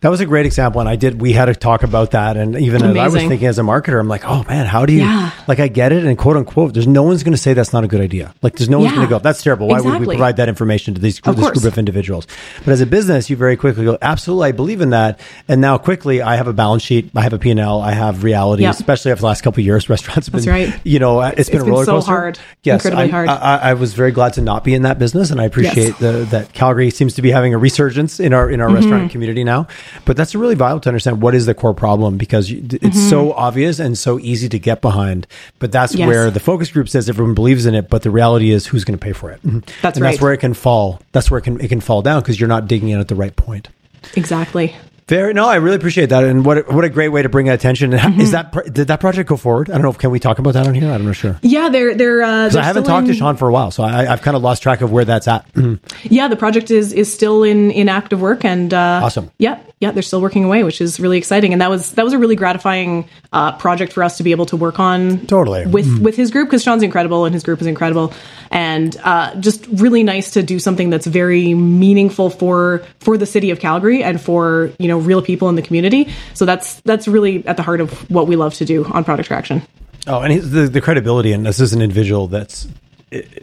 That 0.00 0.08
was 0.08 0.20
a 0.20 0.26
great 0.26 0.46
example, 0.46 0.80
and 0.80 0.88
I 0.88 0.96
did. 0.96 1.20
We 1.20 1.32
had 1.32 1.46
to 1.46 1.54
talk 1.54 1.82
about 1.82 2.12
that, 2.12 2.36
and 2.36 2.56
even 2.56 2.82
as 2.82 2.96
I 2.96 3.08
was 3.08 3.14
thinking 3.14 3.46
as 3.46 3.58
a 3.58 3.62
marketer, 3.62 3.98
I'm 3.98 4.08
like, 4.08 4.24
oh 4.24 4.44
man, 4.44 4.66
how 4.66 4.86
do 4.86 4.92
you? 4.92 5.00
Yeah. 5.00 5.30
Like, 5.48 5.60
I 5.60 5.68
get 5.68 5.92
it, 5.92 6.04
and 6.04 6.16
quote 6.16 6.36
unquote, 6.36 6.74
there's 6.74 6.86
no 6.86 7.02
one's 7.02 7.22
going 7.22 7.32
to 7.32 7.38
say 7.38 7.54
that's 7.54 7.72
not 7.72 7.84
a 7.84 7.88
good 7.88 8.00
idea. 8.00 8.34
Like, 8.42 8.56
there's 8.56 8.68
no 8.68 8.78
yeah. 8.78 8.84
one's 8.84 8.96
going 8.96 9.06
to 9.08 9.10
go, 9.10 9.18
that's 9.18 9.42
terrible. 9.42 9.68
Why 9.68 9.78
exactly. 9.78 10.00
would 10.00 10.08
we 10.08 10.14
provide 10.14 10.36
that 10.36 10.48
information 10.48 10.94
to 10.94 11.00
these, 11.00 11.20
this 11.20 11.50
group 11.50 11.64
of 11.64 11.78
individuals? 11.78 12.26
But 12.64 12.68
as 12.68 12.80
a 12.80 12.86
business, 12.86 13.30
you 13.30 13.36
very 13.36 13.56
quickly 13.56 13.84
go, 13.84 13.98
absolutely, 14.02 14.48
I 14.48 14.52
believe 14.52 14.80
in 14.80 14.90
that. 14.90 15.20
And 15.48 15.60
now 15.60 15.78
quickly, 15.78 16.22
I 16.22 16.36
have 16.36 16.46
a 16.46 16.52
balance 16.52 16.82
sheet, 16.82 17.10
I 17.14 17.22
have 17.22 17.32
a 17.32 17.38
P 17.38 17.50
and 17.50 17.60
L, 17.60 17.80
I 17.80 17.92
have 17.92 18.24
reality. 18.24 18.62
Yep. 18.62 18.74
Especially 18.74 19.12
after 19.12 19.20
the 19.20 19.26
last 19.26 19.42
couple 19.42 19.60
of 19.60 19.66
years, 19.66 19.88
restaurants 19.88 20.28
have 20.28 20.34
been, 20.34 20.48
right. 20.48 20.80
you 20.84 20.98
know, 20.98 21.20
it's, 21.20 21.40
it's 21.40 21.50
been, 21.50 21.60
been 21.60 21.68
a 21.68 21.70
roller 21.70 21.86
coaster. 21.86 22.06
So 22.06 22.12
hard, 22.12 22.38
yes, 22.62 22.84
incredibly 22.84 23.04
I, 23.04 23.08
hard. 23.08 23.28
I, 23.28 23.56
I, 23.70 23.74
was 23.74 23.94
very 23.94 24.12
glad 24.12 24.34
to 24.34 24.42
not 24.42 24.64
be 24.64 24.74
in 24.74 24.82
that 24.82 24.98
business, 24.98 25.30
and 25.30 25.40
I 25.40 25.44
appreciate 25.44 25.88
yes. 25.88 25.98
the, 25.98 26.26
that 26.30 26.52
Calgary 26.52 26.90
seems 26.90 27.14
to 27.14 27.22
be 27.22 27.30
having 27.30 27.54
a 27.54 27.58
resurgence 27.58 28.20
in 28.20 28.32
our 28.32 28.50
in 28.50 28.60
our 28.60 28.68
mm-hmm. 28.68 28.76
restaurant 28.76 29.10
community 29.10 29.44
now. 29.44 29.65
But 30.04 30.16
that's 30.16 30.34
a 30.34 30.38
really 30.38 30.54
vital 30.54 30.80
to 30.80 30.88
understand 30.88 31.22
what 31.22 31.34
is 31.34 31.46
the 31.46 31.54
core 31.54 31.74
problem 31.74 32.16
because 32.16 32.50
it's 32.50 32.74
mm-hmm. 32.74 33.10
so 33.10 33.32
obvious 33.32 33.78
and 33.78 33.96
so 33.96 34.18
easy 34.18 34.48
to 34.48 34.58
get 34.58 34.80
behind. 34.80 35.26
But 35.58 35.72
that's 35.72 35.94
yes. 35.94 36.06
where 36.06 36.30
the 36.30 36.40
focus 36.40 36.70
group 36.70 36.88
says 36.88 37.08
everyone 37.08 37.34
believes 37.34 37.66
in 37.66 37.74
it, 37.74 37.88
but 37.88 38.02
the 38.02 38.10
reality 38.10 38.50
is 38.50 38.66
who's 38.66 38.84
going 38.84 38.98
to 38.98 39.04
pay 39.04 39.12
for 39.12 39.30
it. 39.30 39.42
Mm-hmm. 39.42 39.60
That's 39.82 39.96
and 39.96 40.04
right. 40.04 40.10
That's 40.12 40.22
where 40.22 40.32
it 40.32 40.38
can 40.38 40.54
fall. 40.54 41.00
That's 41.12 41.30
where 41.30 41.38
it 41.38 41.42
can 41.42 41.60
it 41.60 41.68
can 41.68 41.80
fall 41.80 42.02
down 42.02 42.20
because 42.20 42.38
you're 42.38 42.48
not 42.48 42.68
digging 42.68 42.88
in 42.90 43.00
at 43.00 43.08
the 43.08 43.14
right 43.14 43.34
point. 43.34 43.68
Exactly. 44.14 44.74
Very 45.08 45.34
no, 45.34 45.46
I 45.46 45.56
really 45.56 45.76
appreciate 45.76 46.06
that, 46.06 46.24
and 46.24 46.44
what 46.44 46.58
a, 46.58 46.62
what 46.62 46.84
a 46.84 46.88
great 46.88 47.10
way 47.10 47.22
to 47.22 47.28
bring 47.28 47.48
attention. 47.48 47.92
Mm-hmm. 47.92 48.20
Is 48.20 48.32
that 48.32 48.52
did 48.72 48.88
that 48.88 48.98
project 48.98 49.28
go 49.28 49.36
forward? 49.36 49.70
I 49.70 49.74
don't 49.74 49.82
know. 49.82 49.92
Can 49.92 50.10
we 50.10 50.18
talk 50.18 50.40
about 50.40 50.54
that 50.54 50.66
on 50.66 50.74
here? 50.74 50.90
I'm 50.90 51.04
not 51.04 51.14
sure. 51.14 51.38
Yeah, 51.42 51.68
they're 51.68 51.94
they're. 51.94 52.22
Uh, 52.22 52.50
I 52.52 52.62
haven't 52.62 52.84
talked 52.84 53.06
in, 53.06 53.12
to 53.12 53.18
Sean 53.18 53.36
for 53.36 53.48
a 53.48 53.52
while, 53.52 53.70
so 53.70 53.84
I, 53.84 54.04
have 54.04 54.22
kind 54.22 54.36
of 54.36 54.42
lost 54.42 54.64
track 54.64 54.80
of 54.80 54.90
where 54.90 55.04
that's 55.04 55.28
at. 55.28 55.46
yeah, 56.02 56.26
the 56.26 56.36
project 56.36 56.72
is 56.72 56.92
is 56.92 57.12
still 57.12 57.44
in 57.44 57.70
in 57.70 57.88
active 57.88 58.20
work, 58.20 58.44
and 58.44 58.74
uh, 58.74 59.00
awesome. 59.04 59.30
Yeah, 59.38 59.60
yeah, 59.78 59.90
they're 59.90 60.02
still 60.02 60.22
working 60.22 60.44
away, 60.44 60.64
which 60.64 60.80
is 60.80 60.98
really 60.98 61.18
exciting, 61.18 61.52
and 61.52 61.60
that 61.60 61.68
was 61.68 61.92
that 61.92 62.04
was 62.04 62.14
a 62.14 62.18
really 62.18 62.34
gratifying 62.34 63.06
uh, 63.32 63.52
project 63.58 63.92
for 63.92 64.02
us 64.02 64.16
to 64.16 64.22
be 64.22 64.30
able 64.30 64.46
to 64.46 64.56
work 64.56 64.80
on. 64.80 65.26
Totally 65.26 65.66
with 65.66 65.86
mm. 65.86 66.02
with 66.02 66.16
his 66.16 66.30
group 66.30 66.48
because 66.48 66.62
Sean's 66.62 66.82
incredible 66.82 67.26
and 67.26 67.34
his 67.34 67.42
group 67.42 67.60
is 67.60 67.66
incredible, 67.66 68.14
and 68.50 68.96
uh, 69.04 69.34
just 69.34 69.66
really 69.66 70.02
nice 70.02 70.30
to 70.30 70.42
do 70.42 70.58
something 70.58 70.88
that's 70.88 71.06
very 71.06 71.52
meaningful 71.52 72.30
for 72.30 72.86
for 73.00 73.18
the 73.18 73.26
city 73.26 73.50
of 73.50 73.60
Calgary 73.60 74.02
and 74.02 74.18
for 74.18 74.72
you 74.78 74.88
know 74.88 74.98
real 74.98 75.20
people 75.20 75.50
in 75.50 75.56
the 75.56 75.62
community. 75.62 76.08
So 76.32 76.46
that's 76.46 76.80
that's 76.80 77.06
really 77.06 77.46
at 77.46 77.58
the 77.58 77.62
heart 77.62 77.82
of 77.82 78.10
what 78.10 78.28
we 78.28 78.36
love 78.36 78.54
to 78.54 78.64
do 78.64 78.86
on 78.86 79.04
Product 79.04 79.28
Traction. 79.28 79.60
Oh, 80.06 80.20
and 80.20 80.40
the, 80.40 80.68
the 80.68 80.80
credibility, 80.80 81.32
and 81.32 81.44
this 81.44 81.60
is 81.60 81.74
an 81.74 81.82
individual 81.82 82.28
that's 82.28 82.66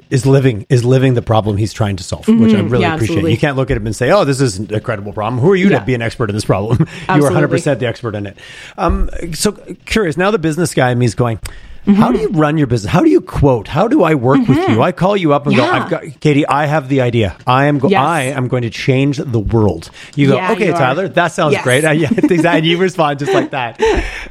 is 0.10 0.26
living 0.26 0.66
is 0.70 0.84
living 0.84 1.14
the 1.14 1.22
problem 1.22 1.58
he's 1.58 1.74
trying 1.74 1.96
to 1.98 2.04
solve, 2.04 2.26
mm-hmm. 2.26 2.42
which 2.42 2.54
I 2.54 2.60
really 2.60 2.82
yeah, 2.82 2.96
appreciate. 2.96 3.16
Absolutely. 3.16 3.32
You 3.32 3.38
can't 3.38 3.58
look 3.58 3.72
at 3.72 3.78
him 3.78 3.86
and 3.86 3.96
say, 3.96 4.12
"Oh, 4.12 4.26
this 4.26 4.42
is 4.42 4.60
a 4.72 4.80
credible 4.80 5.14
problem." 5.14 5.42
Who 5.42 5.52
are 5.52 5.56
you 5.56 5.70
yeah. 5.70 5.80
to 5.80 5.86
be 5.86 5.94
an 5.94 6.02
expert 6.02 6.30
in 6.30 6.36
this 6.36 6.46
problem? 6.46 6.88
you 7.10 7.16
are 7.16 7.22
100 7.22 7.50
percent 7.50 7.80
the 7.80 7.88
expert 7.88 8.16
in 8.16 8.28
it. 8.28 8.38
Um, 8.78 9.10
so 9.34 9.52
curious. 9.86 10.18
Now 10.18 10.32
the 10.32 10.40
business 10.40 10.74
guy 10.74 10.92
in 10.92 11.00
me 11.00 11.06
is 11.06 11.16
going. 11.16 11.40
Mm-hmm. 11.86 11.93
How 11.93 12.12
do 12.12 12.19
you 12.19 12.30
run 12.30 12.58
your 12.58 12.67
business? 12.67 12.91
How 12.91 13.02
do 13.02 13.10
you 13.10 13.19
quote? 13.22 13.67
How 13.67 13.88
do 13.88 14.04
I 14.04 14.15
work 14.15 14.39
mm-hmm. 14.39 14.54
with 14.54 14.69
you? 14.69 14.82
I 14.82 14.91
call 14.91 15.17
you 15.17 15.34
up 15.34 15.46
and 15.46 15.56
yeah. 15.56 15.65
go, 15.65 15.72
I've 15.72 15.89
got 15.89 16.19
Katie, 16.22 16.48
I 16.48 16.65
have 16.65 16.88
the 16.88 17.02
idea. 17.02 17.36
I 17.46 17.65
am 17.65 17.80
go- 17.80 17.89
yes. 17.89 18.00
I 18.00 18.22
am 18.24 18.48
going 18.48 18.63
to 18.63 18.69
change 18.69 19.17
the 19.17 19.40
world. 19.40 19.90
You 20.15 20.27
go, 20.29 20.36
yeah, 20.36 20.52
okay, 20.54 20.67
you 20.67 20.73
Tyler, 20.73 21.08
that 21.10 21.29
sounds 21.29 21.54
yes. 21.54 21.63
great. 21.63 21.84
Uh, 21.84 21.92
yeah, 21.92 22.10
and 22.10 22.65
you 22.65 22.77
respond 22.79 23.19
just 23.19 23.34
like 23.34 23.52
that. 23.52 23.81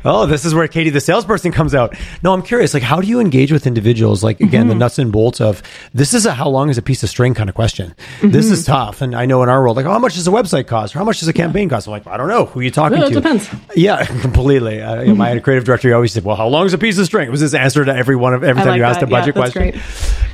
Oh, 0.05 0.27
this 0.27 0.45
is 0.45 0.55
where 0.55 0.67
Katie, 0.69 0.91
the 0.91 1.01
salesperson, 1.01 1.53
comes 1.53 1.75
out. 1.75 1.95
No, 2.23 2.33
I'm 2.33 2.43
curious. 2.43 2.75
Like, 2.75 2.83
how 2.83 3.01
do 3.01 3.07
you 3.07 3.21
engage 3.21 3.53
with 3.53 3.67
individuals? 3.67 4.25
Like, 4.25 4.41
again, 4.41 4.63
mm-hmm. 4.63 4.69
the 4.71 4.75
nuts 4.77 4.99
and 4.99 5.13
bolts 5.13 5.41
of 5.41 5.63
this 5.93 6.15
is 6.15 6.27
a 6.27 6.33
how 6.33 6.49
long 6.49 6.71
is 6.71 6.79
a 6.79 6.83
piece 6.83 7.03
of 7.03 7.11
string 7.11 7.35
kind 7.35 7.49
of 7.49 7.55
question. 7.55 7.95
This 8.23 8.51
is 8.51 8.63
mm-hmm. 8.63 8.73
tough. 8.73 9.03
And 9.03 9.15
I 9.15 9.27
know 9.27 9.43
in 9.43 9.49
our 9.49 9.61
world, 9.61 9.77
like, 9.77 9.87
oh, 9.87 9.91
how 9.91 9.99
much 9.99 10.15
does 10.15 10.27
a 10.27 10.31
website 10.31 10.67
cost? 10.67 10.97
Or 10.97 10.99
how 10.99 11.05
much 11.05 11.21
does 11.21 11.29
a 11.29 11.33
campaign 11.33 11.69
cost? 11.69 11.87
I'm 11.87 11.93
like, 11.93 12.07
I 12.07 12.17
don't 12.17 12.29
know. 12.29 12.47
Who 12.47 12.61
are 12.61 12.63
you 12.63 12.71
talking 12.71 12.99
to? 12.99 13.07
It 13.07 13.13
depends. 13.13 13.49
Yeah, 13.77 14.05
completely. 14.23 14.81
Uh, 14.81 15.03
you 15.03 15.09
know, 15.09 15.15
my 15.15 15.39
creative 15.41 15.65
director 15.65 15.95
always 15.95 16.13
said, 16.13 16.25
well, 16.25 16.37
how 16.37 16.49
long 16.49 16.67
is 16.67 16.73
a 16.73 16.79
piece 16.79 16.99
of 16.99 17.07
string? 17.07 17.29
It 17.29 17.31
was 17.31 17.42
his 17.43 17.55
answer 17.55 17.85
to 17.85 17.95
every 17.95 18.17
one 18.17 18.35
of 18.35 18.43
every 18.43 18.63
time 18.63 18.71
like 18.71 18.79
you 18.79 18.85
asked 18.85 19.01
that. 19.01 19.07
a 19.07 19.11
budget 19.11 19.37
yeah, 19.37 19.43
question. 19.43 19.71
Great. 19.71 19.83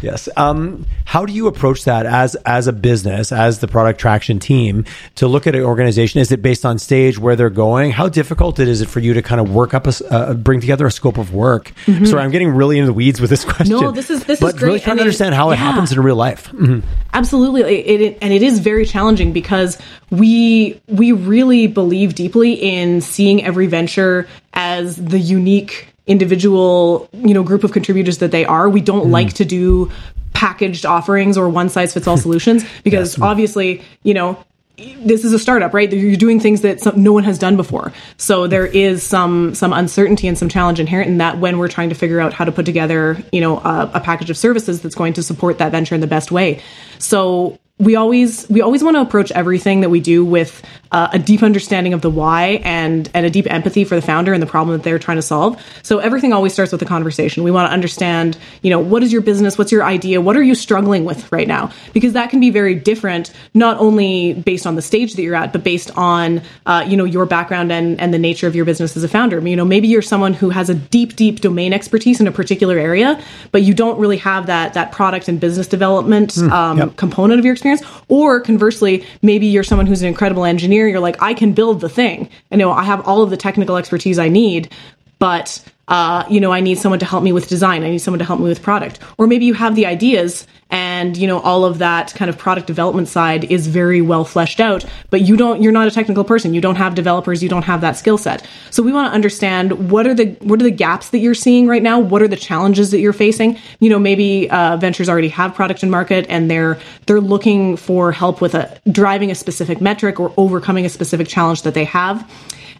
Yes. 0.01 0.29
Um, 0.37 0.87
how 1.05 1.27
do 1.27 1.33
you 1.33 1.47
approach 1.47 1.85
that 1.85 2.07
as 2.07 2.35
as 2.47 2.67
a 2.67 2.73
business, 2.73 3.33
as 3.33 3.59
the 3.59 3.69
product 3.69 4.01
traction 4.01 4.39
team, 4.39 4.85
to 5.17 5.27
look 5.27 5.47
at 5.47 5.55
an 5.55 5.63
organization? 5.63 6.21
Is 6.21 6.31
it 6.31 6.43
based 6.43 6.65
on 6.65 6.79
stage 6.79 7.19
where 7.19 7.35
they're 7.35 7.51
going? 7.51 7.91
How 7.91 8.09
difficult 8.09 8.59
it 8.59 8.69
is 8.69 8.81
it 8.81 8.89
for 8.89 9.01
you 9.01 9.15
to 9.15 9.23
kind 9.23 9.41
of 9.41 9.53
work 9.53 9.75
up 9.75 9.87
a 9.87 9.93
uh, 10.11 10.35
bring 10.35 10.61
together 10.61 10.87
a 10.87 10.91
scope 10.91 11.19
of 11.19 11.35
work? 11.35 11.73
Mm-hmm. 11.87 12.05
Sorry, 12.05 12.23
I'm 12.23 12.31
getting 12.31 12.51
really 12.51 12.79
into 12.79 12.87
the 12.87 12.93
weeds 12.93 13.21
with 13.21 13.31
this 13.31 13.45
question. 13.45 13.81
No, 13.81 13.91
this 13.91 14.11
is 14.11 14.25
this 14.25 14.41
but 14.41 14.55
is 14.55 14.61
great. 14.61 14.67
really 14.67 14.81
trying 14.81 14.93
and 14.93 14.99
to 14.99 15.03
understand 15.03 15.35
how 15.35 15.49
yeah. 15.49 15.55
it 15.55 15.59
happens 15.59 15.93
in 15.93 16.01
real 16.01 16.17
life. 16.17 16.49
Mm-hmm. 16.53 16.87
Absolutely, 17.15 17.63
it, 17.63 18.01
it, 18.01 18.19
and 18.23 18.33
it 18.33 18.43
is 18.43 18.61
very 18.61 18.85
challenging 18.85 19.33
because 19.33 19.79
we 20.11 20.81
we 20.87 21.13
really 21.13 21.67
believe 21.67 22.15
deeply 22.15 22.53
in 22.55 23.01
seeing 23.01 23.45
every 23.45 23.67
venture 23.67 24.29
as 24.53 24.97
the 24.97 25.19
unique 25.19 25.89
individual, 26.09 27.09
you 27.13 27.35
know, 27.35 27.43
group 27.43 27.63
of 27.65 27.73
contributors 27.73 28.19
that 28.19 28.31
they 28.31 28.45
are. 28.45 28.69
We 28.69 28.81
don't 28.81 29.09
mm. 29.09 29.11
like 29.11 29.35
to 29.35 29.45
do 29.45 29.93
packaged 30.33 30.87
offerings 30.87 31.37
or 31.37 31.49
one 31.49 31.69
size 31.69 31.95
fits 31.95 32.07
all 32.07 32.17
solutions 32.27 32.65
because 32.83 33.17
yes. 33.17 33.23
obviously, 33.23 33.83
you 34.03 34.15
know, 34.15 34.43
this 34.77 35.25
is 35.25 35.33
a 35.33 35.39
startup, 35.39 35.75
right? 35.75 35.93
You're 35.93 36.17
doing 36.17 36.39
things 36.39 36.61
that 36.61 36.81
some, 36.81 37.03
no 37.03 37.13
one 37.13 37.25
has 37.25 37.39
done 37.39 37.57
before. 37.57 37.93
So 38.17 38.47
there 38.47 38.67
is 38.67 39.03
some 39.03 39.55
some 39.55 39.73
uncertainty 39.73 40.29
and 40.29 40.39
some 40.39 40.49
challenge 40.49 40.79
inherent 40.79 41.11
in 41.11 41.19
that 41.19 41.39
when 41.39 41.59
we're 41.59 41.69
trying 41.69 41.89
to 41.89 41.95
figure 41.95 42.21
out 42.21 42.33
how 42.33 42.45
to 42.45 42.53
put 42.53 42.65
together, 42.65 43.21
you 43.33 43.41
know, 43.41 43.59
a, 43.59 43.91
a 43.95 44.01
package 44.01 44.31
of 44.31 44.37
services 44.37 44.81
that's 44.81 44.95
going 44.95 45.15
to 45.15 45.23
support 45.23 45.59
that 45.59 45.73
venture 45.73 45.97
in 45.97 46.01
the 46.01 46.07
best 46.07 46.31
way. 46.31 46.63
So 46.99 47.59
we 47.79 47.97
always 47.97 48.49
we 48.49 48.61
always 48.61 48.83
want 48.83 48.97
to 48.97 49.01
approach 49.01 49.31
everything 49.33 49.81
that 49.81 49.91
we 49.91 50.01
do 50.01 50.25
with 50.25 50.63
uh, 50.93 51.09
a 51.13 51.19
deep 51.19 51.43
understanding 51.43 51.95
of 51.95 52.01
the 52.01 52.11
why 52.11 52.61
and 52.65 53.09
and 53.15 53.25
a 53.25 53.31
deep 53.31 53.47
empathy 53.51 53.85
for 53.85 53.95
the 53.95 54.03
founder 54.03 54.33
and 54.33 54.43
the 54.43 54.47
problem 54.47 54.77
that 54.77 54.85
they're 54.85 54.99
trying 54.99 55.17
to 55.19 55.23
solve. 55.23 55.63
So 55.83 55.99
everything 55.99 56.33
always 56.33 56.53
starts 56.53 56.73
with 56.73 56.83
a 56.83 56.87
conversation. 56.87 57.45
We 57.45 57.51
want 57.51 57.69
to 57.69 57.73
understand, 57.73 58.37
you 58.63 58.71
know, 58.71 58.81
what 58.81 59.03
is 59.03 59.13
your 59.13 59.23
business? 59.23 59.57
What's 59.57 59.73
your 59.73 59.85
idea? 59.85 60.21
What 60.21 60.37
are 60.37 60.43
you 60.43 60.55
struggling 60.55 61.05
with 61.05 61.31
right 61.31 61.47
now? 61.47 61.71
Because 61.93 62.15
that 62.15 62.31
can 62.31 62.41
be 62.41 62.51
very 62.51 62.75
different, 62.75 63.33
not 63.55 63.79
only 63.79 64.35
based 64.35 64.67
on 64.67 64.75
the 64.75 64.83
stage 64.83 65.15
that 65.15 65.23
you're 65.23 65.37
at, 65.37 65.53
but 65.53 65.63
based 65.63 65.97
on 65.97 66.43
uh, 66.67 66.85
you 66.87 66.97
know 66.97 67.05
your 67.05 67.27
background 67.27 67.71
and 67.71 68.01
and 68.01 68.13
the 68.13 68.19
nature 68.19 68.49
of 68.49 68.57
your 68.57 68.65
business 68.65 68.97
as 68.97 69.05
a 69.05 69.09
founder. 69.09 69.41
You 69.47 69.57
know, 69.57 69.65
maybe 69.65 69.89
you're 69.89 70.03
someone 70.03 70.35
who 70.35 70.51
has 70.51 70.69
a 70.69 70.75
deep 70.75 71.15
deep 71.15 71.41
domain 71.41 71.73
expertise 71.73 72.21
in 72.21 72.27
a 72.27 72.33
particular 72.33 72.77
area, 72.77 73.23
but 73.53 73.63
you 73.63 73.73
don't 73.73 73.99
really 73.99 74.19
have 74.19 74.47
that 74.47 74.75
that 74.75 74.91
product 74.91 75.29
and 75.29 75.39
business 75.39 75.69
development 75.69 76.35
mm, 76.35 76.51
um, 76.51 76.79
yep. 76.79 76.97
component 76.97 77.39
of 77.39 77.45
your 77.45 77.53
experience 77.53 77.69
experience. 77.69 78.03
Or 78.09 78.41
conversely, 78.41 79.05
maybe 79.23 79.47
you're 79.47 79.65
someone 79.65 79.87
who's 79.87 80.03
an 80.03 80.09
incredible 80.09 80.45
engineer. 80.45 80.78
You're 80.87 81.01
like, 81.01 81.21
I 81.23 81.35
can 81.35 81.53
build 81.53 81.81
the 81.81 81.89
thing. 81.89 82.29
I 82.53 82.57
know 82.57 82.71
I 82.71 82.85
have 82.85 83.07
all 83.07 83.23
of 83.23 83.31
the 83.31 83.37
technical 83.37 83.77
expertise 83.77 84.19
I 84.19 84.29
need, 84.29 84.71
but 85.19 85.63
uh, 85.89 86.25
you 86.29 86.39
know, 86.39 86.53
I 86.53 86.61
need 86.61 86.79
someone 86.79 86.99
to 87.01 87.07
help 87.07 87.25
me 87.25 87.33
with 87.33 87.49
design. 87.49 87.83
I 87.83 87.91
need 87.91 87.99
someone 87.99 88.19
to 88.19 88.25
help 88.25 88.41
me 88.41 88.47
with 88.47 88.63
product. 88.63 88.99
Or 89.17 89.27
maybe 89.27 89.47
you 89.47 89.55
have 89.55 89.75
the 89.75 89.87
ideas 89.87 90.47
and, 90.71 91.17
you 91.17 91.27
know, 91.27 91.41
all 91.41 91.65
of 91.65 91.79
that 91.79 92.13
kind 92.15 92.29
of 92.29 92.37
product 92.37 92.67
development 92.67 93.09
side 93.09 93.45
is 93.45 93.67
very 93.67 94.03
well 94.03 94.23
fleshed 94.23 94.61
out, 94.61 94.85
but 95.09 95.23
you 95.23 95.35
don't, 95.35 95.63
you're 95.63 95.73
not 95.73 95.89
a 95.89 95.91
technical 95.91 96.25
person. 96.25 96.53
You 96.53 96.61
don't 96.61 96.77
have 96.77 96.95
developers. 96.95 97.43
You 97.43 97.49
don't 97.49 97.63
have 97.63 97.81
that 97.81 97.97
skill 97.97 98.19
set. 98.19 98.47
So 98.71 98.83
we 98.83 98.93
want 98.93 99.11
to 99.11 99.15
understand 99.15 99.91
what 99.91 100.07
are 100.07 100.13
the, 100.13 100.37
what 100.43 100.61
are 100.61 100.65
the 100.65 100.71
gaps 100.71 101.09
that 101.09 101.21
you're 101.21 101.35
seeing 101.35 101.67
right 101.67 101.83
now? 101.83 101.99
What 101.99 102.21
are 102.21 102.29
the 102.29 102.37
challenges 102.37 102.91
that 102.91 103.01
you're 103.01 103.15
facing? 103.15 103.59
You 103.81 103.89
know, 103.89 103.99
maybe, 103.99 104.51
uh, 104.51 104.77
ventures 104.77 105.09
already 105.09 105.29
have 105.29 105.55
product 105.55 105.83
and 105.83 105.91
market 105.91 106.27
and 106.29 106.51
they're, 106.51 106.79
they're 107.07 107.21
looking 107.21 107.79
for 107.79 108.13
help 108.13 108.43
with 108.43 108.55
a 108.55 108.79
driving 108.93 109.31
a 109.31 109.35
specific 109.35 109.81
metric 109.81 110.21
or 110.21 110.35
overcoming 110.37 110.85
a 110.85 110.91
specific 110.91 111.29
challenge 111.29 111.63
that 111.63 111.73
they 111.73 111.85
have 111.85 112.31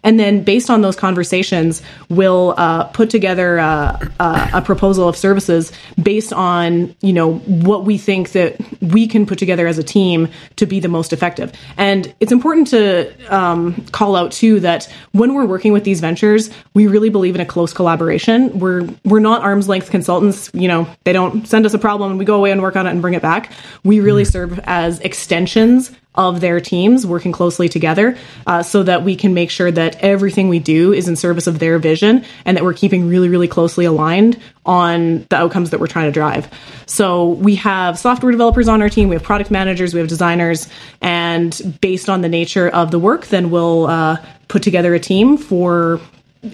and 0.03 0.19
then 0.19 0.43
based 0.43 0.69
on 0.69 0.81
those 0.81 0.95
conversations, 0.95 1.81
we'll 2.09 2.53
uh, 2.57 2.85
put 2.85 3.09
together 3.09 3.57
a, 3.57 4.11
a, 4.19 4.49
a, 4.55 4.61
proposal 4.61 5.07
of 5.07 5.15
services 5.17 5.71
based 6.01 6.33
on 6.33 6.95
you 7.01 7.13
know 7.13 7.35
what 7.39 7.85
we 7.85 7.97
think 7.97 8.31
that 8.31 8.57
we 8.81 9.07
can 9.07 9.25
put 9.25 9.39
together 9.39 9.67
as 9.67 9.77
a 9.77 9.83
team 9.83 10.27
to 10.55 10.65
be 10.65 10.79
the 10.79 10.87
most 10.87 11.13
effective. 11.13 11.51
And 11.77 12.13
it's 12.19 12.31
important 12.31 12.67
to 12.67 13.11
um, 13.33 13.85
call 13.91 14.15
out 14.15 14.31
too 14.31 14.59
that 14.59 14.91
when 15.11 15.33
we're 15.33 15.45
working 15.45 15.73
with 15.73 15.83
these 15.83 15.99
ventures, 15.99 16.49
we 16.73 16.87
really 16.87 17.09
believe 17.09 17.35
in 17.35 17.41
a 17.41 17.45
close 17.45 17.73
collaboration. 17.73 18.59
We're 18.59 18.87
we're 19.05 19.19
not 19.19 19.41
arm's 19.41 19.67
length 19.67 19.89
consultants. 19.89 20.49
You 20.53 20.67
know, 20.67 20.87
they 21.03 21.13
don't 21.13 21.47
send 21.47 21.65
us 21.65 21.73
a 21.73 21.79
problem 21.79 22.11
and 22.11 22.19
we 22.19 22.25
go 22.25 22.35
away 22.35 22.51
and 22.51 22.61
work 22.61 22.75
on 22.75 22.87
it 22.87 22.91
and 22.91 23.01
bring 23.01 23.13
it 23.13 23.21
back. 23.21 23.51
We 23.83 23.99
really 23.99 24.23
mm. 24.23 24.31
serve 24.31 24.59
as 24.63 24.99
extensions 24.99 25.91
of 26.19 26.41
their 26.41 26.59
teams 26.59 27.07
working 27.07 27.31
closely 27.31 27.69
together 27.69 28.17
uh, 28.45 28.61
so 28.61 28.83
that 28.83 29.05
we 29.05 29.15
can 29.15 29.33
make 29.33 29.49
sure 29.49 29.71
that 29.71 29.95
everything 30.03 30.49
we 30.49 30.59
do 30.59 30.91
is 30.91 31.07
in 31.07 31.15
service 31.15 31.47
of 31.47 31.59
their 31.59 31.79
vision 31.79 32.25
and 32.43 32.57
that 32.57 32.63
we're 32.65 32.73
keeping 32.73 33.07
really, 33.07 33.29
really 33.29 33.47
closely 33.47 33.85
aligned 33.85 34.37
on 34.65 35.25
the 35.29 35.37
outcomes 35.37 35.69
that 35.69 35.79
we're 35.79 35.87
trying 35.87 36.07
to 36.07 36.11
drive. 36.11 36.49
So 36.87 37.29
we 37.29 37.55
have 37.55 37.97
software 37.97 38.33
developers 38.33 38.67
on 38.67 38.81
our 38.81 38.89
team, 38.89 39.07
we 39.07 39.15
have 39.15 39.23
product 39.23 39.49
managers, 39.49 39.93
we 39.93 40.01
have 40.01 40.09
designers, 40.09 40.67
and 41.01 41.77
based 41.79 42.09
on 42.09 42.19
the 42.19 42.29
nature 42.29 42.67
of 42.67 42.91
the 42.91 42.99
work, 42.99 43.27
then 43.27 43.49
we'll 43.49 43.87
uh, 43.87 44.17
put 44.49 44.61
together 44.61 44.93
a 44.93 44.99
team 44.99 45.37
for 45.37 46.01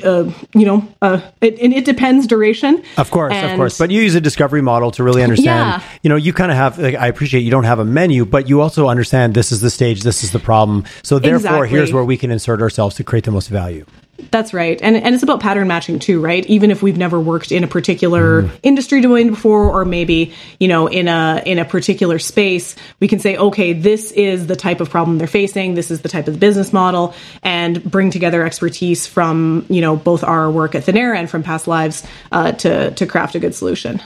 uh, 0.04 0.32
you 0.54 0.66
know, 0.66 0.88
uh, 1.02 1.22
it, 1.42 1.60
and 1.60 1.74
it 1.74 1.86
depends 1.86 2.26
duration. 2.26 2.84
Of 2.98 3.12
course, 3.12 3.34
and, 3.34 3.52
of 3.52 3.58
course. 3.58 3.78
But 3.78 3.92
you 3.92 4.02
use 4.02 4.16
a 4.16 4.22
discovery 4.22 4.62
model 4.62 4.92
to 4.92 5.04
really 5.04 5.24
understand. 5.24 5.82
Yeah. 5.82 5.90
You 6.02 6.10
know, 6.10 6.16
you 6.16 6.34
kind 6.34 6.52
of 6.52 6.58
have. 6.58 6.80
Like, 6.80 6.96
I 6.96 7.08
appreciate 7.08 7.42
you 7.42 7.52
don't 7.52 7.66
have 7.66 7.80
a 7.80 7.86
menu, 7.86 8.26
but 8.26 8.50
you 8.50 8.62
also 8.62 8.88
understand 8.88 9.36
this 9.36 9.52
is 9.52 9.62
the 9.62 9.70
stage, 9.70 10.02
this 10.02 10.24
is 10.24 10.32
the 10.32 10.40
problem. 10.40 10.86
So 11.04 11.20
therefore, 11.20 11.38
exactly. 11.38 11.70
here's 11.70 11.94
where 11.94 12.04
we 12.04 12.18
can 12.18 12.32
insert 12.32 12.62
ourselves 12.62 12.96
to 12.96 13.04
create 13.04 13.26
the 13.26 13.32
most 13.32 13.48
value. 13.48 13.86
That's 14.32 14.54
right. 14.54 14.80
And 14.82 14.96
and 14.96 15.14
it's 15.14 15.24
about 15.24 15.42
pattern 15.42 15.68
matching 15.68 16.00
too, 16.00 16.22
right? 16.22 16.46
Even 16.46 16.72
if 16.72 16.82
we've 16.82 16.98
never 16.98 17.20
worked 17.20 17.52
in 17.52 17.66
a 17.66 17.68
particular 17.68 18.44
mm. 18.44 18.60
industry 18.64 19.02
domain 19.02 19.32
before 19.32 19.70
or 19.70 19.84
maybe, 19.84 20.34
you 20.58 20.70
know, 20.70 20.88
in 20.88 21.10
a 21.10 21.44
in 21.46 21.60
a 21.60 21.66
particular 21.66 22.18
space, 22.18 22.76
we 23.02 23.10
can 23.10 23.20
say, 23.20 23.36
okay, 23.36 23.74
this 23.74 24.14
is 24.14 24.48
the 24.48 24.56
type 24.56 24.80
of 24.80 24.90
problem 24.90 25.18
they're 25.18 25.28
facing, 25.28 25.76
this 25.76 25.92
is 25.92 26.02
the 26.02 26.08
type 26.08 26.30
of 26.30 26.40
business 26.40 26.72
model 26.72 27.14
and 27.44 27.84
bring 27.84 28.10
together 28.10 28.46
expertise 28.46 29.06
from, 29.06 29.66
you 29.70 29.82
know, 29.82 29.98
both 29.98 30.24
our 30.24 30.50
work 30.50 30.76
at 30.76 30.86
Thin 30.86 30.96
Air 30.96 31.14
and 31.14 31.30
from 31.30 31.44
past 31.44 31.68
lives 31.68 32.08
uh, 32.32 32.54
to 32.54 32.92
to 32.92 33.06
craft 33.06 33.36
a 33.36 33.40
good 33.40 33.54
solution. 33.54 34.02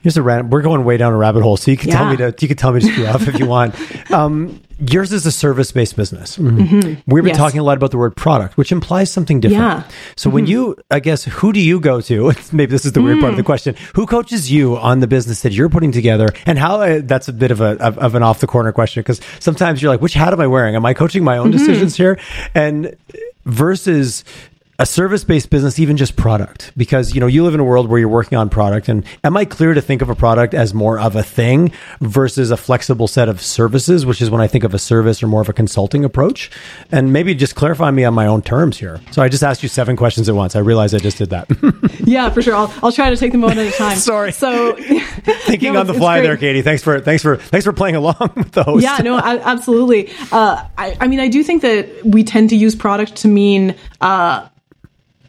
here's 0.00 0.16
a 0.16 0.22
random. 0.22 0.50
We're 0.50 0.62
going 0.62 0.84
way 0.84 0.96
down 0.96 1.12
a 1.12 1.16
rabbit 1.16 1.44
hole, 1.44 1.56
so 1.56 1.70
you 1.70 1.76
can 1.76 1.90
yeah. 1.90 1.96
tell 1.96 2.10
me 2.10 2.16
to 2.16 2.34
you 2.40 2.48
can 2.48 2.56
tell 2.56 2.72
me 2.72 2.80
to 2.80 2.86
screw 2.86 3.06
off 3.06 3.28
if 3.28 3.38
you 3.38 3.46
want. 3.46 3.74
Um, 4.10 4.62
yours 4.78 5.12
is 5.12 5.26
a 5.26 5.32
service 5.32 5.72
based 5.72 5.96
business. 5.96 6.36
Mm-hmm. 6.36 6.58
Mm-hmm. 6.58 7.12
We've 7.12 7.24
been 7.24 7.30
yes. 7.30 7.36
talking 7.36 7.60
a 7.60 7.62
lot 7.62 7.76
about 7.76 7.90
the 7.90 7.98
word 7.98 8.16
product, 8.16 8.56
which 8.56 8.72
implies 8.72 9.10
something 9.10 9.40
different. 9.40 9.62
Yeah. 9.62 9.88
So 10.16 10.28
mm-hmm. 10.28 10.34
when 10.34 10.46
you, 10.46 10.76
I 10.90 11.00
guess, 11.00 11.24
who 11.24 11.52
do 11.52 11.60
you 11.60 11.80
go 11.80 12.00
to? 12.02 12.32
Maybe 12.52 12.70
this 12.70 12.84
is 12.84 12.92
the 12.92 13.02
weird 13.02 13.20
part 13.20 13.32
of 13.32 13.36
the 13.36 13.42
mm. 13.42 13.46
question. 13.46 13.74
Who 13.94 14.06
coaches 14.06 14.50
you 14.50 14.76
on 14.76 15.00
the 15.00 15.06
business 15.06 15.42
that 15.42 15.52
you're 15.52 15.68
putting 15.68 15.92
together, 15.92 16.28
and 16.46 16.58
how? 16.58 16.80
Uh, 16.80 17.00
that's 17.02 17.28
a 17.28 17.32
bit 17.32 17.50
of 17.50 17.60
a 17.60 17.76
of, 17.82 17.98
of 17.98 18.14
an 18.14 18.22
off 18.22 18.40
the 18.40 18.46
corner 18.46 18.72
question 18.72 19.02
because 19.02 19.20
sometimes 19.40 19.82
you're 19.82 19.90
like, 19.90 20.00
which 20.00 20.14
hat 20.14 20.32
am 20.32 20.40
I 20.40 20.46
wearing? 20.46 20.76
Am 20.76 20.86
I 20.86 20.94
coaching 20.94 21.24
my 21.24 21.38
own 21.38 21.48
mm-hmm. 21.48 21.58
decisions 21.58 21.96
here? 21.96 22.18
And 22.54 22.96
versus 23.44 24.24
a 24.80 24.86
service 24.86 25.24
based 25.24 25.50
business, 25.50 25.80
even 25.80 25.96
just 25.96 26.14
product, 26.14 26.70
because 26.76 27.12
you 27.12 27.20
know 27.20 27.26
you 27.26 27.42
live 27.44 27.52
in 27.52 27.58
a 27.58 27.64
world 27.64 27.88
where 27.88 27.98
you're 27.98 28.08
working 28.08 28.38
on 28.38 28.48
product. 28.48 28.88
And 28.88 29.04
am 29.24 29.36
I 29.36 29.44
clear 29.44 29.74
to 29.74 29.80
think 29.80 30.02
of 30.02 30.08
a 30.08 30.14
product 30.14 30.54
as 30.54 30.72
more 30.72 31.00
of 31.00 31.16
a 31.16 31.22
thing 31.24 31.72
versus 32.00 32.52
a 32.52 32.56
flexible 32.56 33.08
set 33.08 33.28
of 33.28 33.42
services, 33.42 34.06
which 34.06 34.22
is 34.22 34.30
when 34.30 34.40
I 34.40 34.46
think 34.46 34.62
of 34.62 34.74
a 34.74 34.78
service 34.78 35.20
or 35.20 35.26
more 35.26 35.40
of 35.40 35.48
a 35.48 35.52
consulting 35.52 36.04
approach? 36.04 36.48
And 36.92 37.12
maybe 37.12 37.34
just 37.34 37.56
clarify 37.56 37.90
me 37.90 38.04
on 38.04 38.14
my 38.14 38.26
own 38.26 38.40
terms 38.40 38.78
here. 38.78 39.00
So 39.10 39.20
I 39.20 39.28
just 39.28 39.42
asked 39.42 39.64
you 39.64 39.68
seven 39.68 39.96
questions 39.96 40.28
at 40.28 40.36
once. 40.36 40.54
I 40.54 40.60
realize 40.60 40.94
I 40.94 40.98
just 40.98 41.18
did 41.18 41.30
that. 41.30 41.48
yeah, 42.06 42.30
for 42.30 42.40
sure. 42.40 42.54
I'll, 42.54 42.72
I'll 42.80 42.92
try 42.92 43.10
to 43.10 43.16
take 43.16 43.32
them 43.32 43.40
one 43.40 43.58
at 43.58 43.66
a 43.66 43.76
time. 43.76 43.96
Sorry. 43.96 44.30
So 44.30 44.76
thinking 44.76 45.72
no, 45.72 45.80
on 45.80 45.88
the 45.88 45.94
fly 45.94 46.20
there, 46.20 46.36
Katie. 46.36 46.62
Thanks 46.62 46.84
for 46.84 47.00
thanks 47.00 47.24
for 47.24 47.36
thanks 47.36 47.64
for 47.64 47.72
playing 47.72 47.96
along 47.96 48.30
with 48.36 48.52
the 48.52 48.62
host. 48.62 48.84
Yeah, 48.84 48.98
no, 48.98 49.18
absolutely. 49.18 50.12
Uh, 50.30 50.64
I, 50.78 50.96
I 51.00 51.08
mean, 51.08 51.18
I 51.18 51.26
do 51.26 51.42
think 51.42 51.62
that 51.62 52.04
we 52.04 52.22
tend 52.22 52.50
to 52.50 52.56
use 52.56 52.76
product 52.76 53.16
to 53.16 53.28
mean. 53.28 53.74
Uh, 54.00 54.48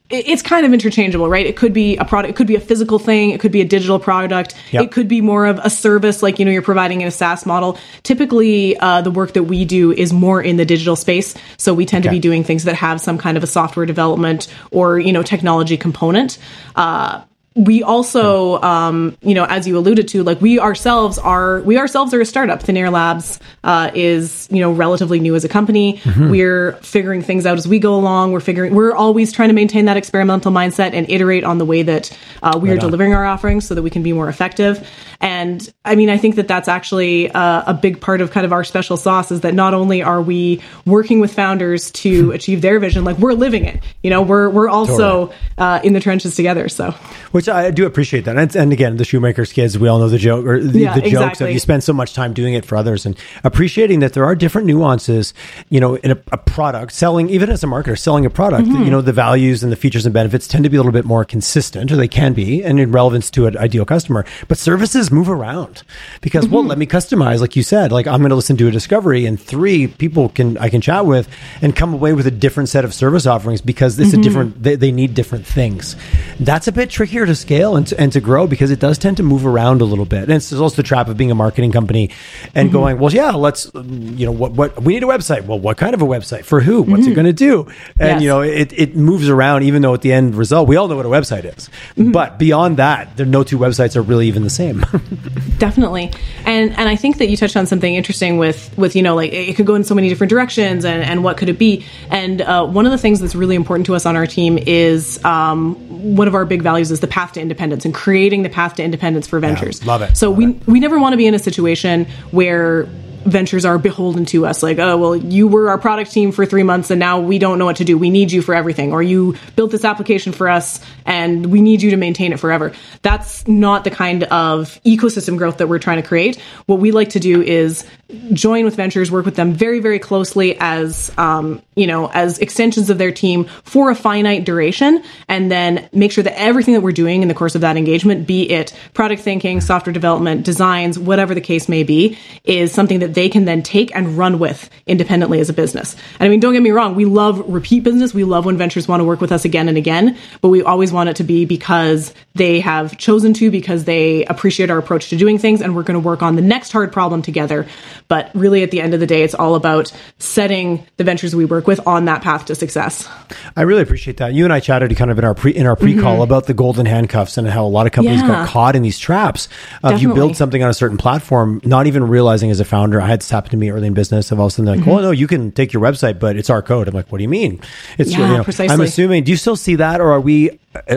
it's 0.10 0.42
kind 0.42 0.66
of 0.66 0.74
interchangeable, 0.74 1.30
right? 1.30 1.46
It 1.46 1.56
could 1.56 1.72
be 1.72 1.96
a 1.98 2.06
product, 2.06 2.32
it 2.32 2.36
could 2.36 2.48
be 2.48 2.56
a 2.56 2.60
physical 2.60 2.98
thing, 2.98 3.30
it 3.30 3.40
could 3.40 3.52
be 3.52 3.62
a 3.62 3.66
digital 3.66 4.00
product, 4.00 4.56
yep. 4.72 4.84
it 4.84 4.92
could 4.92 5.08
be 5.08 5.22
more 5.22 5.46
of 5.46 5.60
a 5.60 5.70
service, 5.70 6.24
like 6.24 6.40
you 6.40 6.46
know 6.46 6.52
you're 6.52 6.64
providing 6.64 7.02
in 7.02 7.08
a 7.08 7.12
SaaS 7.12 7.46
model. 7.46 7.78
Typically, 8.02 8.76
uh, 8.78 9.02
the 9.02 9.12
work 9.12 9.34
that 9.34 9.44
we 9.44 9.66
do 9.66 9.92
is 9.92 10.12
more 10.12 10.42
in 10.42 10.58
the 10.58 10.66
digital 10.66 10.96
space, 10.96 11.36
so 11.58 11.74
we 11.74 11.86
tend 11.86 12.06
okay. 12.06 12.10
to 12.10 12.16
be 12.16 12.20
doing 12.20 12.44
things 12.44 12.64
that 12.64 12.76
have 12.76 13.00
some 13.00 13.18
kind 13.18 13.38
of 13.38 13.44
a 13.44 13.48
software 13.48 13.86
development 13.86 14.48
or 14.72 15.00
you 15.00 15.14
know 15.14 15.22
technology 15.22 15.78
component. 15.78 16.40
Uh, 16.76 17.22
we 17.60 17.84
also, 17.84 18.62
um, 18.62 19.18
you 19.22 19.34
know, 19.34 19.44
as 19.44 19.68
you 19.68 19.78
alluded 19.78 20.08
to, 20.10 20.24
like 20.24 20.40
we 20.40 20.60
ourselves 20.60 21.18
are, 21.18 21.60
we 21.62 21.78
ourselves 21.78 22.14
are 22.14 22.22
a 22.22 22.26
startup. 22.26 22.64
Thin 22.64 22.78
Air 22.78 22.90
Labs 22.90 23.40
uh, 23.66 23.92
is, 23.94 24.48
you 24.50 24.62
know, 24.62 24.72
relatively 24.72 25.20
new 25.20 25.36
as 25.36 25.44
a 25.44 25.50
company. 25.50 25.98
Mm-hmm. 25.98 26.30
We're 26.30 26.74
figuring 26.82 27.22
things 27.22 27.46
out 27.46 27.58
as 27.58 27.68
we 27.68 27.80
go 27.80 27.96
along. 27.96 28.32
We're 28.32 28.40
figuring, 28.40 28.76
we're 28.76 28.96
always 28.96 29.34
trying 29.34 29.50
to 29.50 29.54
maintain 29.56 29.86
that 29.86 29.98
experimental 29.98 30.54
mindset 30.54 30.94
and 30.94 31.10
iterate 31.10 31.44
on 31.44 31.58
the 31.58 31.66
way 31.66 31.84
that 31.84 32.18
uh, 32.42 32.58
we 32.62 32.70
right 32.70 32.76
are 32.76 32.78
on. 32.78 32.88
delivering 32.88 33.14
our 33.14 33.26
offerings 33.26 33.68
so 33.68 33.76
that 33.76 33.82
we 33.82 33.90
can 33.90 34.04
be 34.04 34.14
more 34.14 34.30
effective. 34.30 34.88
And 35.22 35.72
I 35.84 35.96
mean, 35.96 36.10
I 36.10 36.18
think 36.18 36.36
that 36.36 36.48
that's 36.48 36.70
actually 36.70 37.30
uh, 37.30 37.64
a 37.68 37.74
big 37.74 38.00
part 38.00 38.22
of 38.22 38.32
kind 38.32 38.46
of 38.46 38.54
our 38.54 38.64
special 38.64 38.96
sauce 38.96 39.32
is 39.32 39.42
that 39.42 39.54
not 39.54 39.74
only 39.74 40.02
are 40.02 40.22
we 40.22 40.62
working 40.86 41.20
with 41.20 41.34
founders 41.34 41.92
to 41.92 42.28
hmm. 42.28 42.32
achieve 42.32 42.62
their 42.62 42.80
vision, 42.80 43.04
like 43.04 43.18
we're 43.18 43.34
living 43.34 43.66
it. 43.66 43.84
You 44.02 44.12
know, 44.12 44.22
we're 44.22 44.50
we're 44.50 44.70
also 44.70 45.28
totally. 45.28 45.38
uh, 45.58 45.82
in 45.84 45.92
the 45.92 46.00
trenches 46.00 46.38
together. 46.38 46.70
So, 46.70 46.92
which 47.32 47.49
I 47.50 47.72
do 47.72 47.86
appreciate 47.86 48.26
that. 48.26 48.38
And, 48.38 48.56
and 48.56 48.74
again, 48.74 48.98
the 48.98 49.06
shoemaker's 49.06 49.52
kids, 49.52 49.78
we 49.78 49.88
all 49.88 50.00
know 50.00 50.10
the 50.10 50.18
joke 50.18 50.46
or 50.46 50.62
the, 50.62 50.80
yeah, 50.80 50.96
the 50.96 51.02
jokes 51.02 51.14
exactly. 51.14 51.48
of 51.48 51.54
you 51.54 51.60
spend 51.60 51.84
so 51.84 51.94
much 51.94 52.14
time 52.14 52.34
doing 52.34 52.54
it 52.54 52.66
for 52.66 52.76
others 52.76 53.06
and 53.06 53.18
appreciating 53.44 54.00
that 54.00 54.14
there 54.14 54.26
are 54.26 54.36
different 54.36 54.68
nuances. 54.68 55.34
You 55.70 55.80
know, 55.80 55.96
in 55.96 56.12
a, 56.12 56.18
a 56.32 56.38
product 56.38 56.94
selling, 56.94 57.30
even 57.30 57.50
as 57.50 57.64
a 57.64 57.68
marketer, 57.68 57.98
selling 57.98 58.26
a 58.26 58.30
product. 58.30 58.68
Mm-hmm. 58.68 58.84
You 58.84 58.92
know, 58.92 59.02
the 59.02 59.14
values 59.14 59.64
and 59.64 59.72
the 59.72 59.76
features 59.76 60.06
and 60.06 60.14
benefits 60.14 60.48
tend 60.48 60.64
to 60.64 60.70
be 60.70 60.78
a 60.78 60.80
little 60.80 60.92
bit 60.92 61.06
more 61.06 61.26
consistent, 61.26 61.92
or 61.92 61.96
they 61.96 62.08
can 62.08 62.34
be, 62.34 62.64
and 62.64 62.80
in 62.80 62.92
relevance 62.92 63.30
to 63.32 63.48
an 63.48 63.58
ideal 63.58 63.86
customer. 63.86 64.26
But 64.48 64.58
services 64.58 65.12
move 65.12 65.30
around 65.30 65.84
because 66.22 66.46
mm-hmm. 66.46 66.54
well 66.54 66.64
let 66.64 66.78
me 66.78 66.86
customize 66.86 67.40
like 67.40 67.56
you 67.56 67.64
said 67.64 67.92
like 67.92 68.08
i'm 68.08 68.20
going 68.20 68.30
to 68.30 68.36
listen 68.36 68.58
to 68.58 68.68
a 68.68 68.72
discovery 68.72 69.26
and 69.26 69.40
three 69.40 69.88
people 69.88 70.30
can 70.30 70.58
i 70.58 70.70
can 70.70 70.82
chat 70.82 71.06
with 71.06 71.28
and 71.62 71.76
come 71.76 71.94
away 71.94 72.14
with 72.14 72.28
a 72.28 72.32
different 72.32 72.70
set 72.70 72.86
of 72.86 72.94
service 72.94 73.26
offerings 73.26 73.62
because 73.62 73.98
it's 74.00 74.12
mm-hmm. 74.12 74.20
a 74.20 74.24
different 74.24 74.64
they, 74.64 74.76
they, 74.76 74.92
need 74.92 75.14
different 75.14 75.46
things 75.46 75.96
that's 76.40 76.68
a 76.68 76.72
bit 76.72 76.90
trickier 76.90 77.26
to 77.30 77.36
scale 77.36 77.76
and 77.76 77.88
to, 77.88 78.00
and 78.00 78.12
to 78.12 78.20
grow 78.20 78.48
because 78.48 78.72
it 78.72 78.80
does 78.80 78.98
tend 78.98 79.18
to 79.18 79.24
move 79.24 79.46
around 79.46 79.82
a 79.82 79.86
little 79.86 80.06
bit 80.06 80.24
and 80.24 80.32
it's 80.32 80.52
also 80.54 80.76
the 80.76 80.84
trap 80.84 81.08
of 81.08 81.18
being 81.18 81.32
a 81.32 81.36
marketing 81.36 81.72
company 81.72 82.10
and 82.54 82.70
mm-hmm. 82.70 82.78
going 82.78 83.00
well 83.00 83.14
yeah 83.14 83.32
let's 83.32 83.72
you 83.74 84.26
know 84.26 84.32
what 84.32 84.52
what 84.54 84.82
we 84.82 84.94
need 84.94 85.04
a 85.04 85.08
website 85.08 85.46
well 85.46 85.60
what 85.60 85.78
kind 85.78 85.94
of 85.94 86.02
a 86.02 86.06
website 86.06 86.44
for 86.44 86.60
who 86.60 86.82
what's 86.82 87.04
it 87.04 87.06
mm-hmm. 87.06 87.16
going 87.16 87.26
to 87.26 87.34
do 87.34 87.62
and 88.00 88.10
yes. 88.14 88.22
you 88.22 88.28
know 88.28 88.42
it, 88.42 88.74
it 88.74 88.96
moves 88.96 89.30
around 89.30 89.64
even 89.64 89.82
though 89.82 89.94
at 89.94 90.02
the 90.02 90.12
end 90.12 90.36
result 90.36 90.68
we 90.68 90.76
all 90.76 90.88
know 90.88 90.96
what 90.96 91.06
a 91.06 91.10
website 91.10 91.46
is 91.46 91.70
mm-hmm. 91.96 92.12
but 92.12 92.38
beyond 92.38 92.78
that 92.78 93.16
there 93.18 93.26
no 93.26 93.44
two 93.44 93.58
websites 93.58 93.96
are 93.96 94.02
really 94.02 94.28
even 94.28 94.44
the 94.44 94.50
same 94.50 94.84
Definitely, 95.60 96.12
and 96.46 96.72
and 96.72 96.88
I 96.88 96.96
think 96.96 97.18
that 97.18 97.30
you 97.30 97.36
touched 97.36 97.58
on 97.58 97.66
something 97.66 97.94
interesting 97.94 98.38
with 98.38 98.76
with 98.78 98.96
you 98.96 99.04
know 99.04 99.16
like 99.16 99.34
it 99.34 99.56
could 99.56 99.66
go 99.66 99.76
in 99.76 99.84
so 99.84 99.94
many 99.94 100.08
different 100.08 100.30
directions, 100.30 100.86
and 100.86 101.04
and 101.04 101.22
what 101.22 101.38
could 101.38 101.50
it 101.50 101.60
be? 101.60 101.86
And 102.10 102.42
uh, 102.42 102.66
one 102.66 102.86
of 102.86 102.92
the 102.94 102.98
things 102.98 103.20
that's 103.20 103.36
really 103.36 103.56
important 103.56 103.86
to 103.88 103.96
us 103.96 104.06
on 104.06 104.16
our 104.16 104.26
team 104.26 104.58
is 104.58 105.24
um, 105.26 105.76
one 106.16 106.30
of 106.30 106.36
our 106.36 106.46
big 106.46 106.62
values 106.62 106.92
is 106.92 107.02
the 107.02 107.08
path 107.20 107.34
to 107.34 107.42
independence 107.42 107.84
and 107.84 107.94
creating 107.94 108.44
the 108.44 108.50
path 108.50 108.76
to 108.76 108.84
independence 108.84 109.28
for 109.28 109.40
ventures. 109.42 109.82
Yeah, 109.82 109.88
love 109.88 110.02
it. 110.04 110.16
So 110.16 110.30
love 110.30 110.38
we 110.38 110.48
it. 110.52 110.68
we 110.68 110.80
never 110.80 110.98
want 110.98 111.12
to 111.12 111.18
be 111.18 111.28
in 111.28 111.34
a 111.34 111.40
situation 111.40 112.06
where 112.32 112.86
ventures 113.26 113.66
are 113.66 113.78
beholden 113.78 114.24
to 114.24 114.46
us 114.46 114.64
like 114.64 114.80
oh 114.80 114.96
well 114.96 115.14
you 115.14 115.46
were 115.46 115.70
our 115.70 115.78
product 115.78 116.10
team 116.10 116.32
for 116.32 116.46
three 116.46 116.64
months 116.64 116.90
and 116.90 117.02
now 117.02 117.20
we 117.20 117.38
don't 117.38 117.60
know 117.60 117.66
what 117.66 117.76
to 117.76 117.84
do 117.84 117.98
we 117.98 118.10
need 118.10 118.32
you 118.32 118.42
for 118.42 118.56
everything 118.56 118.94
or 118.94 119.04
you 119.04 119.36
built 119.58 119.72
this 119.72 119.84
application 119.84 120.32
for 120.32 120.48
us 120.48 120.80
and 121.06 121.48
we 121.48 121.62
need 121.62 121.82
you 121.82 121.92
to 121.92 121.98
maintain 121.98 122.32
it 122.32 122.40
forever 122.40 122.72
that's 123.02 123.46
not 123.46 123.84
the 123.84 123.92
kind 123.92 124.24
of 124.24 124.80
ecosystem 124.86 125.38
growth 125.38 125.58
that 125.58 125.68
we're 125.68 125.80
trying 125.80 126.02
to 126.02 126.08
create 126.08 126.40
what 126.66 126.80
we 126.80 126.92
like 126.92 127.10
to 127.10 127.20
do 127.20 127.42
is 127.42 127.86
join 128.32 128.64
with 128.64 128.78
ventures 128.78 129.12
work 129.12 129.26
with 129.26 129.36
them 129.36 129.52
very 129.52 129.82
very 129.82 130.00
closely 130.00 130.56
as 130.58 131.12
um, 131.18 131.62
you 131.80 131.88
know 131.88 132.10
as 132.12 132.40
extensions 132.40 132.90
of 132.90 132.98
their 132.98 133.12
team 133.12 133.46
for 133.64 133.90
a 133.90 133.96
finite 133.96 134.46
duration 134.46 135.04
and 135.28 135.52
then 135.52 135.90
make 135.94 136.12
sure 136.12 136.24
that 136.24 136.40
everything 136.40 136.74
that 136.74 136.82
we're 136.82 136.92
doing 136.92 137.22
in 137.22 137.28
the 137.28 137.34
course 137.34 137.56
of 137.56 137.62
that 137.62 137.78
engagement 137.78 138.28
be 138.28 138.50
it 138.50 138.74
product 138.94 139.22
thinking 139.22 139.62
software 139.62 139.94
development 139.94 140.46
designs 140.46 140.98
whatever 141.00 141.34
the 141.34 141.42
case 141.42 141.70
may 141.70 141.84
be 141.84 142.18
is 142.44 142.72
something 142.72 143.00
that 143.00 143.14
they 143.14 143.30
can 143.30 143.46
then 143.46 143.64
take 143.64 143.96
and 143.96 144.18
run 144.18 144.40
with 144.40 144.70
independently 144.88 145.40
as 145.40 145.50
a 145.50 145.54
business. 145.54 145.96
And 146.20 146.28
I 146.28 146.30
mean, 146.30 146.40
don't 146.40 146.54
get 146.54 146.62
me 146.62 146.72
wrong, 146.72 146.96
we 146.96 147.06
love 147.06 147.42
repeat 147.48 147.84
business. 147.84 148.14
We 148.14 148.24
love 148.24 148.46
when 148.46 148.58
ventures 148.58 148.88
want 148.88 149.02
to 149.02 149.06
work 149.06 149.22
with 149.22 149.32
us 149.32 149.46
again 149.46 149.70
and 149.70 149.78
again, 149.78 150.18
but 150.42 150.50
we 150.50 150.64
always 150.64 150.92
want 150.92 151.10
it 151.10 151.16
to 151.18 151.24
be 151.24 151.46
because 151.46 152.14
they 152.36 152.60
have 152.60 152.98
chosen 152.98 153.34
to, 153.36 153.52
because 153.52 153.86
they 153.86 154.26
appreciate 154.26 154.70
our 154.70 154.78
approach 154.78 155.10
to 155.10 155.18
doing 155.18 155.38
things, 155.38 155.62
and 155.62 155.76
we're 155.76 155.84
going 155.84 156.02
to 156.02 156.06
work 156.06 156.22
on 156.22 156.36
the 156.36 156.42
next 156.42 156.72
hard 156.72 156.92
problem 156.92 157.22
together. 157.22 157.68
But 158.10 158.32
really, 158.34 158.64
at 158.64 158.72
the 158.72 158.82
end 158.82 158.96
of 158.96 159.00
the 159.00 159.06
day, 159.06 159.22
it's 159.22 159.36
all 159.36 159.54
about 159.54 159.94
setting 160.18 160.84
the 160.98 161.04
ventures 161.04 161.36
we 161.36 161.46
work 161.46 161.68
with 161.68 161.80
on 161.86 162.06
that 162.06 162.24
path 162.24 162.46
to 162.46 162.56
success. 162.56 163.08
I 163.56 163.62
really 163.62 163.84
appreciate 163.84 164.18
that. 164.18 164.34
You 164.34 164.46
and 164.46 164.52
I 164.52 164.60
chatted 164.60 164.96
kind 164.98 165.12
of 165.12 165.20
in 165.20 165.24
our 165.24 165.36
pre 165.36 165.52
in 165.52 165.68
our 165.68 165.76
pre 165.76 165.96
call 165.96 166.16
mm-hmm. 166.16 166.24
about 166.24 166.48
the 166.48 166.56
golden 166.56 166.88
handcuffs 166.88 167.38
and 167.38 167.48
how 167.48 167.64
a 167.64 167.68
lot 167.68 167.86
of 167.86 167.92
companies 167.92 168.22
yeah. 168.22 168.28
got 168.28 168.48
caught 168.50 168.76
in 168.76 168.82
these 168.82 168.98
traps 168.98 169.46
of 169.46 169.92
Definitely. 169.92 170.02
you 170.02 170.14
build 170.16 170.38
something 170.38 170.64
on 170.64 170.72
a 170.72 170.74
certain 170.74 170.98
platform, 170.98 171.62
not 171.64 171.86
even 171.86 172.08
realizing 172.08 172.50
as 172.50 172.60
a 172.60 172.66
founder. 172.66 173.00
I 173.00 173.06
had 173.06 173.20
this 173.20 173.30
happen 173.30 173.52
to 173.52 173.58
me 173.58 173.70
early 173.70 173.86
in 173.86 173.94
business. 173.94 174.32
Of 174.32 174.40
all 174.40 174.48
of 174.48 174.54
a 174.54 174.56
sudden, 174.56 174.66
like, 174.66 174.80
mm-hmm. 174.80 174.90
well, 174.90 175.02
no, 175.04 175.12
you 175.12 175.28
can 175.28 175.52
take 175.52 175.72
your 175.72 175.84
website, 175.84 176.20
but 176.20 176.36
it's 176.36 176.50
our 176.50 176.64
code. 176.64 176.88
I'm 176.88 176.96
like, 176.96 177.12
what 177.12 177.20
do 177.20 177.24
you 177.24 177.30
mean? 177.30 177.62
It's 178.00 178.12
yeah, 178.12 178.28
you 178.28 178.38
know, 178.38 178.44
precisely. 178.44 178.74
I'm 178.74 178.82
assuming. 178.82 179.24
Do 179.24 179.30
you 179.30 179.38
still 179.38 179.56
see 179.56 179.76
that, 179.76 180.02
or 180.02 180.12
are 180.12 180.22
we 180.22 180.50
uh, 180.50 180.56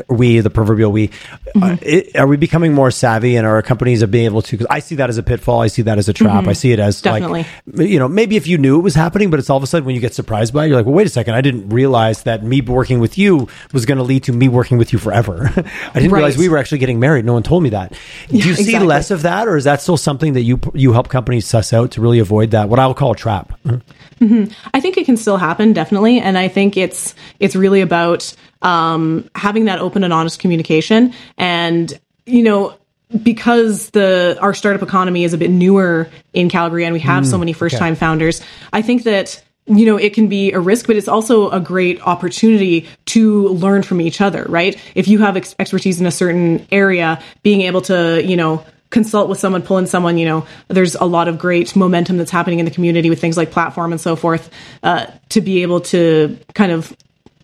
we 0.09 0.41
the 0.41 0.51
proverbial 0.51 0.93
we 0.93 1.09
mm-hmm. 1.09 1.63
uh, 1.63 1.77
it, 1.81 2.15
are 2.17 2.27
we 2.27 2.37
becoming 2.37 2.75
more 2.75 2.91
savvy 2.91 3.37
and 3.37 3.47
our 3.47 3.63
companies 3.63 4.03
are 4.03 4.07
being 4.07 4.27
able 4.27 4.43
to 4.43 4.53
because 4.53 4.67
i 4.69 4.79
see 4.79 4.97
that 4.97 5.09
as 5.09 5.17
a 5.17 5.23
pitfall 5.23 5.61
i 5.61 5.67
see 5.67 5.83
that 5.83 5.97
as 5.97 6.09
a 6.09 6.13
trap 6.13 6.41
mm-hmm. 6.41 6.51
i 6.51 6.53
see 6.53 6.73
it 6.73 6.79
as 6.79 7.01
Definitely. 7.01 7.47
like 7.73 7.89
you 7.89 7.99
know 7.99 8.07
maybe 8.07 8.37
if 8.37 8.47
you 8.47 8.59
knew 8.59 8.79
it 8.79 8.83
was 8.83 8.95
happening 8.95 9.31
but 9.31 9.39
it's 9.39 9.49
all 9.49 9.57
of 9.57 9.63
a 9.63 9.67
sudden 9.67 9.87
when 9.87 9.95
you 9.95 10.01
get 10.01 10.13
surprised 10.13 10.53
by 10.53 10.65
it 10.65 10.69
you're 10.69 10.77
like 10.77 10.85
well 10.85 10.95
wait 10.95 11.07
a 11.07 11.11
second 11.11 11.35
i 11.35 11.41
didn't 11.41 11.71
realize 11.71 12.25
that 12.25 12.45
me 12.45 12.61
working 12.61 13.01
with 13.01 13.17
you 13.17 13.49
was 13.73 13.87
going 13.87 13.97
to 13.97 14.05
lead 14.05 14.25
to 14.25 14.33
me 14.33 14.47
working 14.47 14.77
with 14.77 14.93
you 14.93 14.99
forever 14.99 15.47
i 15.47 15.51
didn't 15.53 15.73
right. 15.95 16.13
realize 16.13 16.37
we 16.37 16.51
were 16.51 16.59
actually 16.59 16.79
getting 16.79 17.01
married 17.01 17.25
no 17.25 17.33
one 17.33 17.43
told 17.43 17.63
me 17.63 17.71
that 17.71 17.93
do 18.29 18.37
you 18.37 18.55
see 18.55 18.63
exactly. 18.63 18.87
less 18.87 19.11
of 19.11 19.23
that 19.23 19.49
or 19.49 19.57
is 19.57 19.65
that 19.65 19.81
still 19.81 19.97
something 19.97 20.35
that 20.35 20.43
you 20.43 20.61
you 20.75 20.93
help 20.93 21.09
companies 21.09 21.47
suss 21.47 21.73
out 21.73 21.93
to 21.93 22.01
really 22.03 22.19
avoid 22.19 22.51
that 22.51 22.69
what 22.69 22.79
I'll 22.79 22.95
call 22.95 23.13
a 23.13 23.17
trap 23.17 23.59
mm-hmm. 23.65 24.53
i 24.75 24.81
think 24.81 24.99
it 24.99 25.07
can 25.07 25.17
still 25.17 25.39
happen 25.39 25.73
definitely 25.73 26.21
and 26.21 26.37
i 26.37 26.49
think 26.49 26.77
it's 26.77 27.15
it's 27.41 27.57
really 27.57 27.81
about 27.81 28.35
um, 28.63 29.29
having 29.35 29.67
that 29.67 29.79
open 29.81 30.05
and 30.05 30.13
honest 30.13 30.39
communication 30.39 31.13
and 31.37 31.99
you 32.27 32.43
know 32.43 32.77
because 33.23 33.91
the 33.91 34.39
our 34.41 34.55
startup 34.55 34.83
economy 34.83 35.25
is 35.25 35.33
a 35.33 35.39
bit 35.39 35.51
newer 35.51 36.09
in 36.33 36.49
Calgary 36.49 36.85
and 36.85 36.93
we 36.95 37.01
have 37.01 37.25
mm, 37.25 37.31
so 37.31 37.37
many 37.37 37.53
first 37.53 37.77
time 37.77 37.93
okay. 37.93 38.01
founders, 38.01 38.41
I 38.73 38.83
think 38.83 39.05
that 39.05 39.43
you 39.67 39.87
know 39.87 39.97
it 39.97 40.15
can 40.15 40.29
be 40.29 40.53
a 40.53 40.59
risk 40.59 40.87
but 40.87 40.97
it's 40.97 41.09
also 41.09 41.51
a 41.51 41.61
great 41.61 42.01
opportunity 42.03 42.89
to 43.05 43.49
learn 43.49 43.85
from 43.85 44.01
each 44.01 44.21
other 44.21 44.45
right 44.49 44.77
if 44.97 45.07
you 45.07 45.19
have 45.21 45.37
ex- 45.37 45.55
expertise 45.59 46.01
in 46.01 46.07
a 46.07 46.11
certain 46.11 46.67
area 46.73 47.23
being 47.45 47.61
able 47.61 47.81
to 47.81 48.21
you 48.25 48.37
know 48.37 48.65
consult 48.91 49.29
with 49.29 49.39
someone 49.39 49.63
pull 49.63 49.79
in 49.79 49.87
someone 49.87 50.19
you 50.19 50.27
know 50.27 50.45
there's 50.67 50.97
a 50.97 51.05
lot 51.05 51.29
of 51.29 51.39
great 51.39 51.77
momentum 51.77 52.17
that's 52.17 52.33
happening 52.33 52.59
in 52.59 52.65
the 52.65 52.73
community 52.73 53.09
with 53.09 53.21
things 53.21 53.37
like 53.37 53.53
platform 53.53 53.93
and 53.93 54.01
so 54.01 54.17
forth 54.17 54.51
uh, 54.83 55.07
to 55.29 55.41
be 55.41 55.63
able 55.63 55.81
to 55.81 56.37
kind 56.55 56.73
of 56.73 56.95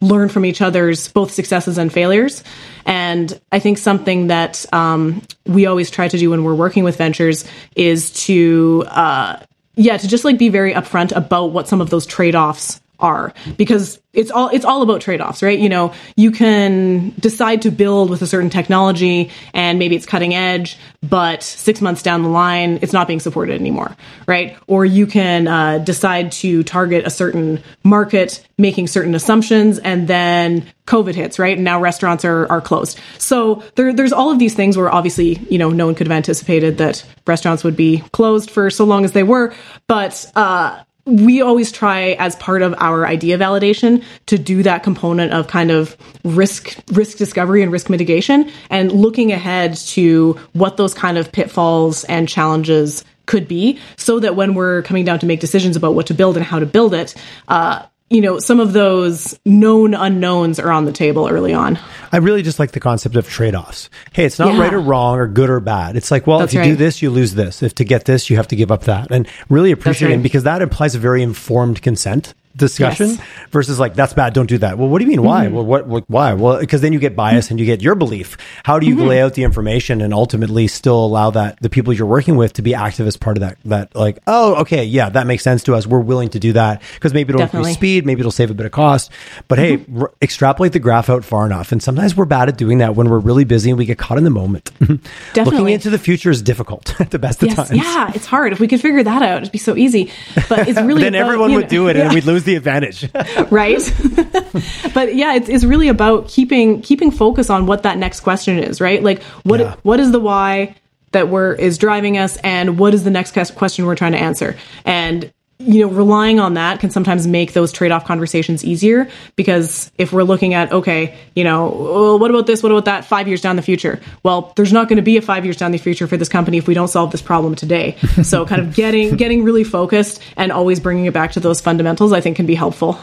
learn 0.01 0.29
from 0.29 0.45
each 0.45 0.61
other's 0.63 1.09
both 1.09 1.33
successes 1.33 1.79
and 1.79 1.93
failures. 1.93 2.45
And 2.87 3.39
I 3.53 3.59
think 3.59 3.79
something 3.79 4.29
that 4.29 4.65
um, 4.73 5.23
we 5.47 5.67
always 5.67 5.91
try 5.91 6.09
to 6.09 6.19
do 6.19 6.31
when 6.31 6.45
we're 6.45 6.55
working 6.55 6.85
with 6.85 6.97
ventures 6.97 7.45
is 7.77 8.13
to, 8.25 8.85
uh, 8.89 9.41
yeah, 9.75 9.97
to 9.97 10.09
just 10.09 10.25
like 10.25 10.39
be 10.39 10.49
very 10.49 10.75
upfront 10.75 11.15
about 11.15 11.47
what 11.47 11.69
some 11.69 11.81
of 11.81 11.91
those 11.91 12.07
trade 12.07 12.35
offs 12.35 12.81
are 13.01 13.33
because 13.57 14.01
it's 14.13 14.31
all 14.31 14.49
it's 14.49 14.65
all 14.65 14.83
about 14.83 15.01
trade-offs 15.01 15.43
right? 15.43 15.59
You 15.59 15.69
know 15.69 15.93
you 16.17 16.31
can 16.31 17.11
decide 17.21 17.63
to 17.63 17.71
build 17.71 18.11
with 18.11 18.23
a 18.23 18.27
certain 18.27 18.51
technology 18.51 19.31
and 19.55 19.79
maybe 19.79 19.95
it's 19.95 20.07
cutting 20.07 20.35
edge 20.35 20.79
but 21.03 21.43
six 21.43 21.81
months 21.81 22.03
down 22.03 22.23
the 22.23 22.29
line 22.29 22.81
it's 22.83 22.93
not 22.93 23.07
being 23.07 23.21
supported 23.21 23.61
anymore 23.61 23.97
right? 24.27 24.57
Or 24.67 24.85
you 24.85 25.07
can 25.07 25.47
uh, 25.47 25.79
decide 25.79 26.33
to 26.33 26.63
target 26.65 27.07
a 27.07 27.11
certain 27.11 27.63
market 27.85 28.45
making 28.59 28.89
certain 28.89 29.15
assumptions 29.15 29.79
and 29.79 30.09
then 30.09 30.67
covid 30.87 31.15
hits 31.15 31.39
right? 31.39 31.57
And 31.57 31.65
now 31.65 31.81
restaurants 31.81 32.25
are, 32.25 32.51
are 32.51 32.61
closed. 32.61 32.99
So 33.19 33.63
there, 33.77 33.93
there's 33.93 34.13
all 34.13 34.31
of 34.33 34.41
these 34.41 34.55
things 34.55 34.77
where 34.77 34.93
obviously 34.93 35.39
you 35.51 35.59
know 35.59 35.71
no 35.71 35.87
one 35.87 35.95
could 35.95 36.09
have 36.09 36.17
anticipated 36.17 36.79
that 36.79 37.05
restaurants 37.27 37.63
would 37.63 37.77
be 37.77 37.99
closed 38.13 38.51
for 38.51 38.71
so 38.71 38.85
long 38.85 39.05
as 39.05 39.13
they 39.13 39.23
were 39.23 39.55
but 39.87 40.31
uh, 40.35 40.83
we 41.09 41.41
always 41.41 41.73
try 41.73 42.17
as 42.19 42.37
part 42.37 42.61
of 42.61 42.75
our 42.79 43.07
idea 43.07 43.39
validation 43.39 44.05
to 44.27 44.37
do 44.37 44.63
that 44.63 44.83
component 44.83 45.33
of 45.33 45.47
kind 45.49 45.71
of 45.71 45.97
risk 46.23 46.77
risk 46.93 47.17
discovery 47.17 47.63
and 47.63 47.73
risk 47.73 47.89
mitigation 47.89 48.51
and 48.69 48.93
looking 48.93 49.33
ahead 49.33 49.75
to 49.75 50.39
what 50.53 50.77
those 50.77 50.93
kind 50.93 51.17
of 51.17 51.33
pitfalls 51.33 52.05
and 52.05 52.29
challenges 52.29 53.05
could 53.25 53.49
be 53.49 53.79
so 53.97 54.21
that 54.21 54.37
when 54.37 54.55
we're 54.55 54.83
coming 54.83 55.05
down 55.05 55.19
to 55.19 55.27
make 55.27 55.41
decisions 55.41 55.77
about 55.77 55.95
what 55.95 56.07
to 56.07 56.15
build 56.15 56.37
and 56.37 56.45
how 56.45 56.59
to 56.59 56.67
build 56.67 56.93
it 56.93 57.15
uh, 57.49 57.85
you 58.11 58.23
know, 58.23 58.39
some 58.39 58.59
of 58.59 58.73
those 58.73 59.39
known 59.45 59.95
unknowns 59.95 60.59
are 60.59 60.71
on 60.71 60.87
the 60.87 60.93
table 60.93 61.29
early 61.29 61.53
on. 61.53 61.79
I 62.11 62.19
really 62.19 62.43
just 62.43 62.59
like 62.59 62.73
the 62.73 62.81
concept 62.81 63.17
of 63.17 63.29
trade 63.29 63.55
offs. 63.55 63.91
Hey, 64.13 64.25
it's 64.25 64.39
not 64.39 64.55
yeah. 64.55 64.61
right 64.61 64.73
or 64.73 64.81
wrong 64.81 65.19
or 65.19 65.27
good 65.27 65.51
or 65.51 65.61
bad. 65.61 65.97
It's 65.97 66.11
like, 66.11 66.27
well, 66.27 66.39
That's 66.39 66.53
if 66.53 66.55
you 66.55 66.61
right. 66.61 66.69
do 66.69 66.77
this, 66.77 67.03
you 67.03 67.11
lose 67.11 67.35
this. 67.35 67.63
If 67.63 67.75
to 67.77 67.85
get 67.85 68.07
this, 68.07 68.31
you 68.31 68.37
have 68.37 68.49
to 68.49 68.57
give 68.57 68.71
up 68.71 68.85
that. 68.85 69.11
And 69.11 69.29
really 69.51 69.73
appreciating 69.73 70.19
right. 70.19 70.23
because 70.23 70.45
that 70.45 70.63
implies 70.63 70.95
a 70.95 70.99
very 70.99 71.23
informed 71.23 71.83
consent 71.83 72.33
discussion 72.59 73.09
yes. 73.09 73.21
versus 73.51 73.79
like 73.79 73.95
that's 73.95 74.13
bad 74.13 74.35
don't 74.35 74.49
do 74.49 74.59
that 74.59 74.77
well 74.77 74.89
what 74.89 74.99
do 74.99 75.05
you 75.05 75.09
mean 75.09 75.23
why 75.23 75.47
mm-hmm. 75.47 75.55
well 75.55 75.65
what, 75.65 75.87
what, 75.87 76.05
why 76.09 76.35
well 76.35 76.59
because 76.59 76.81
then 76.81 76.93
you 76.93 76.99
get 76.99 77.17
bias 77.17 77.47
mm-hmm. 77.47 77.55
and 77.55 77.61
you 77.61 77.67
get 77.67 77.81
your 77.81 77.95
belief 77.95 78.37
how 78.65 78.79
do 78.79 78.87
you 78.87 78.97
mm-hmm. 78.97 79.07
lay 79.07 79.23
out 79.23 79.35
the 79.35 79.45
information 79.45 80.01
and 80.01 80.13
ultimately 80.13 80.67
still 80.67 81.05
allow 81.05 81.31
that 81.31 81.61
the 81.63 81.71
people 81.71 81.93
you're 81.93 82.07
working 82.07 82.37
with 82.37 82.53
to 82.53 82.63
be 82.63 82.75
active 82.75 83.07
as 83.07 83.17
part 83.17 83.37
of 83.37 83.41
that 83.41 83.57
that 83.65 83.95
like 83.95 84.19
oh 84.27 84.57
okay 84.57 84.85
yeah 84.85 85.09
that 85.09 85.27
makes 85.27 85.43
sense 85.43 85.63
to 85.63 85.75
us 85.75 85.87
we're 85.87 86.01
willing 86.01 86.29
to 86.29 86.39
do 86.39 86.53
that 86.53 86.83
because 86.95 87.15
maybe 87.15 87.31
it'll 87.31 87.39
Definitely. 87.39 87.71
increase 87.71 87.77
speed 87.77 88.07
maybe 88.07 88.21
it'll 88.21 88.33
save 88.33 88.51
a 88.51 88.55
bit 88.55 88.67
of 88.67 88.73
cost 88.73 89.11
but 89.47 89.59
hey 89.59 89.79
mm-hmm. 89.79 90.03
r- 90.03 90.13
extrapolate 90.21 90.73
the 90.73 90.81
graph 90.81 91.09
out 91.09 91.25
far 91.25 91.47
enough 91.47 91.73
and 91.73 91.83
sometimes 91.83 92.17
we're 92.17 92.25
bad 92.25 92.49
at 92.49 92.59
doing 92.59 92.79
that 92.79 92.97
when 92.97 93.09
we're 93.09 93.19
really 93.19 93.45
busy 93.45 93.71
and 93.71 93.79
we 93.79 93.85
get 93.85 93.99
caught 93.99 94.19
in 94.19 94.25
the 94.25 94.31
moment 94.31 94.73
looking 95.37 95.69
into 95.69 95.91
the 95.91 95.99
future 95.99 96.31
is 96.31 96.43
difficult 96.43 97.01
at 97.01 97.11
the 97.11 97.19
best 97.19 97.43
yes, 97.43 97.53
of 97.53 97.69
times 97.69 97.79
yeah 97.79 98.13
it's 98.15 98.27
hard 98.27 98.53
if 98.53 98.61
we 98.61 98.67
could 98.67 98.81
figure 98.81 99.03
that 99.03 99.23
out 99.23 99.43
it'd 99.43 99.53
be 99.53 99.59
so 99.59 99.77
easy 99.77 100.11
but 100.49 100.69
it's 100.69 100.81
really 100.89 101.03
then 101.03 101.15
about, 101.15 101.27
everyone 101.27 101.53
would 101.55 101.65
know, 101.65 101.69
do 101.69 101.89
it 101.89 101.97
yeah. 101.97 102.05
and 102.05 102.15
we'd 102.15 102.25
lose 102.25 102.48
the 102.49 102.57
advantage. 102.57 103.09
Right? 103.51 103.79
But 104.95 105.15
yeah 105.15 105.35
it's, 105.35 105.49
it's 105.49 105.65
really 105.65 105.89
about 105.89 106.29
keeping 106.29 106.83
keeping 106.83 107.11
focus 107.11 107.51
on 107.51 107.67
what 107.67 107.83
that 107.85 107.99
next 107.99 108.21
question 108.21 108.59
is 108.59 108.81
right? 108.81 109.03
Like 109.03 109.23
what 109.45 109.61
yeah. 109.61 109.77
what 109.83 110.01
is 110.01 110.11
the 110.11 110.19
why 110.19 110.75
that 111.13 111.29
we're 111.29 111.53
is 111.53 111.79
driving 111.79 112.19
us 112.19 112.37
and 112.39 112.79
what 112.79 112.95
is 112.95 113.05
the 113.05 113.11
next 113.11 113.33
question 113.55 113.87
we're 113.87 113.95
trying 113.95 114.13
to 114.13 114.19
answer? 114.19 114.57
And 114.85 115.33
you 115.61 115.81
know 115.81 115.89
relying 115.89 116.39
on 116.39 116.55
that 116.55 116.79
can 116.79 116.91
sometimes 116.91 117.27
make 117.27 117.53
those 117.53 117.73
trade-off 117.73 118.05
conversations 118.05 118.65
easier 118.65 119.09
because 119.35 119.91
if 119.99 120.13
we're 120.13 120.23
looking 120.23 120.55
at 120.55 120.71
okay 120.73 121.19
you 121.35 121.43
know 121.43 121.69
well, 121.69 122.19
what 122.19 122.31
about 122.31 122.47
this? 122.47 122.63
What 122.63 122.71
about 122.71 122.85
that? 122.85 123.05
Five 123.05 123.27
years 123.27 123.41
down 123.41 123.57
the 123.57 123.63
future. 123.63 124.01
Well 124.23 124.53
there's 124.57 124.73
not 124.73 124.89
going 124.89 124.97
to 124.97 125.03
be 125.03 125.17
a 125.17 125.23
five 125.23 125.45
years 125.45 125.57
down 125.57 125.73
the 125.73 125.79
future 125.79 126.07
for 126.07 126.17
this 126.17 126.29
company 126.29 126.59
if 126.59 126.69
we 126.69 126.75
don't 126.75 126.89
solve 126.89 127.11
this 127.11 127.23
problem 127.23 127.55
today. 127.55 127.97
So 128.29 128.45
kind 128.45 128.61
of 128.61 128.75
getting 128.75 129.17
getting 129.17 129.45
really 129.45 129.65
focused 129.65 130.21
and 130.37 130.53
always 130.53 130.81
bringing 130.81 131.07
it 131.07 131.15
back 131.15 131.33
to 131.33 131.41
those 131.41 131.61
fundamentals 131.61 132.13
i 132.13 132.21
think 132.21 132.37
can 132.37 132.47
be 132.47 132.55
helpful 132.55 132.99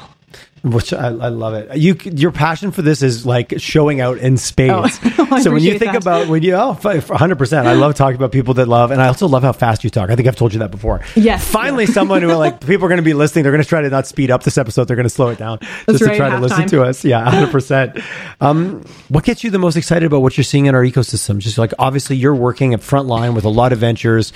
which 0.65 0.93
I, 0.93 1.07
I, 1.07 1.29
love 1.29 1.53
it. 1.53 1.77
You, 1.77 1.95
your 2.03 2.31
passion 2.31 2.71
for 2.71 2.81
this 2.81 3.03
is 3.03 3.25
like 3.25 3.53
showing 3.57 4.01
out 4.01 4.17
in 4.17 4.37
spades. 4.37 4.99
Oh, 5.19 5.39
so 5.41 5.51
when 5.51 5.61
you 5.61 5.77
think 5.77 5.91
that. 5.91 6.01
about 6.01 6.27
when 6.27 6.41
you, 6.41 6.55
oh, 6.55 6.75
100%. 6.81 7.65
I 7.65 7.73
love 7.73 7.93
talking 7.93 8.15
about 8.15 8.31
people 8.31 8.55
that 8.55 8.67
love, 8.67 8.89
and 8.89 8.99
I 8.99 9.07
also 9.07 9.27
love 9.27 9.43
how 9.43 9.51
fast 9.51 9.83
you 9.83 9.91
talk. 9.91 10.09
I 10.09 10.15
think 10.15 10.27
I've 10.27 10.35
told 10.35 10.53
you 10.53 10.59
that 10.59 10.71
before. 10.71 11.01
Yes. 11.15 11.47
Finally, 11.47 11.85
yeah. 11.85 11.93
someone 11.93 12.23
who 12.23 12.33
like 12.35 12.61
people 12.61 12.85
are 12.85 12.89
going 12.89 12.97
to 12.97 13.03
be 13.03 13.13
listening. 13.13 13.43
They're 13.43 13.51
going 13.51 13.63
to 13.63 13.69
try 13.69 13.81
to 13.81 13.89
not 13.89 14.07
speed 14.07 14.31
up 14.31 14.43
this 14.43 14.57
episode. 14.57 14.85
They're 14.85 14.95
going 14.95 15.05
to 15.05 15.09
slow 15.09 15.29
it 15.29 15.37
down 15.37 15.59
That's 15.85 15.99
just 15.99 16.01
right, 16.01 16.11
to 16.13 16.17
try 16.17 16.29
to 16.31 16.39
listen 16.39 16.57
time. 16.57 16.67
to 16.69 16.83
us. 16.83 17.05
Yeah, 17.05 17.23
100%. 17.29 18.03
um, 18.41 18.83
what 19.09 19.23
gets 19.23 19.43
you 19.43 19.51
the 19.51 19.59
most 19.59 19.75
excited 19.75 20.05
about 20.05 20.21
what 20.21 20.35
you're 20.35 20.43
seeing 20.43 20.65
in 20.65 20.73
our 20.73 20.83
ecosystem? 20.83 21.37
Just 21.37 21.59
like 21.59 21.73
obviously 21.77 22.15
you're 22.15 22.35
working 22.35 22.73
at 22.73 22.79
frontline 22.79 23.35
with 23.35 23.45
a 23.45 23.49
lot 23.49 23.71
of 23.71 23.79
ventures, 23.79 24.33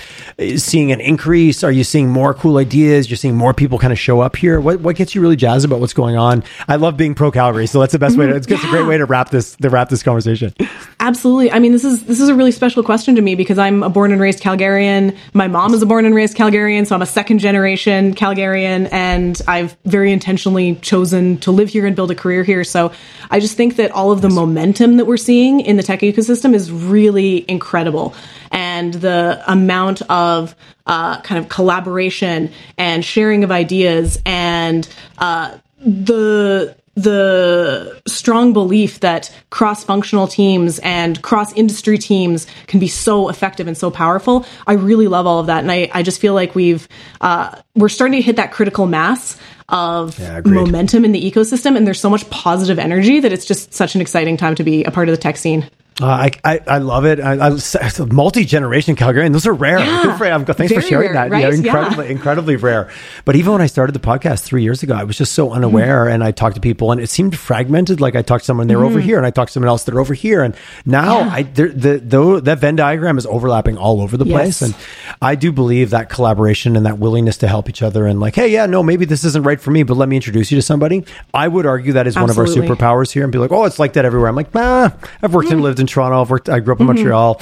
seeing 0.56 0.92
an 0.92 1.00
increase. 1.00 1.64
Are 1.64 1.72
you 1.72 1.82
seeing 1.82 2.08
more 2.08 2.34
cool 2.34 2.58
ideas? 2.58 3.10
You're 3.10 3.16
seeing 3.16 3.34
more 3.34 3.52
people 3.52 3.78
kind 3.78 3.92
of 3.92 3.98
show 3.98 4.20
up 4.20 4.36
here. 4.36 4.60
What, 4.60 4.80
what 4.80 4.94
gets 4.94 5.14
you 5.14 5.20
really 5.20 5.36
jazzed 5.36 5.64
about 5.64 5.80
what's 5.80 5.94
going 5.94 6.16
on? 6.16 6.19
I 6.68 6.76
love 6.76 6.96
being 6.96 7.14
pro 7.14 7.30
Calgary, 7.30 7.66
so 7.66 7.80
that's 7.80 7.92
the 7.92 7.98
best 7.98 8.16
way. 8.16 8.26
To, 8.26 8.36
it's, 8.36 8.48
yeah. 8.48 8.56
it's 8.56 8.64
a 8.64 8.68
great 8.68 8.86
way 8.86 8.98
to 8.98 9.06
wrap 9.06 9.30
this 9.30 9.56
to 9.56 9.70
wrap 9.70 9.88
this 9.88 10.02
conversation. 10.02 10.54
Absolutely. 11.00 11.50
I 11.50 11.58
mean, 11.58 11.72
this 11.72 11.84
is 11.84 12.04
this 12.04 12.20
is 12.20 12.28
a 12.28 12.34
really 12.34 12.52
special 12.52 12.82
question 12.82 13.14
to 13.16 13.22
me 13.22 13.34
because 13.34 13.58
I'm 13.58 13.82
a 13.82 13.88
born 13.88 14.12
and 14.12 14.20
raised 14.20 14.42
Calgarian. 14.42 15.16
My 15.32 15.48
mom 15.48 15.74
is 15.74 15.82
a 15.82 15.86
born 15.86 16.04
and 16.04 16.14
raised 16.14 16.36
Calgarian, 16.36 16.86
so 16.86 16.94
I'm 16.94 17.02
a 17.02 17.06
second 17.06 17.38
generation 17.38 18.14
Calgarian, 18.14 18.88
and 18.92 19.40
I've 19.48 19.76
very 19.84 20.12
intentionally 20.12 20.76
chosen 20.76 21.38
to 21.38 21.50
live 21.50 21.68
here 21.68 21.86
and 21.86 21.96
build 21.96 22.10
a 22.10 22.14
career 22.14 22.44
here. 22.44 22.64
So 22.64 22.92
I 23.30 23.40
just 23.40 23.56
think 23.56 23.76
that 23.76 23.90
all 23.92 24.12
of 24.12 24.20
the 24.20 24.28
momentum 24.28 24.98
that 24.98 25.06
we're 25.06 25.16
seeing 25.16 25.60
in 25.60 25.76
the 25.76 25.82
tech 25.82 26.00
ecosystem 26.00 26.54
is 26.54 26.70
really 26.70 27.44
incredible, 27.48 28.14
and 28.50 28.94
the 28.94 29.42
amount 29.46 30.02
of 30.10 30.54
uh, 30.86 31.20
kind 31.20 31.38
of 31.38 31.48
collaboration 31.48 32.50
and 32.76 33.04
sharing 33.04 33.44
of 33.44 33.50
ideas 33.50 34.20
and 34.26 34.88
uh, 35.18 35.56
the 35.80 36.76
the 36.96 38.02
strong 38.06 38.52
belief 38.52 39.00
that 39.00 39.34
cross 39.50 39.84
functional 39.84 40.26
teams 40.26 40.78
and 40.80 41.22
cross 41.22 41.52
industry 41.54 41.96
teams 41.98 42.46
can 42.66 42.80
be 42.80 42.88
so 42.88 43.28
effective 43.28 43.66
and 43.66 43.78
so 43.78 43.90
powerful. 43.90 44.44
I 44.66 44.74
really 44.74 45.08
love 45.08 45.26
all 45.26 45.38
of 45.38 45.46
that. 45.46 45.62
And 45.62 45.70
I, 45.70 45.88
I 45.94 46.02
just 46.02 46.20
feel 46.20 46.34
like 46.34 46.54
we've, 46.54 46.88
uh, 47.20 47.56
we're 47.74 47.88
starting 47.88 48.18
to 48.18 48.22
hit 48.22 48.36
that 48.36 48.52
critical 48.52 48.86
mass 48.86 49.38
of 49.68 50.18
yeah, 50.18 50.40
momentum 50.44 51.04
in 51.04 51.12
the 51.12 51.30
ecosystem. 51.30 51.76
And 51.76 51.86
there's 51.86 52.00
so 52.00 52.10
much 52.10 52.28
positive 52.28 52.78
energy 52.78 53.20
that 53.20 53.32
it's 53.32 53.46
just 53.46 53.72
such 53.72 53.94
an 53.94 54.00
exciting 54.00 54.36
time 54.36 54.56
to 54.56 54.64
be 54.64 54.84
a 54.84 54.90
part 54.90 55.08
of 55.08 55.16
the 55.16 55.22
tech 55.22 55.36
scene. 55.36 55.70
Uh, 56.00 56.06
I, 56.06 56.30
I, 56.44 56.60
I 56.66 56.78
love 56.78 57.04
it. 57.04 57.20
I, 57.20 57.48
I 57.48 58.04
multi 58.06 58.44
generation 58.44 58.96
Calgarian. 58.96 59.32
Those 59.32 59.46
are 59.46 59.52
rare. 59.52 59.78
Yeah, 59.78 60.16
I'm, 60.34 60.44
thanks 60.44 60.72
for 60.72 60.80
sharing 60.80 61.12
rare, 61.12 61.14
that. 61.14 61.30
Right? 61.30 61.42
Yeah, 61.42 61.54
incredibly, 61.54 62.06
yeah. 62.06 62.12
incredibly 62.12 62.56
rare. 62.56 62.90
But 63.24 63.36
even 63.36 63.52
when 63.52 63.60
I 63.60 63.66
started 63.66 63.92
the 63.92 64.00
podcast 64.00 64.42
three 64.42 64.62
years 64.62 64.82
ago, 64.82 64.94
I 64.94 65.04
was 65.04 65.18
just 65.18 65.32
so 65.32 65.50
unaware, 65.52 66.06
mm 66.06 66.10
and 66.10 66.24
I 66.24 66.32
talked 66.32 66.56
to 66.56 66.60
people, 66.60 66.92
and 66.92 67.00
it 67.00 67.08
seemed 67.08 67.38
fragmented. 67.38 68.00
Like 68.00 68.16
I 68.16 68.22
talked 68.22 68.42
to 68.42 68.46
someone, 68.46 68.66
they're 68.66 68.78
mm 68.78 68.90
over 68.90 69.00
here, 69.00 69.16
and 69.16 69.26
I 69.26 69.30
talked 69.30 69.50
to 69.50 69.52
someone 69.52 69.68
else, 69.68 69.84
they're 69.84 70.00
over 70.00 70.14
here, 70.14 70.42
and 70.42 70.56
now 70.84 71.20
yeah. 71.20 71.30
I 71.32 71.42
the, 71.42 71.68
the 71.68 72.40
that 72.40 72.58
Venn 72.58 72.76
diagram 72.76 73.18
is 73.18 73.26
overlapping 73.26 73.76
all 73.76 74.00
over 74.00 74.16
the 74.16 74.24
place, 74.24 74.62
and 74.62 74.74
I 75.20 75.34
do 75.34 75.52
believe 75.52 75.90
that 75.90 76.08
collaboration 76.08 76.76
and 76.76 76.86
that 76.86 76.98
willingness 76.98 77.38
to 77.38 77.48
help 77.48 77.68
each 77.68 77.82
other, 77.82 78.06
and 78.06 78.18
like, 78.18 78.34
hey, 78.34 78.48
yeah, 78.48 78.66
no, 78.66 78.82
maybe 78.82 79.04
this 79.04 79.24
isn't 79.24 79.44
right 79.44 79.60
for 79.60 79.70
me, 79.70 79.82
but 79.82 79.94
let 79.94 80.08
me 80.08 80.16
introduce 80.16 80.50
you 80.50 80.56
to 80.58 80.62
somebody. 80.62 81.04
I 81.34 81.46
would 81.46 81.66
argue 81.66 81.92
that 81.92 82.06
is 82.06 82.16
Absolutely. 82.16 82.42
one 82.42 82.48
of 82.48 82.70
our 82.70 82.76
superpowers 82.76 83.12
here, 83.12 83.22
and 83.22 83.32
be 83.32 83.38
like, 83.38 83.52
oh, 83.52 83.64
it's 83.64 83.78
like 83.78 83.92
that 83.92 84.04
everywhere. 84.04 84.28
I'm 84.28 84.36
like, 84.36 84.48
ah, 84.54 84.96
I've 85.22 85.34
worked 85.34 85.48
mm 85.48 85.52
and 85.52 85.62
lived 85.62 85.80
in 85.80 85.86
Toronto. 85.90 86.22
I've 86.22 86.30
worked. 86.30 86.48
I 86.48 86.60
grew 86.60 86.74
up 86.74 86.80
in 86.80 86.86
mm-hmm. 86.86 86.96
Montreal. 86.96 87.40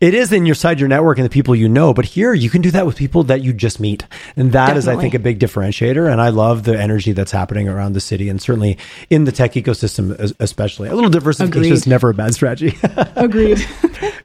It 0.00 0.14
is 0.14 0.32
in 0.32 0.46
your 0.46 0.54
side 0.54 0.80
your 0.80 0.88
network 0.88 1.18
and 1.18 1.24
the 1.24 1.30
people 1.30 1.54
you 1.54 1.68
know, 1.68 1.94
but 1.94 2.04
here 2.04 2.32
you 2.32 2.50
can 2.50 2.62
do 2.62 2.70
that 2.72 2.86
with 2.86 2.96
people 2.96 3.24
that 3.24 3.42
you 3.42 3.52
just 3.52 3.80
meet, 3.80 4.06
and 4.36 4.52
that 4.52 4.66
Definitely. 4.66 4.78
is, 4.78 4.88
I 4.88 5.00
think, 5.00 5.14
a 5.14 5.18
big 5.18 5.38
differentiator. 5.38 6.10
And 6.10 6.20
I 6.20 6.30
love 6.30 6.64
the 6.64 6.78
energy 6.78 7.12
that's 7.12 7.32
happening 7.32 7.68
around 7.68 7.92
the 7.92 8.00
city, 8.00 8.28
and 8.28 8.40
certainly 8.40 8.78
in 9.08 9.24
the 9.24 9.32
tech 9.32 9.52
ecosystem, 9.52 10.34
especially. 10.40 10.88
A 10.88 10.94
little 10.94 11.10
diversification 11.10 11.72
is 11.72 11.86
never 11.86 12.10
a 12.10 12.14
bad 12.14 12.34
strategy. 12.34 12.76
Agreed. 13.16 13.64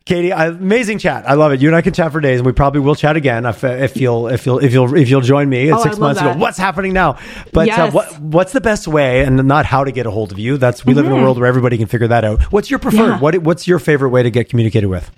Katie, 0.06 0.30
amazing 0.30 1.00
chat. 1.00 1.28
I 1.28 1.34
love 1.34 1.52
it. 1.52 1.62
You 1.62 1.70
and 1.70 1.76
I 1.76 1.82
can 1.82 1.94
chat 1.94 2.12
for 2.12 2.22
days, 2.22 2.40
and 2.40 2.46
we 2.46 2.54
probably 2.54 2.80
will 2.80 2.96
chat 2.96 3.16
again 3.16 3.46
if, 3.46 3.64
if 3.64 3.98
you'll 3.98 4.28
if 4.28 4.46
you'll 4.46 4.60
if 4.60 4.72
you'll 4.72 4.96
if 4.96 5.10
you'll 5.10 5.22
join 5.22 5.50
me 5.50 5.68
in 5.68 5.74
oh, 5.74 5.82
six 5.82 5.98
months. 5.98 6.22
Ago. 6.22 6.36
What's 6.38 6.60
happening 6.60 6.94
now? 6.94 7.18
But 7.52 7.68
yes. 7.68 7.80
uh, 7.80 7.92
what 7.92 8.20
what's 8.20 8.54
the 8.54 8.62
best 8.62 8.88
way, 8.88 9.24
and 9.24 9.48
not 9.48 9.66
how 9.66 9.84
to 9.84 9.92
get 9.92 10.06
a 10.06 10.12
hold 10.12 10.32
of 10.32 10.38
you? 10.38 10.58
That's 10.58 10.86
we 10.86 10.92
mm-hmm. 10.92 10.98
live 10.98 11.06
in 11.08 11.12
a 11.12 11.16
mm-hmm. 11.16 11.24
world 11.24 11.40
where 11.40 11.48
everybody 11.48 11.78
can 11.78 11.88
figure 11.88 12.08
that 12.10 12.24
out. 12.24 12.44
What's 12.52 12.70
your 12.70 12.78
preferred? 12.78 13.16
Yeah. 13.16 13.20
What 13.20 13.38
what's 13.40 13.65
your 13.68 13.80
favorite 13.80 14.10
way 14.10 14.24
to 14.24 14.32
get 14.32 14.50
communicated 14.50 14.88
with? 14.88 15.12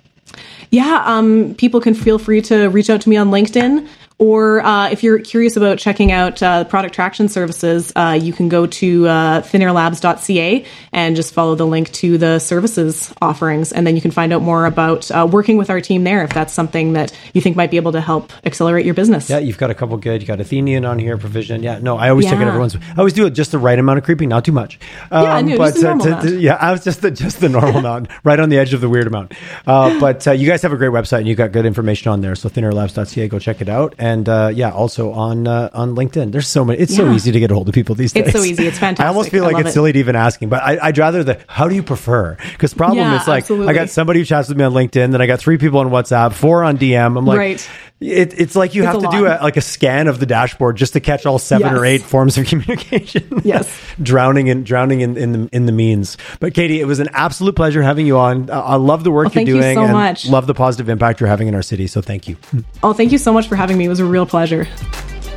Yeah, 0.70 1.02
um, 1.06 1.54
people 1.54 1.80
can 1.80 1.94
feel 1.94 2.18
free 2.18 2.42
to 2.42 2.68
reach 2.68 2.90
out 2.90 3.00
to 3.02 3.08
me 3.08 3.16
on 3.16 3.30
LinkedIn 3.30 3.88
Or 4.18 4.60
uh, 4.60 4.90
if 4.90 5.04
you're 5.04 5.20
curious 5.20 5.56
about 5.56 5.78
checking 5.78 6.10
out 6.10 6.42
uh, 6.42 6.64
product 6.64 6.92
traction 6.94 7.28
services, 7.28 7.92
uh, 7.94 8.18
you 8.20 8.32
can 8.32 8.48
go 8.48 8.66
to 8.66 9.06
uh, 9.06 9.42
thinairlabs.ca 9.42 10.64
and 10.92 11.14
just 11.14 11.32
follow 11.32 11.54
the 11.54 11.66
link 11.66 11.92
to 11.92 12.18
the 12.18 12.40
services 12.40 13.14
offerings. 13.22 13.70
And 13.72 13.86
then 13.86 13.94
you 13.94 14.02
can 14.02 14.10
find 14.10 14.32
out 14.32 14.42
more 14.42 14.66
about 14.66 15.08
uh, 15.12 15.28
working 15.30 15.56
with 15.56 15.70
our 15.70 15.80
team 15.80 16.02
there 16.02 16.24
if 16.24 16.30
that's 16.30 16.52
something 16.52 16.94
that 16.94 17.16
you 17.32 17.40
think 17.40 17.54
might 17.56 17.70
be 17.70 17.76
able 17.76 17.92
to 17.92 18.00
help 18.00 18.32
accelerate 18.44 18.84
your 18.84 18.94
business. 18.94 19.30
Yeah, 19.30 19.38
you've 19.38 19.56
got 19.58 19.70
a 19.70 19.74
couple 19.74 19.96
good. 19.98 20.20
You 20.20 20.26
got 20.26 20.40
Athennian 20.40 20.84
on 20.84 20.98
here, 20.98 21.16
Provision. 21.16 21.62
Yeah, 21.62 21.78
no, 21.78 21.96
I 21.96 22.08
always 22.10 22.26
check 22.26 22.38
out 22.38 22.48
everyone's. 22.48 22.74
I 22.74 22.80
always 22.98 23.12
do 23.12 23.26
it 23.26 23.30
just 23.30 23.52
the 23.52 23.58
right 23.58 23.78
amount 23.78 23.98
of 23.98 24.04
creeping, 24.04 24.28
not 24.28 24.44
too 24.44 24.52
much. 24.52 24.80
Um, 25.12 25.48
Yeah, 25.48 25.56
no, 25.56 25.56
just 25.58 25.76
the 25.76 25.82
normal 25.82 26.06
amount. 26.08 26.40
yeah, 26.40 26.54
I 26.60 26.72
was 26.72 26.82
just 26.82 27.02
the 27.02 27.12
just 27.12 27.40
the 27.40 27.48
normal 27.48 27.76
amount, 27.84 28.08
right 28.24 28.40
on 28.40 28.48
the 28.48 28.58
edge 28.58 28.74
of 28.74 28.80
the 28.80 28.88
weird 28.88 29.06
amount. 29.06 29.32
Uh, 29.64 29.98
but 30.00 30.26
uh, 30.26 30.32
you 30.32 30.48
guys 30.48 30.62
have 30.62 30.72
a 30.72 30.76
great 30.76 30.90
website 30.90 31.18
and 31.18 31.28
you've 31.28 31.38
got 31.38 31.52
good 31.52 31.66
information 31.66 32.10
on 32.10 32.20
there. 32.20 32.34
So 32.34 32.48
thinairlabs.ca, 32.48 33.28
go 33.28 33.38
check 33.38 33.60
it 33.60 33.68
out. 33.68 33.94
And 33.98 34.07
uh, 34.28 34.50
yeah, 34.54 34.70
also 34.70 35.10
on 35.12 35.46
uh, 35.48 35.70
on 35.72 35.94
LinkedIn. 35.96 36.32
There's 36.32 36.46
so 36.46 36.64
many. 36.64 36.78
It's 36.78 36.94
so 36.96 37.10
easy 37.12 37.32
to 37.32 37.40
get 37.40 37.50
a 37.50 37.54
hold 37.54 37.68
of 37.68 37.74
people 37.74 37.94
these 37.94 38.12
days. 38.12 38.28
It's 38.28 38.32
so 38.32 38.44
easy. 38.44 38.66
It's 38.66 38.78
fantastic. 38.78 39.04
I 39.04 39.08
almost 39.08 39.30
feel 39.30 39.44
like 39.44 39.58
it's 39.58 39.70
it. 39.70 39.72
silly 39.72 39.92
to 39.92 39.98
even 39.98 40.16
asking, 40.16 40.48
but 40.48 40.62
I, 40.62 40.78
I'd 40.80 40.96
rather 40.96 41.22
the 41.24 41.38
how 41.46 41.68
do 41.68 41.74
you 41.74 41.82
prefer? 41.82 42.36
Because 42.52 42.72
problem 42.74 43.06
Yeah, 43.06 43.20
is 43.20 43.28
like 43.28 43.50
I 43.50 43.72
got 43.72 43.90
somebody 43.90 44.20
who 44.20 44.24
chats 44.24 44.48
with 44.48 44.56
me 44.56 44.64
on 44.64 44.72
LinkedIn, 44.72 45.12
then 45.12 45.20
I 45.20 45.26
got 45.26 45.40
three 45.40 45.58
people 45.58 45.80
on 45.80 45.90
WhatsApp, 45.90 46.32
four 46.32 46.64
on 46.64 46.78
DM. 46.78 47.18
I'm 47.18 47.26
like, 47.26 47.38
Right. 47.38 47.70
It, 48.00 48.38
it's 48.38 48.54
like 48.54 48.74
you 48.74 48.84
It's 48.84 48.92
have 48.92 49.02
to 49.02 49.16
do 49.16 49.26
a, 49.26 49.42
like 49.42 49.56
a 49.56 49.60
scan 49.60 50.06
of 50.06 50.20
the 50.20 50.26
dashboard 50.26 50.76
just 50.76 50.92
to 50.92 51.00
catch 51.00 51.26
all 51.26 51.38
seven 51.38 51.74
or 51.74 51.84
eight 51.84 52.02
forms 52.02 52.38
of 52.38 52.46
communication. 52.48 53.42
Yes. 53.44 53.68
drowning 54.02 54.46
in 54.46 54.62
drowning 54.64 55.00
in, 55.00 55.16
in 55.16 55.32
the 55.32 55.48
in 55.52 55.66
the 55.66 55.72
means. 55.72 56.16
But 56.40 56.54
Katie, 56.54 56.80
it 56.80 56.86
was 56.86 57.00
an 57.00 57.08
absolute 57.12 57.56
pleasure 57.56 57.82
having 57.82 58.06
you 58.06 58.16
on. 58.18 58.50
Uh, 58.50 58.60
I 58.60 58.76
love 58.76 59.02
the 59.04 59.10
work 59.10 59.34
Well, 59.34 59.44
you're 59.44 59.56
you 59.56 59.62
doing 59.62 59.76
so 59.76 59.82
and 59.84 59.92
much. 59.92 60.28
love 60.28 60.46
the 60.46 60.54
positive 60.54 60.88
impact 60.88 61.20
you're 61.20 61.28
having 61.28 61.48
in 61.48 61.54
our 61.54 61.62
city. 61.62 61.86
So 61.88 62.00
thank 62.00 62.28
you. 62.28 62.36
Oh, 62.82 62.92
thank 62.92 63.10
you 63.12 63.18
so 63.18 63.32
much 63.32 63.48
for 63.48 63.56
having 63.56 63.76
me. 63.78 63.86
It 63.86 63.88
was 63.88 64.00
a 64.00 64.04
real 64.04 64.26
pleasure. 64.26 64.64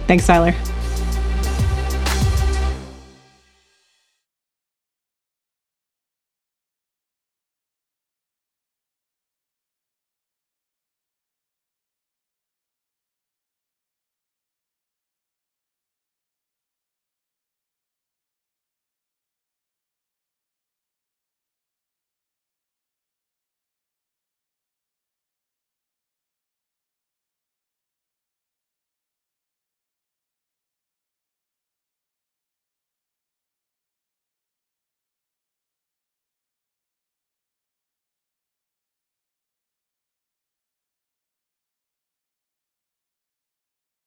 Thanks, 0.07 0.28
Tyler. 0.28 0.53